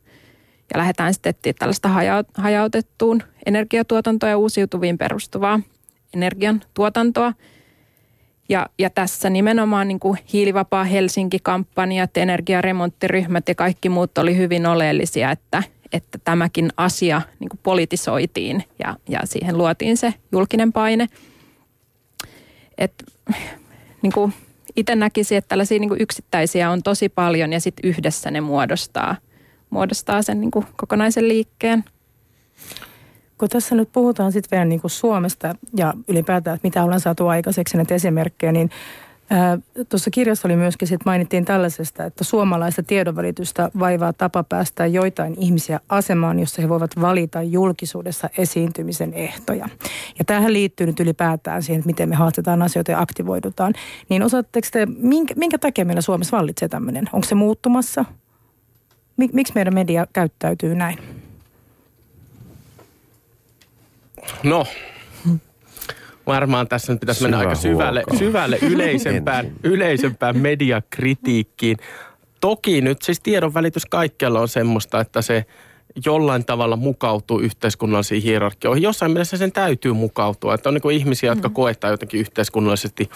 ja 0.73 0.79
lähdetään 0.79 1.13
sitten 1.13 1.35
tällaista 1.59 1.89
hajautettuun 2.37 3.23
energiatuotantoa 3.45 4.29
ja 4.29 4.37
uusiutuviin 4.37 4.97
perustuvaa 4.97 5.59
energian 6.13 6.61
tuotantoa. 6.73 7.33
Ja, 8.49 8.69
ja 8.79 8.89
tässä 8.89 9.29
nimenomaan 9.29 9.87
niin 9.87 9.99
kuin 9.99 10.17
hiilivapaa 10.33 10.83
Helsinki-kampanjat, 10.83 12.17
energiaremonttiryhmät 12.17 13.49
ja 13.49 13.55
kaikki 13.55 13.89
muut 13.89 14.17
oli 14.17 14.37
hyvin 14.37 14.65
oleellisia, 14.65 15.31
että, 15.31 15.63
että 15.93 16.17
tämäkin 16.23 16.69
asia 16.77 17.21
niin 17.39 17.49
kuin 17.49 17.59
politisoitiin 17.63 18.63
ja, 18.79 18.95
ja 19.09 19.19
siihen 19.23 19.57
luotiin 19.57 19.97
se 19.97 20.13
julkinen 20.31 20.73
paine. 20.73 21.07
Et, 22.77 22.93
niin 24.01 24.13
kuin 24.13 24.33
itse 24.75 24.95
näkisin, 24.95 25.37
että 25.37 25.49
tällaisia 25.49 25.79
niin 25.79 26.01
yksittäisiä 26.01 26.69
on 26.69 26.83
tosi 26.83 27.09
paljon 27.09 27.53
ja 27.53 27.59
sitten 27.59 27.89
yhdessä 27.89 28.31
ne 28.31 28.41
muodostaa, 28.41 29.15
muodostaa 29.69 30.21
sen 30.21 30.41
niin 30.41 30.51
kokonaisen 30.51 31.27
liikkeen. 31.27 31.83
Kun 33.37 33.49
tässä 33.49 33.75
nyt 33.75 33.91
puhutaan 33.91 34.31
sitten 34.31 34.57
vielä 34.57 34.65
niin 34.65 34.81
Suomesta 34.85 35.55
ja 35.77 35.93
ylipäätään, 36.07 36.55
että 36.55 36.67
mitä 36.67 36.83
ollaan 36.83 36.99
saatu 36.99 37.27
aikaiseksi 37.27 37.77
näitä 37.77 37.95
esimerkkejä, 37.95 38.51
niin 38.51 38.69
Tuossa 39.89 40.09
kirjassa 40.11 40.47
oli 40.47 40.55
myöskin, 40.55 40.87
sit 40.87 41.05
mainittiin 41.05 41.45
tällaisesta, 41.45 42.05
että 42.05 42.23
suomalaista 42.23 42.83
tiedonvälitystä 42.83 43.69
vaivaa 43.79 44.13
tapa 44.13 44.43
päästä 44.43 44.85
joitain 44.85 45.35
ihmisiä 45.39 45.79
asemaan, 45.89 46.39
jossa 46.39 46.61
he 46.61 46.69
voivat 46.69 46.91
valita 47.01 47.41
julkisuudessa 47.41 48.29
esiintymisen 48.37 49.13
ehtoja. 49.13 49.69
Ja 50.19 50.25
tähän 50.25 50.53
liittyy 50.53 50.87
nyt 50.87 50.99
ylipäätään 50.99 51.63
siihen, 51.63 51.79
että 51.79 51.87
miten 51.87 52.09
me 52.09 52.15
haastetaan 52.15 52.61
asioita 52.61 52.91
ja 52.91 52.99
aktivoidutaan. 52.99 53.73
Niin 54.09 54.23
osaatteko 54.23 54.67
te, 54.71 54.85
minkä, 54.85 55.33
minkä 55.37 55.57
takia 55.57 55.85
meillä 55.85 56.01
Suomessa 56.01 56.37
vallitsee 56.37 56.67
tämmöinen? 56.67 57.09
Onko 57.13 57.27
se 57.27 57.35
muuttumassa? 57.35 58.05
Miksi 59.33 59.53
meidän 59.55 59.73
media 59.73 60.07
käyttäytyy 60.13 60.75
näin? 60.75 60.97
No, 64.43 64.65
varmaan 66.27 66.67
tässä 66.67 66.93
nyt 66.93 66.99
pitäisi 66.99 67.19
Syvä 67.19 67.29
mennä 67.29 67.39
aika 67.39 67.55
syvälle, 67.55 68.03
syvälle 68.17 68.57
yleisempään, 68.61 69.51
yleisempään 69.63 70.37
mediakritiikkiin. 70.37 71.77
Toki 72.41 72.81
nyt 72.81 73.01
siis 73.01 73.19
tiedonvälitys 73.19 73.85
kaikkialla 73.85 74.39
on 74.39 74.47
semmoista, 74.47 75.01
että 75.01 75.21
se 75.21 75.45
jollain 76.05 76.45
tavalla 76.45 76.75
mukautuu 76.75 77.39
yhteiskunnallisiin 77.39 78.23
hierarkioihin. 78.23 78.83
Jossain 78.83 79.11
mielessä 79.11 79.37
sen 79.37 79.51
täytyy 79.51 79.93
mukautua. 79.93 80.53
Että 80.53 80.69
on 80.69 80.75
niin 80.75 80.91
ihmisiä, 80.91 81.31
jotka 81.31 81.47
mm. 81.47 81.53
koetaan 81.53 81.93
jotenkin 81.93 82.19
yhteiskunnallisesti 82.19 83.09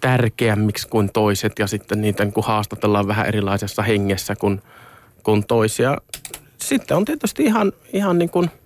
tärkeämmiksi 0.00 0.88
kuin 0.88 1.12
toiset 1.12 1.58
ja 1.58 1.66
sitten 1.66 2.00
niitä 2.00 2.24
niin 2.24 2.32
kuin 2.32 2.44
haastatellaan 2.44 3.08
vähän 3.08 3.26
erilaisessa 3.26 3.82
hengessä 3.82 4.36
kuin, 4.36 4.62
kuin 5.22 5.46
toisia. 5.46 5.96
Sitten 6.58 6.96
on 6.96 7.04
tietysti 7.04 7.42
ihan, 7.44 7.72
ihan 7.92 8.18
niin 8.18 8.30
kuin– 8.30 8.50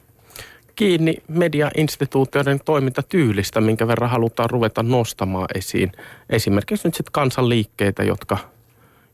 kiinni 0.76 1.16
mediainstituutioiden 1.28 2.60
toimintatyylistä, 2.64 3.60
minkä 3.60 3.88
verran 3.88 4.10
halutaan 4.10 4.50
ruveta 4.50 4.82
nostamaan 4.82 5.48
esiin. 5.54 5.92
Esimerkiksi 6.30 6.88
nyt 6.88 6.94
sitten 6.94 7.12
kansanliikkeitä, 7.12 8.02
jotka, 8.02 8.38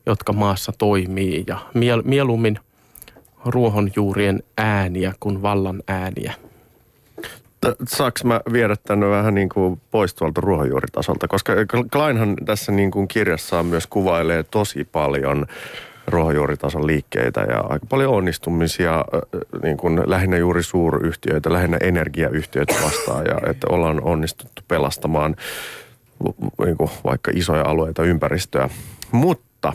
jotka 0.05 0.33
maassa 0.33 0.71
toimii 0.77 1.43
ja 1.47 1.57
miel, 1.73 2.01
mieluummin 2.05 2.59
ruohonjuurien 3.45 4.43
ääniä 4.57 5.13
kuin 5.19 5.41
vallan 5.41 5.83
ääniä. 5.87 6.33
Saanko 7.87 8.19
mä 8.23 8.41
viedä 8.53 8.75
tänne 8.83 9.09
vähän 9.09 9.35
niin 9.35 9.49
kuin 9.49 9.81
pois 9.91 10.13
tuolta 10.13 10.41
ruohonjuuritasolta? 10.41 11.27
Koska 11.27 11.53
Kleinhan 11.91 12.35
tässä 12.45 12.71
niin 12.71 12.91
kuin 12.91 13.07
kirjassaan 13.07 13.65
myös 13.65 13.87
kuvailee 13.87 14.43
tosi 14.43 14.83
paljon 14.83 15.45
ruohonjuuritason 16.07 16.87
liikkeitä 16.87 17.41
ja 17.41 17.59
aika 17.59 17.85
paljon 17.85 18.13
onnistumisia 18.13 19.05
niin 19.63 19.77
kuin 19.77 20.01
lähinnä 20.05 20.37
juuri 20.37 20.63
suuryhtiöitä, 20.63 21.53
lähinnä 21.53 21.77
energiayhtiöitä 21.81 22.75
vastaan 22.83 23.25
ja 23.25 23.49
että 23.49 23.67
ollaan 23.69 24.03
onnistuttu 24.03 24.61
pelastamaan 24.67 25.35
niin 26.65 26.77
kuin 26.77 26.89
vaikka 27.03 27.31
isoja 27.35 27.63
alueita 27.65 28.03
ympäristöä. 28.03 28.69
Mutta 29.11 29.73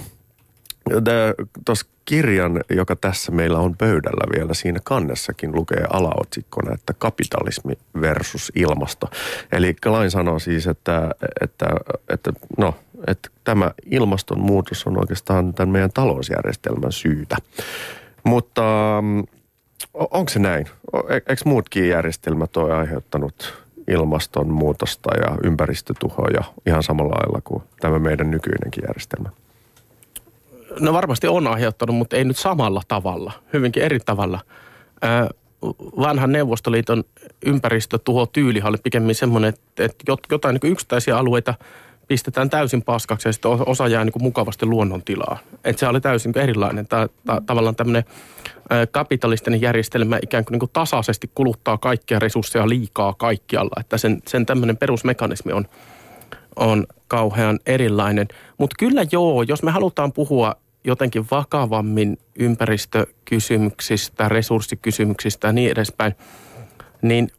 tuossa 1.65 1.87
kirjan, 2.05 2.61
joka 2.71 2.97
tässä 2.97 3.33
meillä 3.33 3.59
on 3.59 3.77
pöydällä 3.77 4.39
vielä, 4.39 4.55
siinä 4.55 4.81
kannessakin 4.85 5.55
lukee 5.55 5.85
alaotsikkona, 5.91 6.75
että 6.75 6.95
kapitalismi 6.99 7.79
versus 8.01 8.53
ilmasto. 8.55 9.11
Eli 9.53 9.75
Klein 9.75 10.11
sanoo 10.11 10.39
siis, 10.39 10.67
että, 10.67 11.11
että, 11.41 11.67
että 12.09 12.33
no, 12.59 12.75
että 13.07 13.29
tämä 13.45 13.71
ilmastonmuutos 13.91 14.87
on 14.87 14.99
oikeastaan 14.99 15.55
tämän 15.55 15.69
meidän 15.69 15.91
talousjärjestelmän 15.95 16.93
syytä. 16.93 17.37
Mutta 18.25 18.63
mm, 19.03 19.25
onko 19.95 20.29
se 20.29 20.39
näin? 20.39 20.67
E-, 21.09 21.15
eikö 21.15 21.43
muutkin 21.45 21.89
järjestelmät 21.89 22.57
ole 22.57 22.75
aiheuttanut 22.75 23.55
ilmastonmuutosta 23.89 25.11
ja 25.17 25.37
ympäristötuhoja 25.45 26.41
ihan 26.67 26.83
samalla 26.83 27.15
lailla 27.15 27.41
kuin 27.45 27.63
tämä 27.81 27.99
meidän 27.99 28.31
nykyinenkin 28.31 28.85
järjestelmä? 28.87 29.31
No 30.81 30.93
varmasti 30.93 31.27
on 31.27 31.47
aiheuttanut, 31.47 31.97
mutta 31.97 32.17
ei 32.17 32.25
nyt 32.25 32.37
samalla 32.37 32.83
tavalla, 32.89 33.33
hyvinkin 33.53 33.83
eri 33.83 33.99
tavalla. 34.01 34.41
vanhan 35.99 36.33
Neuvostoliiton 36.33 37.05
ympäristötuhotyyli 37.47 38.63
oli 38.65 38.77
pikemmin 38.83 39.15
semmoinen, 39.15 39.55
että 39.79 40.05
jotain 40.31 40.59
niin 40.63 40.73
yksittäisiä 40.73 41.19
alueita– 41.19 41.55
pistetään 42.09 42.51
täysin 42.51 42.83
paskaksi 42.83 43.29
ja 43.29 43.33
sitten 43.33 43.51
osa 43.51 43.89
jää 43.89 44.05
niin 44.05 44.13
kuin 44.13 44.23
mukavasti 44.23 44.67
luonnontilaan. 44.67 45.39
Että 45.65 45.81
se 45.81 45.89
oli 45.89 46.01
täysin 46.01 46.39
erilainen. 46.39 46.87
Tää, 46.89 47.09
ta, 47.27 47.43
tavallaan 47.47 47.77
tämmöinen 47.77 48.05
kapitalistinen 48.91 49.61
järjestelmä 49.61 50.19
ikään 50.23 50.45
kuin, 50.45 50.53
niin 50.53 50.61
kuin 50.61 50.71
tasaisesti 50.73 51.31
kuluttaa 51.35 51.79
kaikkia 51.79 52.19
resursseja 52.19 52.69
liikaa 52.69 53.15
kaikkialla. 53.15 53.81
Että 53.81 53.99
sen, 53.99 54.23
sen 54.29 54.47
tämmöinen 54.47 54.77
perusmekanismi 54.77 55.53
on, 55.53 55.65
on 56.57 56.87
kauhean 57.09 57.59
erilainen. 57.67 58.29
Mutta 58.59 58.77
kyllä 58.79 59.07
joo, 59.13 59.43
jos 59.43 59.63
me 59.63 59.71
halutaan 59.71 60.13
puhua 60.13 60.55
jotenkin 60.85 61.27
vakavammin 61.31 62.19
ympäristökysymyksistä, 62.39 64.29
resurssikysymyksistä 64.29 65.49
ja 65.49 65.53
niin 65.53 65.71
edespäin, 65.71 66.15
niin 67.03 67.31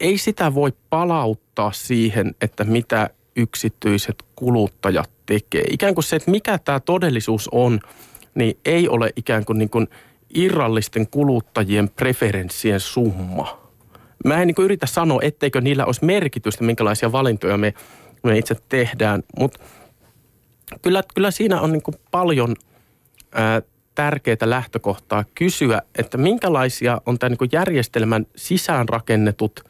ei 0.00 0.18
sitä 0.18 0.54
voi 0.54 0.72
palauttaa 0.90 1.72
siihen, 1.72 2.34
että 2.40 2.64
mitä 2.64 3.10
yksityiset 3.36 4.24
kuluttajat 4.36 5.10
tekee. 5.26 5.64
Ikään 5.70 5.94
kuin 5.94 6.04
se, 6.04 6.16
että 6.16 6.30
mikä 6.30 6.58
tämä 6.58 6.80
todellisuus 6.80 7.48
on, 7.52 7.80
niin 8.34 8.58
ei 8.64 8.88
ole 8.88 9.10
ikään 9.16 9.44
kuin, 9.44 9.58
niin 9.58 9.70
kuin 9.70 9.88
irrallisten 10.34 11.06
kuluttajien 11.06 11.88
preferenssien 11.88 12.80
summa. 12.80 13.64
Mä 14.24 14.40
en 14.40 14.46
niin 14.46 14.54
kuin 14.54 14.64
yritä 14.64 14.86
sanoa, 14.86 15.20
etteikö 15.22 15.60
niillä 15.60 15.84
olisi 15.84 16.04
merkitystä, 16.04 16.64
minkälaisia 16.64 17.12
valintoja 17.12 17.56
me, 17.56 17.74
me 18.22 18.38
itse 18.38 18.56
tehdään, 18.68 19.22
mutta 19.38 19.60
kyllä, 20.82 21.02
kyllä 21.14 21.30
siinä 21.30 21.60
on 21.60 21.72
niin 21.72 21.82
kuin 21.82 21.94
paljon 22.10 22.56
ää, 23.32 23.62
tärkeää 23.94 24.36
lähtökohtaa 24.44 25.24
kysyä, 25.34 25.82
että 25.98 26.18
minkälaisia 26.18 27.00
on 27.06 27.18
tämän 27.18 27.36
niin 27.40 27.50
järjestelmän 27.52 28.26
sisäänrakennetut 28.36 29.60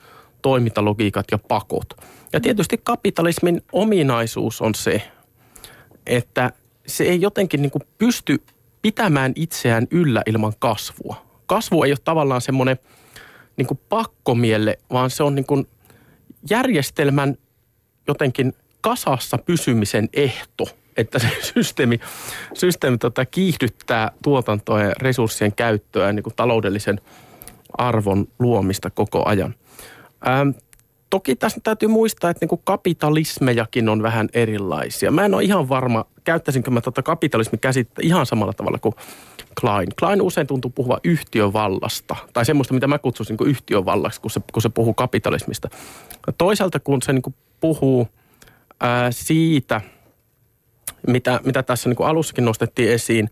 toimintalogiikat 0.43 1.27
ja 1.31 1.39
pakot– 1.39 1.87
ja 2.35 2.41
tietysti 2.41 2.81
kapitalismin 2.85 3.63
ominaisuus 3.73 4.61
on 4.63 4.75
se, 4.75 5.11
että 6.07 6.53
se 6.87 7.05
ei 7.05 7.21
jotenkin 7.21 7.63
niin 7.63 7.71
kuin 7.71 7.83
pysty 7.99 8.43
pitämään 8.83 9.33
itseään 9.37 9.87
yllä 9.91 10.23
ilman 10.27 10.53
kasvua. 10.59 11.27
Kasvu 11.47 11.83
ei 11.83 11.93
ole 11.93 11.99
tavallaan 12.05 12.41
semmoinen 12.41 12.79
niin 13.57 13.67
kuin 13.67 13.81
pakkomielle, 13.89 14.79
vaan 14.93 15.11
se 15.11 15.23
on 15.23 15.35
niin 15.35 15.47
kuin 15.47 15.67
järjestelmän 16.51 17.37
jotenkin 18.09 18.55
kasassa 18.81 19.39
pysymisen 19.39 20.09
ehto, 20.13 20.65
että 20.97 21.19
se 21.19 21.29
systeemi, 21.55 22.01
systeemi 22.55 22.99
tota 22.99 23.25
kiihdyttää 23.27 24.11
tuotantoa 24.23 24.83
ja 24.83 24.93
resurssien 24.99 25.53
käyttöä 25.53 26.07
ja 26.07 26.13
niin 26.13 26.25
taloudellisen 26.37 27.01
arvon 27.79 28.29
luomista 28.39 28.91
koko 28.91 29.29
ajan. 29.29 29.55
Ähm, 30.29 30.49
toki 31.15 31.37
tässä 31.37 31.61
täytyy 31.63 31.89
muistaa, 31.89 32.31
että 32.31 32.47
niin 32.47 32.61
kapitalismejakin 32.65 33.89
on 33.89 34.03
vähän 34.03 34.29
erilaisia. 34.33 35.11
Mä 35.11 35.25
en 35.25 35.35
ole 35.35 35.43
ihan 35.43 35.69
varma, 35.69 36.05
käyttäisinkö 36.25 36.71
mä 36.71 36.81
tuota 36.81 37.03
kapitalismin 37.03 37.61
käsitettä 37.61 38.03
ihan 38.05 38.27
samalla 38.27 38.53
tavalla 38.53 38.79
kuin 38.79 38.95
Klein. 39.61 39.89
Klein 39.99 40.23
usein 40.23 40.47
tuntuu 40.47 40.71
puhua 40.71 40.99
yhtiövallasta, 41.05 42.17
tai 42.33 42.45
semmoista, 42.45 42.75
mitä 42.75 42.87
mä 42.87 42.99
kutsuisin 42.99 43.37
niin 43.41 43.51
yhtiövallaksi, 43.51 44.21
kun 44.21 44.31
se, 44.31 44.41
kun 44.53 44.63
se 44.63 44.69
puhuu 44.69 44.95
kapitalismista. 44.95 45.69
Toisaalta 46.39 46.81
kun 46.81 47.03
se 47.03 47.13
niin 47.13 47.35
puhuu 47.61 48.09
ää, 48.81 49.11
siitä, 49.11 49.81
mitä, 51.07 51.41
mitä 51.45 51.63
tässä 51.63 51.89
niin 51.89 52.07
alussakin 52.07 52.45
nostettiin 52.45 52.91
esiin, 52.93 53.31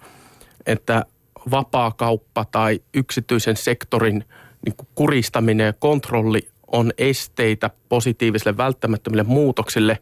että 0.66 1.05
vapaa 1.51 1.91
kauppa 1.91 2.45
tai 2.45 2.80
yksityisen 2.95 3.57
sektorin 3.57 4.24
niin 4.66 4.74
kuristaminen 4.95 5.66
ja 5.66 5.72
kontrolli 5.72 6.52
on 6.73 6.93
esteitä 6.99 7.70
positiivisille 7.89 8.57
välttämättömille 8.57 9.23
muutoksille, 9.23 9.99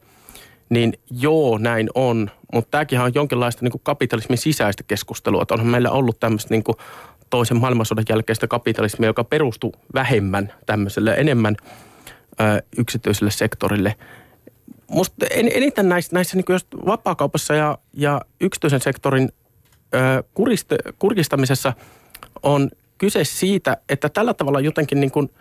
niin 0.69 0.93
joo, 1.11 1.59
näin 1.59 1.89
on. 1.95 2.31
Mutta 2.53 2.71
tämäkin 2.71 3.01
on 3.01 3.15
jonkinlaista 3.15 3.65
niin 3.65 3.73
kuin 3.73 3.83
kapitalismin 3.85 4.39
sisäistä 4.39 4.83
keskustelua. 4.83 5.43
Että 5.43 5.55
onhan 5.55 5.69
meillä 5.69 5.91
ollut 5.91 6.21
tämmöistä 6.21 6.55
niin 6.55 6.65
toisen 7.31 7.61
maailmansodan 7.61 8.05
jälkeistä 8.09 8.49
kapitalismia, 8.49 9.09
joka 9.09 9.25
perustuu 9.25 9.75
vähemmän 9.95 10.53
tämmöiselle, 10.67 11.15
enemmän 11.15 11.57
ö, 12.41 12.63
yksityiselle 12.79 13.31
sektorille. 13.31 13.95
Musta 14.91 15.27
eniten 15.31 15.89
näissä, 15.89 16.15
näissä 16.15 16.37
niin 16.37 16.45
kuin 16.45 16.61
vapaakaupassa 16.87 17.55
ja, 17.55 17.79
ja 17.93 18.21
yksityisen 18.41 18.81
sektorin 18.81 19.33
ö, 19.95 19.99
kurist, 20.35 20.73
kurkistamisessa 20.99 21.73
on 22.43 22.71
kyse 22.99 23.25
siitä, 23.25 23.77
että 23.89 24.09
tällä 24.09 24.35
tavalla 24.35 24.61
jotenkin 24.61 25.01
niin 25.01 25.11
kuin– 25.11 25.31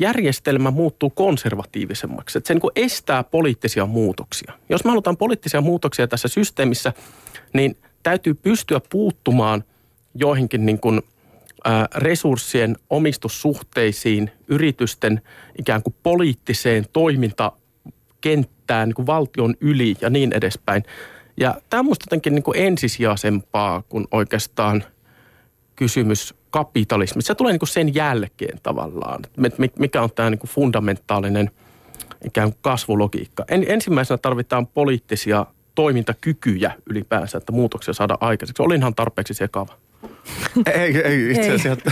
järjestelmä 0.00 0.70
muuttuu 0.70 1.10
konservatiivisemmaksi. 1.10 2.38
Että 2.38 2.48
se 2.48 2.54
niin 2.54 2.62
estää 2.76 3.24
poliittisia 3.24 3.86
muutoksia. 3.86 4.52
Jos 4.68 4.84
me 4.84 4.90
halutaan 4.90 5.16
poliittisia 5.16 5.60
muutoksia 5.60 6.08
tässä 6.08 6.28
systeemissä, 6.28 6.92
niin 7.52 7.76
täytyy 8.02 8.34
pystyä 8.34 8.80
puuttumaan 8.90 9.64
joihinkin 10.14 10.66
niin 10.66 10.80
kuin, 10.80 11.02
ä, 11.66 11.88
resurssien 11.94 12.76
omistussuhteisiin, 12.90 14.30
yritysten 14.48 15.22
ikään 15.58 15.82
kuin 15.82 15.94
poliittiseen 16.02 16.86
toimintakenttään 16.92 18.88
niin 18.88 18.94
kuin 18.94 19.06
valtion 19.06 19.54
yli 19.60 19.96
ja 20.00 20.10
niin 20.10 20.32
edespäin. 20.32 20.82
Ja 21.36 21.60
tämä 21.70 21.78
on 21.78 21.86
minusta 21.86 22.04
jotenkin 22.06 22.34
niin 22.34 22.42
kuin 22.42 22.58
ensisijaisempaa 22.58 23.82
kuin 23.88 24.06
oikeastaan 24.10 24.84
kysymys 25.76 26.34
kapitalismi. 26.50 27.22
Se 27.22 27.34
tulee 27.34 27.52
niin 27.52 27.60
kuin 27.60 27.68
sen 27.68 27.94
jälkeen 27.94 28.58
tavallaan, 28.62 29.22
mikä 29.78 30.02
on 30.02 30.10
tämä 30.14 30.30
niin 30.30 30.38
kuin 30.38 30.50
fundamentaalinen 30.50 31.50
ikään 32.24 32.52
kuin 32.52 32.58
kasvulogiikka. 32.62 33.44
En, 33.48 33.64
ensimmäisenä 33.68 34.18
tarvitaan 34.18 34.66
poliittisia 34.66 35.46
toimintakykyjä 35.74 36.72
ylipäänsä, 36.90 37.38
että 37.38 37.52
muutoksia 37.52 37.94
saada 37.94 38.18
aikaiseksi. 38.20 38.62
Olinhan 38.62 38.94
tarpeeksi 38.94 39.34
sekava. 39.34 39.74
ei, 40.74 40.96
ei 40.96 41.30
itse 41.30 41.52
asiassa. 41.52 41.90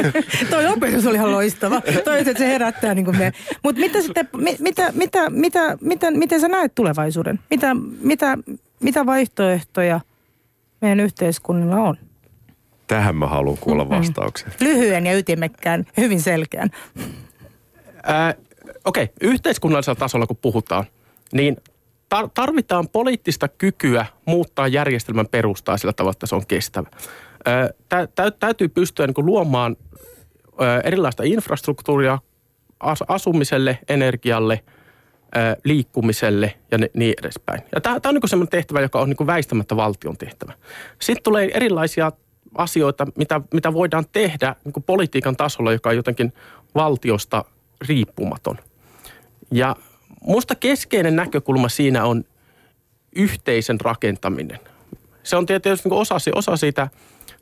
Toi 0.50 0.66
opetus 0.66 1.06
oli 1.06 1.16
ihan 1.16 1.32
loistava. 1.32 1.80
Toi, 2.04 2.18
että 2.18 2.38
se 2.38 2.48
herättää 2.48 2.94
niin 2.94 3.04
kuin 3.04 3.18
me. 3.18 3.32
Mutta 3.62 3.80
mitä 3.80 4.02
sitten, 4.02 4.28
mitä, 4.58 4.92
mitä, 4.92 5.30
mitä, 5.30 5.78
mitä, 5.80 6.10
miten 6.10 6.40
sä 6.40 6.48
näet 6.48 6.74
tulevaisuuden? 6.74 7.40
Mitä, 7.50 7.76
mitä, 8.00 8.38
mitä 8.80 9.06
vaihtoehtoja 9.06 10.00
meidän 10.80 11.00
yhteiskunnalla 11.00 11.76
on? 11.76 11.96
Tähän 12.86 13.16
mä 13.16 13.26
haluan 13.26 13.58
kuulla 13.58 13.88
vastauksen. 13.88 14.48
Mm-hmm. 14.48 14.66
Lyhyen 14.66 15.06
ja 15.06 15.18
ytimekkään, 15.18 15.84
hyvin 15.96 16.20
selkeän. 16.20 16.70
Äh, 18.10 18.34
Okei, 18.84 19.04
okay. 19.04 19.14
yhteiskunnallisella 19.20 19.98
tasolla 19.98 20.26
kun 20.26 20.36
puhutaan, 20.36 20.84
niin 21.32 21.56
tarvitaan 22.34 22.88
poliittista 22.88 23.48
kykyä 23.48 24.06
muuttaa 24.24 24.68
järjestelmän 24.68 25.26
perustaa 25.26 25.76
sillä 25.76 25.92
tavalla, 25.92 26.12
että 26.12 26.26
se 26.26 26.34
on 26.34 26.46
kestävä. 26.46 26.88
Tä, 27.88 28.08
tä, 28.14 28.30
täytyy 28.30 28.68
pystyä 28.68 29.06
niin 29.06 29.14
kuin 29.14 29.26
luomaan 29.26 29.76
erilaista 30.84 31.22
infrastruktuuria 31.22 32.18
asumiselle, 33.08 33.78
energialle, 33.88 34.64
liikkumiselle 35.64 36.54
ja 36.70 36.78
niin 36.94 37.14
edespäin. 37.18 37.62
Ja 37.74 37.80
tämä, 37.80 38.00
tämä 38.00 38.10
on 38.10 38.14
niin 38.14 38.28
semmoinen 38.28 38.50
tehtävä, 38.50 38.80
joka 38.80 39.00
on 39.00 39.08
niin 39.08 39.26
väistämättä 39.26 39.76
valtion 39.76 40.16
tehtävä. 40.16 40.52
Sitten 41.00 41.22
tulee 41.22 41.50
erilaisia 41.54 42.12
asioita, 42.56 43.06
mitä, 43.16 43.40
mitä 43.54 43.72
voidaan 43.72 44.04
tehdä 44.12 44.56
niin 44.64 44.84
politiikan 44.86 45.36
tasolla, 45.36 45.72
joka 45.72 45.88
on 45.88 45.96
jotenkin 45.96 46.32
valtiosta 46.74 47.44
riippumaton. 47.88 48.58
Ja 49.50 49.76
musta 50.20 50.54
keskeinen 50.54 51.16
näkökulma 51.16 51.68
siinä 51.68 52.04
on 52.04 52.24
yhteisen 53.16 53.80
rakentaminen. 53.80 54.60
Se 55.22 55.36
on 55.36 55.46
tietysti 55.46 55.88
niin 55.88 56.00
osa, 56.00 56.16
osa 56.34 56.56
siitä 56.56 56.88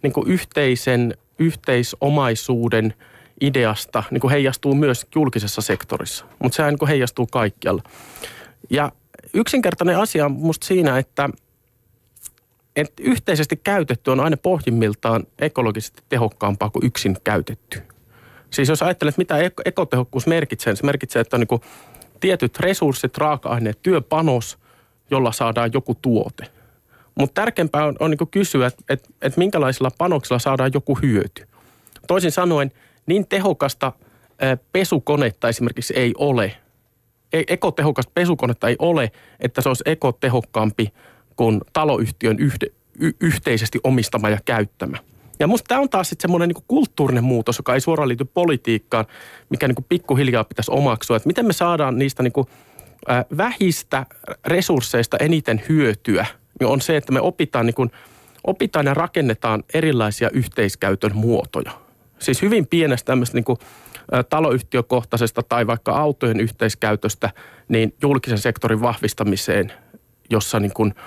niin 0.02 0.12
yhteisen, 0.26 1.14
yhteisomaisuuden 1.38 2.94
ideasta 3.40 4.02
niin 4.10 4.20
kuin 4.20 4.30
heijastuu 4.30 4.74
myös 4.74 5.06
julkisessa 5.14 5.60
sektorissa, 5.60 6.24
mutta 6.38 6.56
sehän 6.56 6.74
niin 6.80 6.88
heijastuu 6.88 7.26
kaikkialla. 7.26 7.82
Ja 8.70 8.92
yksinkertainen 9.34 9.98
asia 9.98 10.24
on 10.24 10.32
musta 10.32 10.66
siinä, 10.66 10.98
että– 10.98 11.28
että 12.76 13.02
yhteisesti 13.02 13.56
käytetty 13.56 14.10
on 14.10 14.20
aina 14.20 14.36
pohjimmiltaan 14.36 15.26
ekologisesti 15.38 16.02
tehokkaampaa 16.08 16.70
kuin 16.70 16.86
yksin 16.86 17.16
käytetty. 17.24 17.82
Siis 18.50 18.68
jos 18.68 18.82
ajattelet, 18.82 19.18
mitä 19.18 19.34
ekotehokkuus 19.64 20.26
merkitsee, 20.26 20.70
niin 20.70 20.76
se 20.76 20.86
merkitsee, 20.86 21.20
että 21.20 21.36
on 21.36 21.40
niin 21.50 21.60
tietyt 22.20 22.60
resurssit, 22.60 23.18
raaka-aineet, 23.18 23.82
työpanos, 23.82 24.58
jolla 25.10 25.32
saadaan 25.32 25.70
joku 25.72 25.94
tuote. 25.94 26.44
Mutta 27.14 27.40
tärkeämpää 27.40 27.84
on, 27.84 27.96
on 28.00 28.10
niin 28.10 28.28
kysyä, 28.30 28.66
että 28.66 28.84
et, 28.88 29.08
et 29.22 29.36
minkälaisilla 29.36 29.90
panoksilla 29.98 30.38
saadaan 30.38 30.70
joku 30.74 30.98
hyöty. 31.02 31.46
Toisin 32.06 32.32
sanoen, 32.32 32.72
niin 33.06 33.26
tehokasta 33.26 33.92
pesukonetta 34.72 35.48
esimerkiksi 35.48 35.94
ei 35.96 36.14
ole. 36.18 36.56
E, 37.32 37.42
ekotehokasta 37.48 38.12
pesukonetta 38.14 38.68
ei 38.68 38.76
ole, 38.78 39.12
että 39.40 39.60
se 39.60 39.68
olisi 39.68 39.84
ekotehokkaampi 39.86 40.92
kuin 41.36 41.60
taloyhtiön 41.72 42.38
yhde, 42.38 42.66
y, 43.00 43.12
yhteisesti 43.20 43.80
omistama 43.84 44.28
ja 44.28 44.38
käyttämä. 44.44 44.98
Ja 45.38 45.46
musta 45.46 45.68
tämä 45.68 45.80
on 45.80 45.88
taas 45.88 46.08
sitten 46.08 46.22
semmoinen 46.22 46.48
niin 46.48 46.64
kulttuurinen 46.68 47.24
muutos, 47.24 47.58
joka 47.58 47.74
ei 47.74 47.80
suoraan 47.80 48.08
liity 48.08 48.24
politiikkaan, 48.24 49.04
mikä 49.50 49.68
niin 49.68 49.86
pikkuhiljaa 49.88 50.44
pitäisi 50.44 50.70
omaksua. 50.70 51.16
Että 51.16 51.26
miten 51.26 51.46
me 51.46 51.52
saadaan 51.52 51.98
niistä 51.98 52.22
niin 52.22 52.32
kuin, 52.32 52.46
äh, 53.10 53.24
vähistä 53.36 54.06
resursseista 54.46 55.16
eniten 55.16 55.62
hyötyä, 55.68 56.26
niin 56.60 56.68
on 56.68 56.80
se, 56.80 56.96
että 56.96 57.12
me 57.12 57.20
opitaan, 57.20 57.66
niin 57.66 57.74
kuin, 57.74 57.90
opitaan 58.44 58.86
ja 58.86 58.94
rakennetaan 58.94 59.64
erilaisia 59.74 60.30
yhteiskäytön 60.32 61.16
muotoja. 61.16 61.70
Siis 62.18 62.42
hyvin 62.42 62.66
pienestä 62.66 63.06
tämmöistä 63.06 63.36
niin 63.36 63.44
kuin, 63.44 63.58
taloyhtiökohtaisesta 64.28 65.42
tai 65.42 65.66
vaikka 65.66 65.92
autojen 65.92 66.40
yhteiskäytöstä, 66.40 67.30
niin 67.68 67.94
julkisen 68.02 68.38
sektorin 68.38 68.82
vahvistamiseen, 68.82 69.72
jossa 70.30 70.60
niin 70.60 70.72
kuin– 70.74 70.94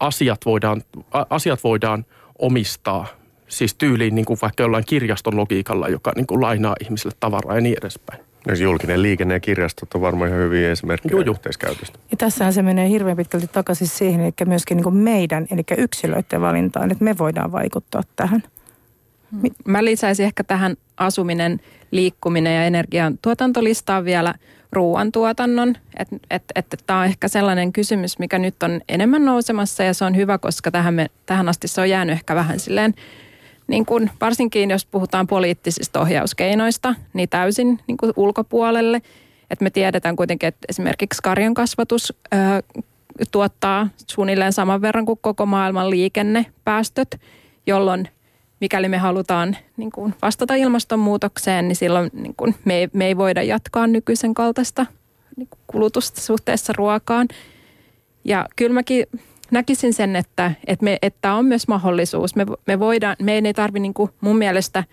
asiat 0.00 0.40
voidaan, 0.46 0.82
asiat 1.30 1.64
voidaan 1.64 2.04
omistaa 2.38 3.06
siis 3.48 3.74
tyyliin 3.74 4.14
niin 4.14 4.24
kuin 4.24 4.38
vaikka 4.42 4.62
jollain 4.62 4.84
kirjaston 4.86 5.36
logiikalla, 5.36 5.88
joka 5.88 6.12
niin 6.16 6.26
kuin 6.26 6.40
lainaa 6.40 6.76
ihmisille 6.80 7.16
tavaraa 7.20 7.54
ja 7.54 7.60
niin 7.60 7.76
edespäin. 7.82 8.20
Ja 8.46 8.54
julkinen 8.54 9.02
liikenne 9.02 9.34
ja 9.34 9.40
kirjastot 9.40 9.94
on 9.94 10.00
varmaan 10.00 10.30
ihan 10.30 10.42
hyviä 10.42 10.70
esimerkkejä 10.70 11.12
Juju. 11.12 11.32
yhteiskäytöstä. 11.32 11.98
Ja 12.10 12.16
tässähän 12.16 12.52
se 12.52 12.62
menee 12.62 12.88
hirveän 12.88 13.16
pitkälti 13.16 13.48
takaisin 13.48 13.86
siihen, 13.86 14.20
eli 14.20 14.32
myöskin 14.46 14.76
niin 14.76 14.84
kuin 14.84 14.96
meidän, 14.96 15.46
eli 15.50 15.62
yksilöiden 15.78 16.40
valintaan, 16.40 16.90
että 16.90 17.04
me 17.04 17.18
voidaan 17.18 17.52
vaikuttaa 17.52 18.02
tähän. 18.16 18.42
Mä 19.64 19.84
lisäisin 19.84 20.26
ehkä 20.26 20.44
tähän 20.44 20.76
asuminen, 20.96 21.60
liikkuminen 21.90 22.54
ja 22.54 22.64
energian 22.64 23.18
tuotantolistaan 23.22 24.04
vielä– 24.04 24.34
ruoantuotannon. 24.72 25.74
Että 25.98 26.16
et, 26.30 26.42
et, 26.54 26.66
tämä 26.86 26.98
on 27.00 27.04
ehkä 27.04 27.28
sellainen 27.28 27.72
kysymys, 27.72 28.18
mikä 28.18 28.38
nyt 28.38 28.62
on 28.62 28.80
enemmän 28.88 29.24
nousemassa 29.24 29.82
ja 29.82 29.94
se 29.94 30.04
on 30.04 30.16
hyvä, 30.16 30.38
koska 30.38 30.70
tähän, 30.70 30.94
me, 30.94 31.06
tähän 31.26 31.48
asti 31.48 31.68
se 31.68 31.80
on 31.80 31.90
jäänyt 31.90 32.12
ehkä 32.12 32.34
vähän 32.34 32.60
silleen, 32.60 32.94
niin 33.66 33.86
kuin, 33.86 34.10
varsinkin 34.20 34.70
jos 34.70 34.86
puhutaan 34.86 35.26
poliittisista 35.26 36.00
ohjauskeinoista, 36.00 36.94
niin 37.12 37.28
täysin 37.28 37.80
niin 37.86 37.98
ulkopuolelle. 38.16 39.02
Että 39.50 39.62
me 39.62 39.70
tiedetään 39.70 40.16
kuitenkin, 40.16 40.46
että 40.46 40.66
esimerkiksi 40.68 41.22
karjan 41.22 41.54
kasvatus 41.54 42.12
ö, 42.34 42.36
tuottaa 43.32 43.88
suunnilleen 44.10 44.52
saman 44.52 44.82
verran 44.82 45.06
kuin 45.06 45.18
koko 45.22 45.46
maailman 45.46 45.90
liikennepäästöt, 45.90 47.20
jolloin 47.66 48.08
mikäli 48.60 48.88
me 48.88 48.98
halutaan 48.98 49.56
niin 49.76 49.90
kuin 49.90 50.14
vastata 50.22 50.54
ilmastonmuutokseen, 50.54 51.68
niin 51.68 51.76
silloin 51.76 52.10
niin 52.12 52.34
kuin 52.36 52.54
me, 52.64 52.74
ei, 52.74 52.88
me 52.92 53.06
ei 53.06 53.16
voida 53.16 53.42
jatkaa 53.42 53.86
nykyisen 53.86 54.34
kaltaista 54.34 54.86
niin 55.36 55.48
kuin 55.50 55.60
kulutusta 55.66 56.20
suhteessa 56.20 56.72
ruokaan. 56.76 57.28
Ja 58.24 58.46
kyllä 58.56 58.74
mäkin 58.74 59.06
näkisin 59.50 59.94
sen, 59.94 60.16
että, 60.16 60.52
että, 60.66 60.84
me, 60.84 60.98
että 61.02 61.34
on 61.34 61.44
myös 61.44 61.68
mahdollisuus. 61.68 62.36
Me, 62.36 62.46
me 62.66 62.78
voidaan, 62.78 63.16
meidän 63.22 63.46
ei 63.46 63.54
tarvitse 63.54 63.82
niin 63.82 64.10
mun 64.20 64.38
mielestä 64.38 64.84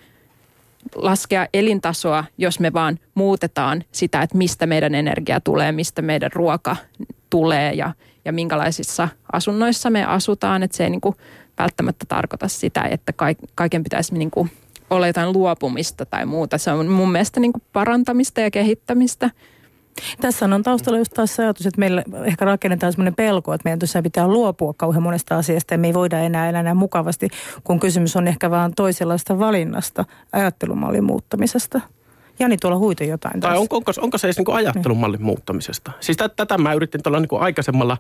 laskea 0.96 1.48
elintasoa, 1.54 2.24
jos 2.38 2.60
me 2.60 2.74
vaan 2.74 3.00
muutetaan 3.16 3.84
sitä, 3.92 4.22
että 4.22 4.38
mistä 4.38 4.66
meidän 4.66 4.96
energia 4.96 5.40
tulee, 5.40 5.72
mistä 5.72 6.02
meidän 6.02 6.32
ruoka 6.34 6.76
tulee 7.30 7.74
ja, 7.74 7.94
ja 8.26 8.34
minkälaisissa 8.34 9.08
asunnoissa 9.34 9.90
me 9.90 10.06
asutaan. 10.06 10.64
Että 10.64 10.78
se 10.78 10.84
ei 10.84 10.90
niin 10.90 11.02
kuin 11.02 11.16
välttämättä 11.58 12.06
tarkoita 12.08 12.48
sitä, 12.48 12.82
että 12.82 13.14
kaiken 13.56 13.84
pitäisi 13.84 14.14
niin 14.14 14.32
kuin 14.32 14.52
olla 14.90 15.08
jotain 15.08 15.34
luopumista 15.34 16.06
tai 16.06 16.26
muuta. 16.26 16.58
Se 16.58 16.72
on 16.72 16.88
mun 16.88 17.12
mielestä 17.12 17.40
niin 17.40 17.54
kuin 17.54 17.64
parantamista 17.74 18.42
ja 18.42 18.52
kehittämistä. 18.52 19.30
Tässä 20.22 20.46
on 20.46 20.64
taustalla 20.64 20.98
just 20.98 21.14
taas 21.14 21.40
ajatus, 21.40 21.66
että 21.66 21.80
meillä 21.80 22.04
ehkä 22.26 22.46
rakennetaan 22.46 22.94
sellainen 22.94 23.16
pelko, 23.16 23.54
että 23.54 23.66
meidän 23.66 23.80
tosiaan 23.80 24.04
pitää 24.04 24.28
luopua 24.28 24.74
kauhean 24.78 25.04
monesta 25.04 25.38
asiasta 25.38 25.74
ja 25.74 25.78
me 25.78 25.88
ei 25.88 25.94
voida 25.94 26.20
enää 26.20 26.50
elää 26.50 26.60
enää 26.60 26.74
mukavasti, 26.74 27.30
kun 27.64 27.80
kysymys 27.80 28.16
on 28.16 28.28
ehkä 28.28 28.50
vaan 28.50 28.74
toisenlaista 28.76 29.40
valinnasta, 29.40 30.06
ajattelumallin 30.32 31.04
muuttamisesta. 31.04 31.82
Jani 32.40 32.58
tuolla 32.58 32.78
huito 32.78 33.04
jotain 33.04 33.40
Tai 33.40 33.58
onko, 33.58 33.78
onko, 33.78 33.92
onko 34.02 34.18
se 34.18 34.28
edes 34.28 34.38
niin 34.38 34.56
ajattelumallin 34.56 35.18
niin. 35.18 35.26
muuttamisesta? 35.26 35.92
Siis 36.00 36.18
tätä 36.18 36.58
mä 36.58 36.74
yritin 36.74 37.04
tuolla 37.04 37.20
niin 37.20 37.42
aikaisemmalla 37.42 37.98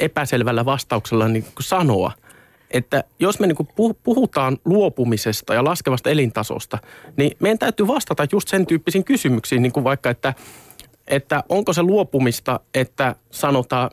epäselvällä 0.00 0.64
vastauksella 0.64 1.28
niin 1.28 1.44
sanoa– 1.60 2.12
että 2.70 3.04
jos 3.18 3.40
me 3.40 3.46
niin 3.46 3.94
puhutaan 4.02 4.58
luopumisesta 4.64 5.54
ja 5.54 5.64
laskevasta 5.64 6.10
elintasosta, 6.10 6.78
niin 7.16 7.36
meidän 7.40 7.58
täytyy 7.58 7.86
vastata 7.86 8.26
just 8.32 8.48
sen 8.48 8.66
tyyppisiin 8.66 9.04
kysymyksiin, 9.04 9.62
niin 9.62 9.72
kuin 9.72 9.84
vaikka, 9.84 10.10
että, 10.10 10.34
että 11.06 11.44
onko 11.48 11.72
se 11.72 11.82
luopumista, 11.82 12.60
että 12.74 13.16
sanotaan 13.30 13.90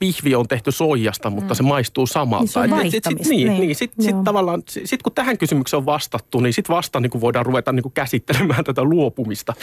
pihvi 0.00 0.34
on 0.34 0.48
tehty 0.48 0.72
soijasta, 0.72 1.30
mutta 1.30 1.54
mm. 1.54 1.56
se 1.56 1.62
maistuu 1.62 2.06
samalta. 2.06 2.66
Niin, 2.66 2.70
se 2.70 2.74
on 2.74 2.90
sit, 2.90 3.04
sit, 3.04 3.28
niin, 3.28 3.48
niin, 3.48 3.60
niin 3.60 3.76
sit, 3.76 3.92
sit 4.00 4.24
tavallaan, 4.24 4.62
sit 4.66 5.02
kun 5.02 5.12
tähän 5.12 5.38
kysymykseen 5.38 5.78
on 5.78 5.86
vastattu, 5.86 6.40
niin 6.40 6.52
sitten 6.52 6.76
vasta 6.76 7.00
niin 7.00 7.20
voidaan 7.20 7.46
ruveta 7.46 7.72
niin 7.72 7.92
käsittelemään 7.94 8.64
tätä 8.64 8.84
luopumista. 8.84 9.54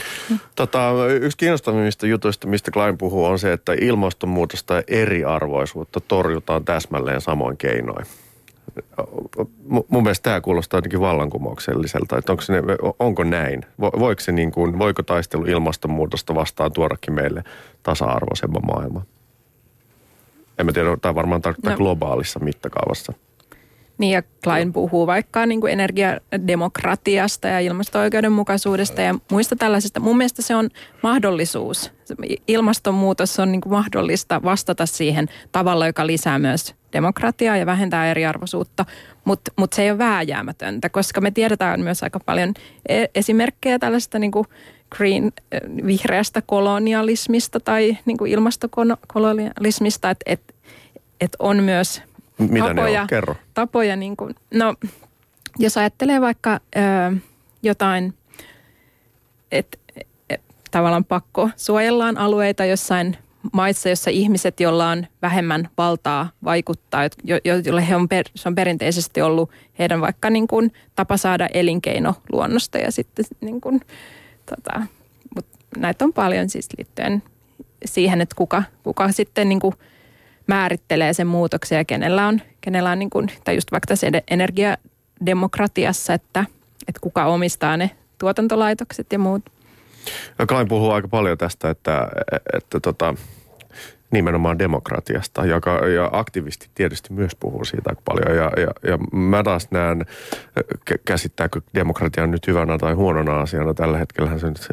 Tota, 0.55 0.91
yksi 1.21 1.37
kiinnostavimmista 1.37 2.07
jutuista, 2.07 2.47
mistä 2.47 2.71
Klein 2.71 2.97
puhuu, 2.97 3.25
on 3.25 3.39
se, 3.39 3.53
että 3.53 3.73
ilmastonmuutosta 3.81 4.73
ja 4.73 4.83
eriarvoisuutta 4.87 5.99
torjutaan 5.99 6.65
täsmälleen 6.65 7.21
samoin 7.21 7.57
keinoin. 7.57 8.05
Mun 9.89 10.03
mielestä 10.03 10.23
tämä 10.23 10.41
kuulostaa 10.41 10.77
jotenkin 10.77 11.01
vallankumoukselliselta, 11.01 12.17
että 12.17 12.31
onko, 12.31 12.41
se, 12.41 12.53
onko 12.99 13.23
näin? 13.23 13.61
Voiko, 13.81 14.21
se 14.21 14.31
niin 14.31 14.51
kuin, 14.51 14.79
voiko 14.79 15.03
taistelu 15.03 15.45
ilmastonmuutosta 15.45 16.35
vastaan 16.35 16.71
tuodakin 16.71 17.13
meille 17.13 17.43
tasa-arvoisemman 17.83 18.65
maailman? 18.65 19.03
En 20.59 20.65
mä 20.65 20.71
tiedä, 20.71 20.97
tämä 21.01 21.15
varmaan 21.15 21.41
tarkoittaa 21.41 21.71
no. 21.73 21.77
globaalissa 21.77 22.39
mittakaavassa. 22.39 23.13
Niin 23.97 24.11
ja 24.13 24.23
Klein 24.43 24.73
puhuu 24.73 25.07
vaikka 25.07 25.45
niin 25.45 25.61
kuin 25.61 25.73
energiademokratiasta 25.73 27.47
ja 27.47 27.59
ilmasto-oikeudenmukaisuudesta 27.59 29.01
ja 29.01 29.15
muista 29.31 29.55
tällaisista. 29.55 29.99
Mun 29.99 30.17
mielestä 30.17 30.41
se 30.41 30.55
on 30.55 30.69
mahdollisuus. 31.03 31.91
Ilmastonmuutos 32.47 33.39
on 33.39 33.51
niin 33.51 33.61
kuin 33.61 33.73
mahdollista 33.73 34.43
vastata 34.43 34.85
siihen 34.85 35.27
tavalla, 35.51 35.87
joka 35.87 36.07
lisää 36.07 36.39
myös 36.39 36.75
demokratiaa 36.93 37.57
ja 37.57 37.65
vähentää 37.65 38.11
eriarvoisuutta, 38.11 38.85
mutta 39.25 39.51
mut 39.55 39.73
se 39.73 39.81
ei 39.81 39.91
ole 39.91 39.97
vääjäämätöntä, 39.97 40.89
koska 40.89 41.21
me 41.21 41.31
tiedetään 41.31 41.81
myös 41.81 42.03
aika 42.03 42.19
paljon 42.19 42.53
e- 42.89 43.05
esimerkkejä 43.15 43.79
tällaista 43.79 44.19
niin 44.19 44.31
kuin 44.31 44.47
green, 44.95 45.31
vihreästä 45.85 46.41
kolonialismista 46.41 47.59
tai 47.59 47.97
niin 48.05 48.17
kuin 48.17 48.31
ilmastokolonialismista, 48.31 50.09
että 50.09 50.23
et, 50.25 50.55
et 51.21 51.35
on 51.39 51.63
myös 51.63 52.01
Mitä 52.37 52.67
tapoja, 52.67 53.01
on? 53.01 53.07
Kerro. 53.07 53.35
tapoja 53.53 53.95
niin 53.95 54.17
kuin, 54.17 54.35
no 54.53 54.75
jos 55.59 55.77
ajattelee 55.77 56.21
vaikka 56.21 56.59
ö, 56.75 56.79
jotain, 57.63 58.13
että 59.51 59.77
et, 60.29 60.41
tavallaan 60.71 61.05
pakko 61.05 61.49
suojellaan 61.55 62.17
alueita 62.17 62.65
jossain 62.65 63.17
maissa, 63.53 63.89
jossa 63.89 64.09
ihmiset, 64.09 64.59
joilla 64.59 64.89
on 64.89 65.07
vähemmän 65.21 65.69
valtaa 65.77 66.29
vaikuttaa, 66.43 67.03
jo, 67.23 67.37
joille 67.43 67.87
he 67.87 67.95
on 67.95 68.07
se 68.35 68.49
on 68.49 68.55
perinteisesti 68.55 69.21
ollut 69.21 69.51
heidän 69.79 70.01
vaikka 70.01 70.29
niin 70.29 70.47
kuin 70.47 70.73
tapa 70.95 71.17
saada 71.17 71.47
elinkeino 71.53 72.15
luonnosta 72.31 72.77
ja 72.77 72.91
sitten 72.91 73.25
niin 73.41 73.61
kuin, 73.61 73.81
tota, 74.45 74.81
mutta 75.35 75.57
näitä 75.77 76.05
on 76.05 76.13
paljon 76.13 76.49
siis 76.49 76.69
liittyen 76.77 77.23
siihen, 77.85 78.21
että 78.21 78.35
kuka, 78.35 78.63
kuka 78.83 79.11
sitten 79.11 79.49
niin 79.49 79.59
kuin 79.59 79.73
määrittelee 80.47 81.13
sen 81.13 81.27
muutoksen 81.27 81.77
ja 81.77 81.85
kenellä 81.85 82.27
on, 82.27 82.41
kenellä 82.61 82.91
on 82.91 82.99
niin 82.99 83.09
kuin, 83.09 83.31
tai 83.43 83.55
just 83.55 83.71
vaikka 83.71 83.87
tässä 83.87 84.07
energiademokratiassa, 84.31 86.13
että, 86.13 86.45
että 86.87 86.99
kuka 87.01 87.25
omistaa 87.25 87.77
ne 87.77 87.91
tuotantolaitokset 88.17 89.11
ja 89.11 89.19
muut. 89.19 89.43
Kain 90.47 90.67
puhuu 90.67 90.91
aika 90.91 91.07
paljon 91.07 91.37
tästä, 91.37 91.69
että, 91.69 92.07
että, 92.53 92.79
tota, 92.79 93.15
nimenomaan 94.11 94.59
demokratiasta, 94.59 95.45
joka, 95.45 95.71
ja 95.71 96.09
aktivisti 96.11 96.69
tietysti 96.75 97.13
myös 97.13 97.35
puhuu 97.35 97.65
siitä 97.65 97.89
aika 97.89 98.01
paljon. 98.05 98.37
Ja, 98.37 98.51
ja, 98.57 98.91
ja 98.91 98.97
mä 99.11 99.43
taas 99.43 99.67
näen, 99.71 100.05
käsittääkö 101.05 101.61
demokratia 101.73 102.27
nyt 102.27 102.47
hyvänä 102.47 102.77
tai 102.77 102.93
huonona 102.93 103.39
asiana. 103.39 103.73
Tällä 103.73 103.97
hetkellä 103.97 104.37
se 104.37 104.47
nyt, 104.47 104.67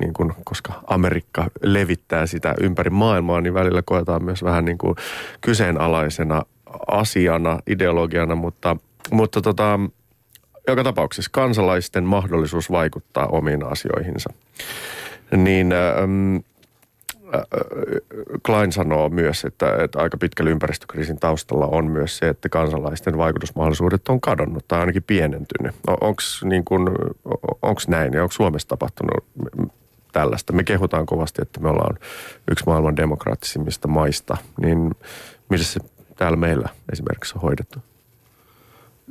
niin 0.00 0.12
kuin, 0.12 0.32
koska 0.44 0.72
Amerikka 0.86 1.50
levittää 1.62 2.26
sitä 2.26 2.54
ympäri 2.60 2.90
maailmaa, 2.90 3.40
niin 3.40 3.54
välillä 3.54 3.82
koetaan 3.84 4.24
myös 4.24 4.42
vähän 4.42 4.64
niin 4.64 4.78
kuin 4.78 4.96
kyseenalaisena 5.40 6.42
asiana, 6.86 7.58
ideologiana, 7.66 8.34
mutta, 8.34 8.76
mutta 9.10 9.40
tota, 9.40 9.80
joka 10.68 10.84
tapauksessa 10.84 11.30
kansalaisten 11.32 12.04
mahdollisuus 12.04 12.70
vaikuttaa 12.70 13.26
omiin 13.26 13.64
asioihinsa. 13.64 14.30
Niin... 15.36 15.72
Ähm, 15.72 16.36
Klein 18.46 18.72
sanoo 18.72 19.08
myös, 19.08 19.44
että, 19.44 19.76
että 19.84 19.98
aika 19.98 20.16
pitkällä 20.16 20.50
ympäristökriisin 20.50 21.18
taustalla 21.18 21.66
on 21.66 21.90
myös 21.90 22.18
se, 22.18 22.28
että 22.28 22.48
kansalaisten 22.48 23.18
vaikutusmahdollisuudet 23.18 24.08
on 24.08 24.20
kadonnut 24.20 24.68
tai 24.68 24.80
ainakin 24.80 25.02
pienentynyt. 25.02 25.74
Onko 25.86 26.22
niin 26.44 26.64
näin 27.88 28.12
ja 28.12 28.22
onko 28.22 28.32
Suomessa 28.32 28.68
tapahtunut 28.68 29.24
tällaista? 30.12 30.52
Me 30.52 30.64
kehutaan 30.64 31.06
kovasti, 31.06 31.42
että 31.42 31.60
me 31.60 31.68
ollaan 31.68 31.98
yksi 32.50 32.64
maailman 32.66 32.96
demokraattisimmista 32.96 33.88
maista. 33.88 34.36
Niin 34.60 34.94
miten 35.48 35.66
se 35.66 35.80
täällä 36.16 36.36
meillä 36.36 36.68
esimerkiksi 36.92 37.34
on 37.36 37.42
hoidettu? 37.42 37.78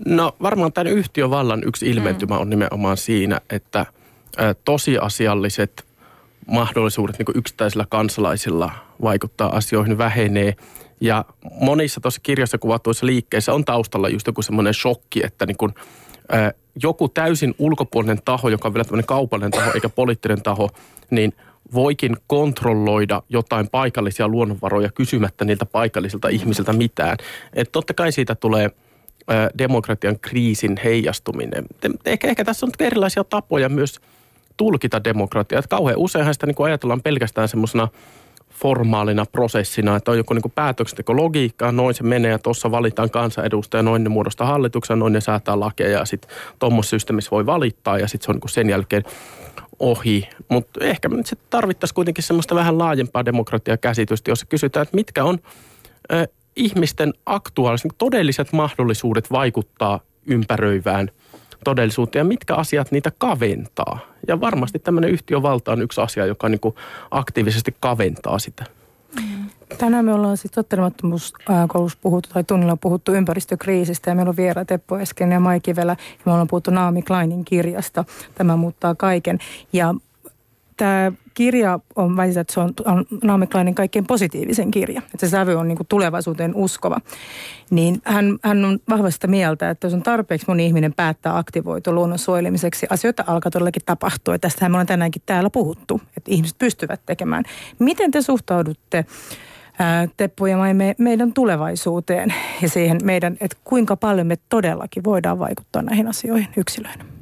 No 0.05 0.35
varmaan 0.41 0.73
tämän 0.73 0.93
yhtiövallan 0.93 1.63
yksi 1.65 1.89
ilmentymä 1.89 2.37
on 2.37 2.49
nimenomaan 2.49 2.97
siinä, 2.97 3.41
että 3.49 3.85
tosiasialliset 4.65 5.85
mahdollisuudet 6.47 7.19
niin 7.19 7.37
yksittäisillä 7.37 7.85
kansalaisilla 7.89 8.71
vaikuttaa 9.01 9.55
asioihin 9.55 9.97
vähenee. 9.97 10.55
Ja 11.01 11.25
monissa 11.61 12.01
tuossa 12.01 12.21
kirjassa 12.23 12.57
kuvatuissa 12.57 13.05
liikkeissä 13.05 13.53
on 13.53 13.65
taustalla 13.65 14.09
just 14.09 14.27
joku 14.27 14.41
semmoinen 14.41 14.73
shokki, 14.73 15.21
että 15.25 15.45
niin 15.45 15.57
kuin, 15.57 15.73
ää, 16.29 16.51
joku 16.83 17.09
täysin 17.09 17.55
ulkopuolinen 17.59 18.21
taho, 18.25 18.49
joka 18.49 18.67
on 18.67 18.73
vielä 18.73 18.83
tämmöinen 18.83 19.05
kaupallinen 19.05 19.51
taho 19.51 19.71
eikä 19.73 19.89
poliittinen 19.89 20.41
taho, 20.41 20.69
niin 21.09 21.33
voikin 21.73 22.17
kontrolloida 22.27 23.23
jotain 23.29 23.69
paikallisia 23.69 24.27
luonnonvaroja 24.27 24.89
kysymättä 24.91 25.45
niiltä 25.45 25.65
paikallisilta 25.65 26.27
ihmisiltä 26.27 26.73
mitään. 26.73 27.17
Että 27.53 27.71
totta 27.71 27.93
kai 27.93 28.11
siitä 28.11 28.35
tulee 28.35 28.71
demokratian 29.57 30.19
kriisin 30.19 30.77
heijastuminen. 30.83 31.65
Ehkä, 32.05 32.27
ehkä 32.27 32.45
tässä 32.45 32.65
on 32.65 32.71
erilaisia 32.79 33.23
tapoja 33.23 33.69
myös– 33.69 33.99
tulkita 34.57 35.03
demokratiaa. 35.03 35.61
Kauhean 35.69 35.97
useinhan 35.97 36.33
sitä 36.33 36.45
niin 36.45 36.55
kuin 36.55 36.65
ajatellaan 36.65 37.01
pelkästään 37.01 37.47
semmoisena 37.47 37.87
formaalina 38.49 39.25
prosessina, 39.25 39.95
että 39.95 40.11
on 40.11 40.17
joku 40.17 40.33
niin 40.33 40.51
päätöksentekologiikka, 40.55 41.71
noin 41.71 41.95
se 41.95 42.03
menee 42.03 42.31
ja 42.31 42.39
tuossa 42.39 42.71
valitaan 42.71 43.09
kansanedustaja, 43.09 43.83
noin 43.83 44.03
ne 44.03 44.09
muodostaa 44.09 44.47
hallituksen, 44.47 44.99
noin 44.99 45.13
ne 45.13 45.21
säätää 45.21 45.59
lakeja 45.59 45.99
ja 45.99 46.05
sitten 46.05 46.31
tuommoisessa 46.59 46.95
systeemissä 46.95 47.31
voi 47.31 47.45
valittaa 47.45 47.99
ja 47.99 48.07
sitten 48.07 48.25
se 48.25 48.31
on 48.31 48.35
niin 48.35 48.49
sen 48.49 48.69
jälkeen 48.69 49.03
ohi. 49.79 50.29
Mutta 50.49 50.85
ehkä 50.85 51.09
se 51.25 51.35
tarvittaisiin 51.49 51.95
kuitenkin 51.95 52.23
semmoista 52.23 52.55
vähän 52.55 52.77
laajempaa 52.77 53.25
demokratiakäsitystä, 53.25 54.31
jossa 54.31 54.45
kysytään, 54.45 54.83
että 54.83 54.95
mitkä 54.95 55.23
on 55.23 55.39
ihmisten 56.57 57.13
aktuaaliset, 57.25 57.91
todelliset 57.97 58.53
mahdollisuudet 58.53 59.31
vaikuttaa 59.31 59.99
ympäröivään 60.25 61.11
todellisuuteen 61.63 62.19
ja 62.19 62.27
mitkä 62.27 62.55
asiat 62.55 62.91
niitä 62.91 63.11
kaventaa. 63.17 63.99
Ja 64.27 64.41
varmasti 64.41 64.79
tämmöinen 64.79 65.09
yhtiövalta 65.09 65.71
on 65.71 65.81
yksi 65.81 66.01
asia, 66.01 66.25
joka 66.25 66.49
niin 66.49 66.59
kuin 66.59 66.75
aktiivisesti 67.11 67.75
kaventaa 67.79 68.39
sitä. 68.39 68.65
Tänään 69.77 70.05
me 70.05 70.13
ollaan 70.13 70.37
siis 70.37 70.51
tottelemattomuuskoulussa 70.51 71.97
puhuttu 72.01 72.29
tai 72.33 72.43
tunnilla 72.43 72.71
on 72.71 72.79
puhuttu 72.79 73.13
ympäristökriisistä 73.13 74.11
ja 74.11 74.15
meillä 74.15 74.29
on 74.29 74.37
vielä 74.37 74.65
Teppo 74.65 74.97
Esken 74.97 75.31
ja 75.31 75.39
Mai 75.39 75.59
Kivelä 75.59 75.91
ja 75.91 76.21
me 76.25 76.31
ollaan 76.31 76.47
puhuttu 76.47 76.71
Naami 76.71 77.01
Kleinin 77.01 77.45
kirjasta 77.45 78.05
Tämä 78.35 78.55
muuttaa 78.55 78.95
kaiken. 78.95 79.39
Ja 79.73 79.95
tämä 80.77 81.11
kirja 81.37 81.79
on 81.95 82.17
väitetään, 82.17 82.41
että 82.41 82.53
se 82.53 82.59
on, 82.59 82.73
on 82.85 83.05
Naomi 83.23 83.47
Kleinin 83.47 83.75
kaikkein 83.75 84.07
positiivisen 84.07 84.71
kirja. 84.71 85.01
Että 85.13 85.27
se 85.27 85.29
sävy 85.29 85.55
on 85.55 85.67
niin 85.67 85.77
kuin 85.77 85.87
tulevaisuuteen 85.87 86.55
uskova. 86.55 87.01
Niin 87.69 88.01
hän, 88.03 88.37
hän 88.43 88.65
on 88.65 88.79
vahvasta 88.89 89.27
mieltä, 89.27 89.69
että 89.69 89.87
jos 89.87 89.93
on 89.93 90.03
tarpeeksi 90.03 90.47
moni 90.47 90.65
ihminen 90.65 90.93
päättää 90.93 91.37
aktivoitua 91.37 91.93
luonnon 91.93 92.19
suojelemiseksi, 92.19 92.87
asioita 92.89 93.23
alkaa 93.27 93.51
todellakin 93.51 93.81
tapahtua. 93.85 94.33
Ja 94.33 94.39
tästähän 94.39 94.71
me 94.71 94.75
ollaan 94.75 94.87
tänäänkin 94.87 95.21
täällä 95.25 95.49
puhuttu, 95.49 96.01
että 96.17 96.31
ihmiset 96.31 96.57
pystyvät 96.57 97.01
tekemään. 97.05 97.43
Miten 97.79 98.11
te 98.11 98.21
suhtaudutte 98.21 99.05
Teppu 100.17 100.45
ja 100.45 100.57
me, 100.73 100.95
meidän 100.97 101.33
tulevaisuuteen 101.33 102.33
ja 102.61 102.69
siihen 102.69 102.97
meidän, 103.03 103.37
että 103.39 103.57
kuinka 103.63 103.95
paljon 103.95 104.27
me 104.27 104.37
todellakin 104.49 105.03
voidaan 105.03 105.39
vaikuttaa 105.39 105.81
näihin 105.81 106.07
asioihin 106.07 106.47
yksilöinä? 106.57 107.16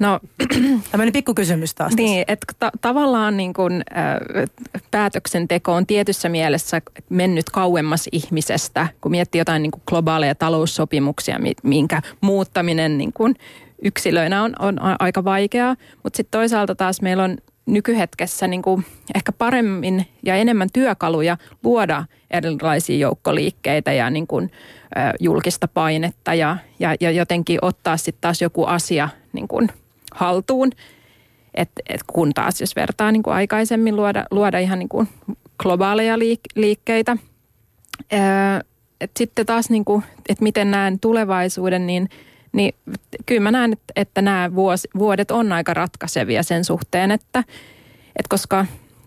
No, 0.00 0.20
Tämmöinen 0.90 1.12
pikkukysymys 1.12 1.74
taas. 1.74 1.96
Niin, 1.96 2.24
että 2.28 2.46
ta- 2.58 2.70
tavallaan 2.80 3.36
niin 3.36 3.52
kun, 3.52 3.72
äh, 3.72 4.44
päätöksenteko 4.90 5.72
on 5.72 5.86
tietyssä 5.86 6.28
mielessä 6.28 6.82
mennyt 7.08 7.50
kauemmas 7.50 8.08
ihmisestä, 8.12 8.88
kun 9.00 9.10
miettii 9.10 9.38
jotain 9.38 9.62
niin 9.62 9.72
globaaleja 9.86 10.34
taloussopimuksia, 10.34 11.40
minkä 11.62 12.02
muuttaminen 12.20 12.98
niin 12.98 13.12
kun 13.12 13.34
yksilöinä 13.82 14.42
on, 14.42 14.54
on 14.58 14.76
aika 14.98 15.24
vaikeaa. 15.24 15.76
Mutta 16.02 16.16
sitten 16.16 16.38
toisaalta 16.38 16.74
taas 16.74 17.02
meillä 17.02 17.24
on 17.24 17.36
nykyhetkessä 17.66 18.46
niin 18.46 18.62
kuin 18.62 18.84
ehkä 19.14 19.32
paremmin 19.32 20.06
ja 20.22 20.34
enemmän 20.34 20.68
työkaluja 20.72 21.36
luoda 21.64 22.04
erilaisia 22.30 22.96
joukkoliikkeitä 22.98 23.92
ja 23.92 24.10
niin 24.10 24.26
kuin, 24.26 24.50
ä, 24.96 25.14
julkista 25.20 25.68
painetta 25.68 26.34
ja, 26.34 26.56
ja, 26.78 26.94
ja 27.00 27.10
jotenkin 27.10 27.58
ottaa 27.62 27.96
sitten 27.96 28.20
taas 28.20 28.42
joku 28.42 28.64
asia 28.64 29.08
niin 29.32 29.48
kuin 29.48 29.70
haltuun. 30.14 30.70
Et, 31.54 31.70
et 31.88 32.00
kun 32.06 32.34
taas 32.34 32.60
jos 32.60 32.76
vertaa 32.76 33.12
niin 33.12 33.22
kuin 33.22 33.34
aikaisemmin 33.34 33.96
luoda, 33.96 34.24
luoda 34.30 34.58
ihan 34.58 34.78
niin 34.78 34.88
kuin 34.88 35.08
globaaleja 35.58 36.16
liik- 36.16 36.52
liikkeitä. 36.54 37.16
Ää, 38.12 38.60
et 39.00 39.10
sitten 39.18 39.46
taas, 39.46 39.70
niin 39.70 39.84
kuin, 39.84 40.04
että 40.28 40.42
miten 40.42 40.70
näen 40.70 41.00
tulevaisuuden, 41.00 41.86
niin– 41.86 42.08
niin 42.52 42.74
kyllä 43.26 43.40
mä 43.40 43.50
näen, 43.50 43.72
että, 43.72 43.92
että 43.96 44.22
nämä 44.22 44.54
vuos, 44.54 44.88
vuodet 44.98 45.30
on 45.30 45.52
aika 45.52 45.74
ratkaisevia 45.74 46.42
sen 46.42 46.64
suhteen, 46.64 47.10
että, 47.10 47.38
että 48.16 48.28
koska, 48.28 48.66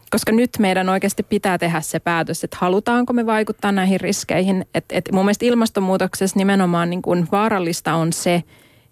koska 0.09 0.31
nyt 0.31 0.51
meidän 0.59 0.89
oikeasti 0.89 1.23
pitää 1.23 1.57
tehdä 1.57 1.81
se 1.81 1.99
päätös, 1.99 2.43
että 2.43 2.57
halutaanko 2.59 3.13
me 3.13 3.25
vaikuttaa 3.25 3.71
näihin 3.71 4.01
riskeihin. 4.01 4.65
Että, 4.75 4.95
että 4.97 5.13
mun 5.13 5.25
mielestä 5.25 5.45
ilmastonmuutoksessa 5.45 6.39
nimenomaan 6.39 6.89
niin 6.89 7.01
kuin 7.01 7.27
vaarallista 7.31 7.93
on 7.93 8.13
se, 8.13 8.43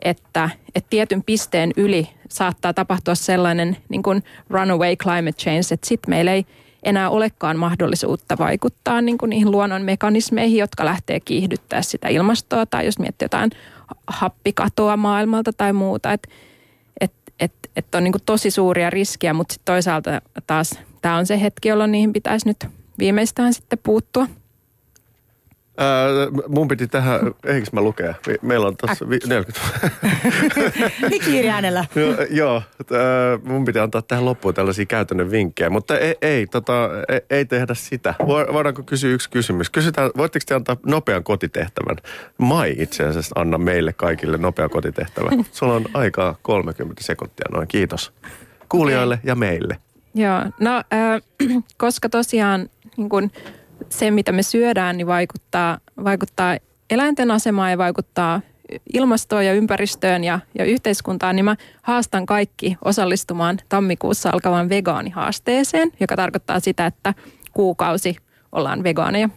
että, 0.01 0.49
että 0.75 0.89
tietyn 0.89 1.23
pisteen 1.23 1.71
yli 1.77 2.09
saattaa 2.29 2.73
tapahtua 2.73 3.15
sellainen 3.15 3.77
niin 3.89 4.03
kuin 4.03 4.23
runaway 4.49 4.95
climate 4.95 5.37
change, 5.37 5.73
että 5.73 5.87
sitten 5.87 6.09
meillä 6.09 6.33
ei 6.33 6.45
enää 6.83 7.09
olekaan 7.09 7.59
mahdollisuutta 7.59 8.37
vaikuttaa 8.37 9.01
niin 9.01 9.17
kuin 9.17 9.29
niihin 9.29 9.51
luonnon 9.51 9.81
mekanismeihin, 9.81 10.59
jotka 10.59 10.85
lähtee 10.85 11.19
kiihdyttää 11.19 11.81
sitä 11.81 12.07
ilmastoa. 12.07 12.65
Tai 12.65 12.85
jos 12.85 12.99
miettii 12.99 13.25
jotain 13.25 13.51
happikatoa 14.07 14.97
maailmalta 14.97 15.53
tai 15.53 15.73
muuta. 15.73 16.13
Että 16.13 16.29
et, 17.01 17.13
et, 17.39 17.53
et 17.75 17.95
on 17.95 18.03
niin 18.03 18.11
kuin 18.11 18.23
tosi 18.25 18.51
suuria 18.51 18.89
riskiä, 18.89 19.33
mutta 19.33 19.53
sit 19.53 19.61
toisaalta 19.65 20.21
taas 20.47 20.79
tämä 21.01 21.17
on 21.17 21.25
se 21.25 21.41
hetki, 21.41 21.69
jolloin 21.69 21.91
niihin 21.91 22.13
pitäisi 22.13 22.47
nyt 22.47 22.65
viimeistään 22.99 23.53
sitten 23.53 23.79
puuttua. 23.83 24.27
Ää, 25.81 26.07
mun 26.47 26.67
piti 26.67 26.87
tähän, 26.87 27.19
eikö 27.45 27.67
mä 27.71 27.81
lukea? 27.81 28.13
Meillä 28.41 28.67
on 28.67 28.77
tässä 28.77 29.05
40. 29.05 29.59
Niin 31.09 31.49
äänellä. 31.53 31.85
joo, 31.95 32.15
joo 32.29 32.63
mun 33.43 33.65
piti 33.65 33.79
antaa 33.79 34.01
tähän 34.01 34.25
loppuun 34.25 34.53
tällaisia 34.53 34.85
käytännön 34.85 35.31
vinkkejä, 35.31 35.69
mutta 35.69 35.99
ei, 35.99 36.15
ei, 36.21 36.47
tota, 36.47 36.89
ei, 37.09 37.21
ei 37.29 37.45
tehdä 37.45 37.73
sitä. 37.73 38.13
Voidaanko 38.27 38.83
kysyä 38.83 39.11
yksi 39.11 39.29
kysymys? 39.29 39.69
Kysytään, 39.69 40.11
voitteko 40.17 40.43
te 40.47 40.55
antaa 40.55 40.77
nopean 40.85 41.23
kotitehtävän? 41.23 41.97
Mai 42.37 42.75
itse 42.77 43.03
asiassa 43.03 43.39
anna 43.39 43.57
meille 43.57 43.93
kaikille 43.93 44.37
nopean 44.37 44.69
kotitehtävän. 44.69 45.45
Sulla 45.51 45.73
on 45.73 45.85
aikaa 45.93 46.35
30 46.41 47.03
sekuntia 47.03 47.45
noin, 47.51 47.67
kiitos. 47.67 48.13
Kuulijoille 48.69 49.19
ja 49.23 49.35
meille. 49.35 49.77
Joo, 50.13 50.39
no 50.59 50.75
äh, 50.75 51.21
koska 51.77 52.09
tosiaan 52.09 52.69
niin 52.97 53.09
kun 53.09 53.31
se, 53.91 54.11
mitä 54.11 54.31
me 54.31 54.43
syödään, 54.43 54.97
niin 54.97 55.07
vaikuttaa, 55.07 55.77
vaikuttaa 56.03 56.57
eläinten 56.89 57.31
asemaan 57.31 57.71
ja 57.71 57.77
vaikuttaa 57.77 58.41
ilmastoon 58.93 59.45
ja 59.45 59.53
ympäristöön 59.53 60.23
ja, 60.23 60.39
ja 60.57 60.65
yhteiskuntaan, 60.65 61.35
niin 61.35 61.45
mä 61.45 61.55
haastan 61.81 62.25
kaikki 62.25 62.77
osallistumaan 62.85 63.59
tammikuussa 63.69 64.29
alkavaan 64.33 64.69
vegaanihaasteeseen, 64.69 65.91
joka 65.99 66.15
tarkoittaa 66.15 66.59
sitä, 66.59 66.85
että 66.85 67.13
kuukausi 67.53 68.15
ollaan 68.51 68.83
vegaaneja. 68.83 69.29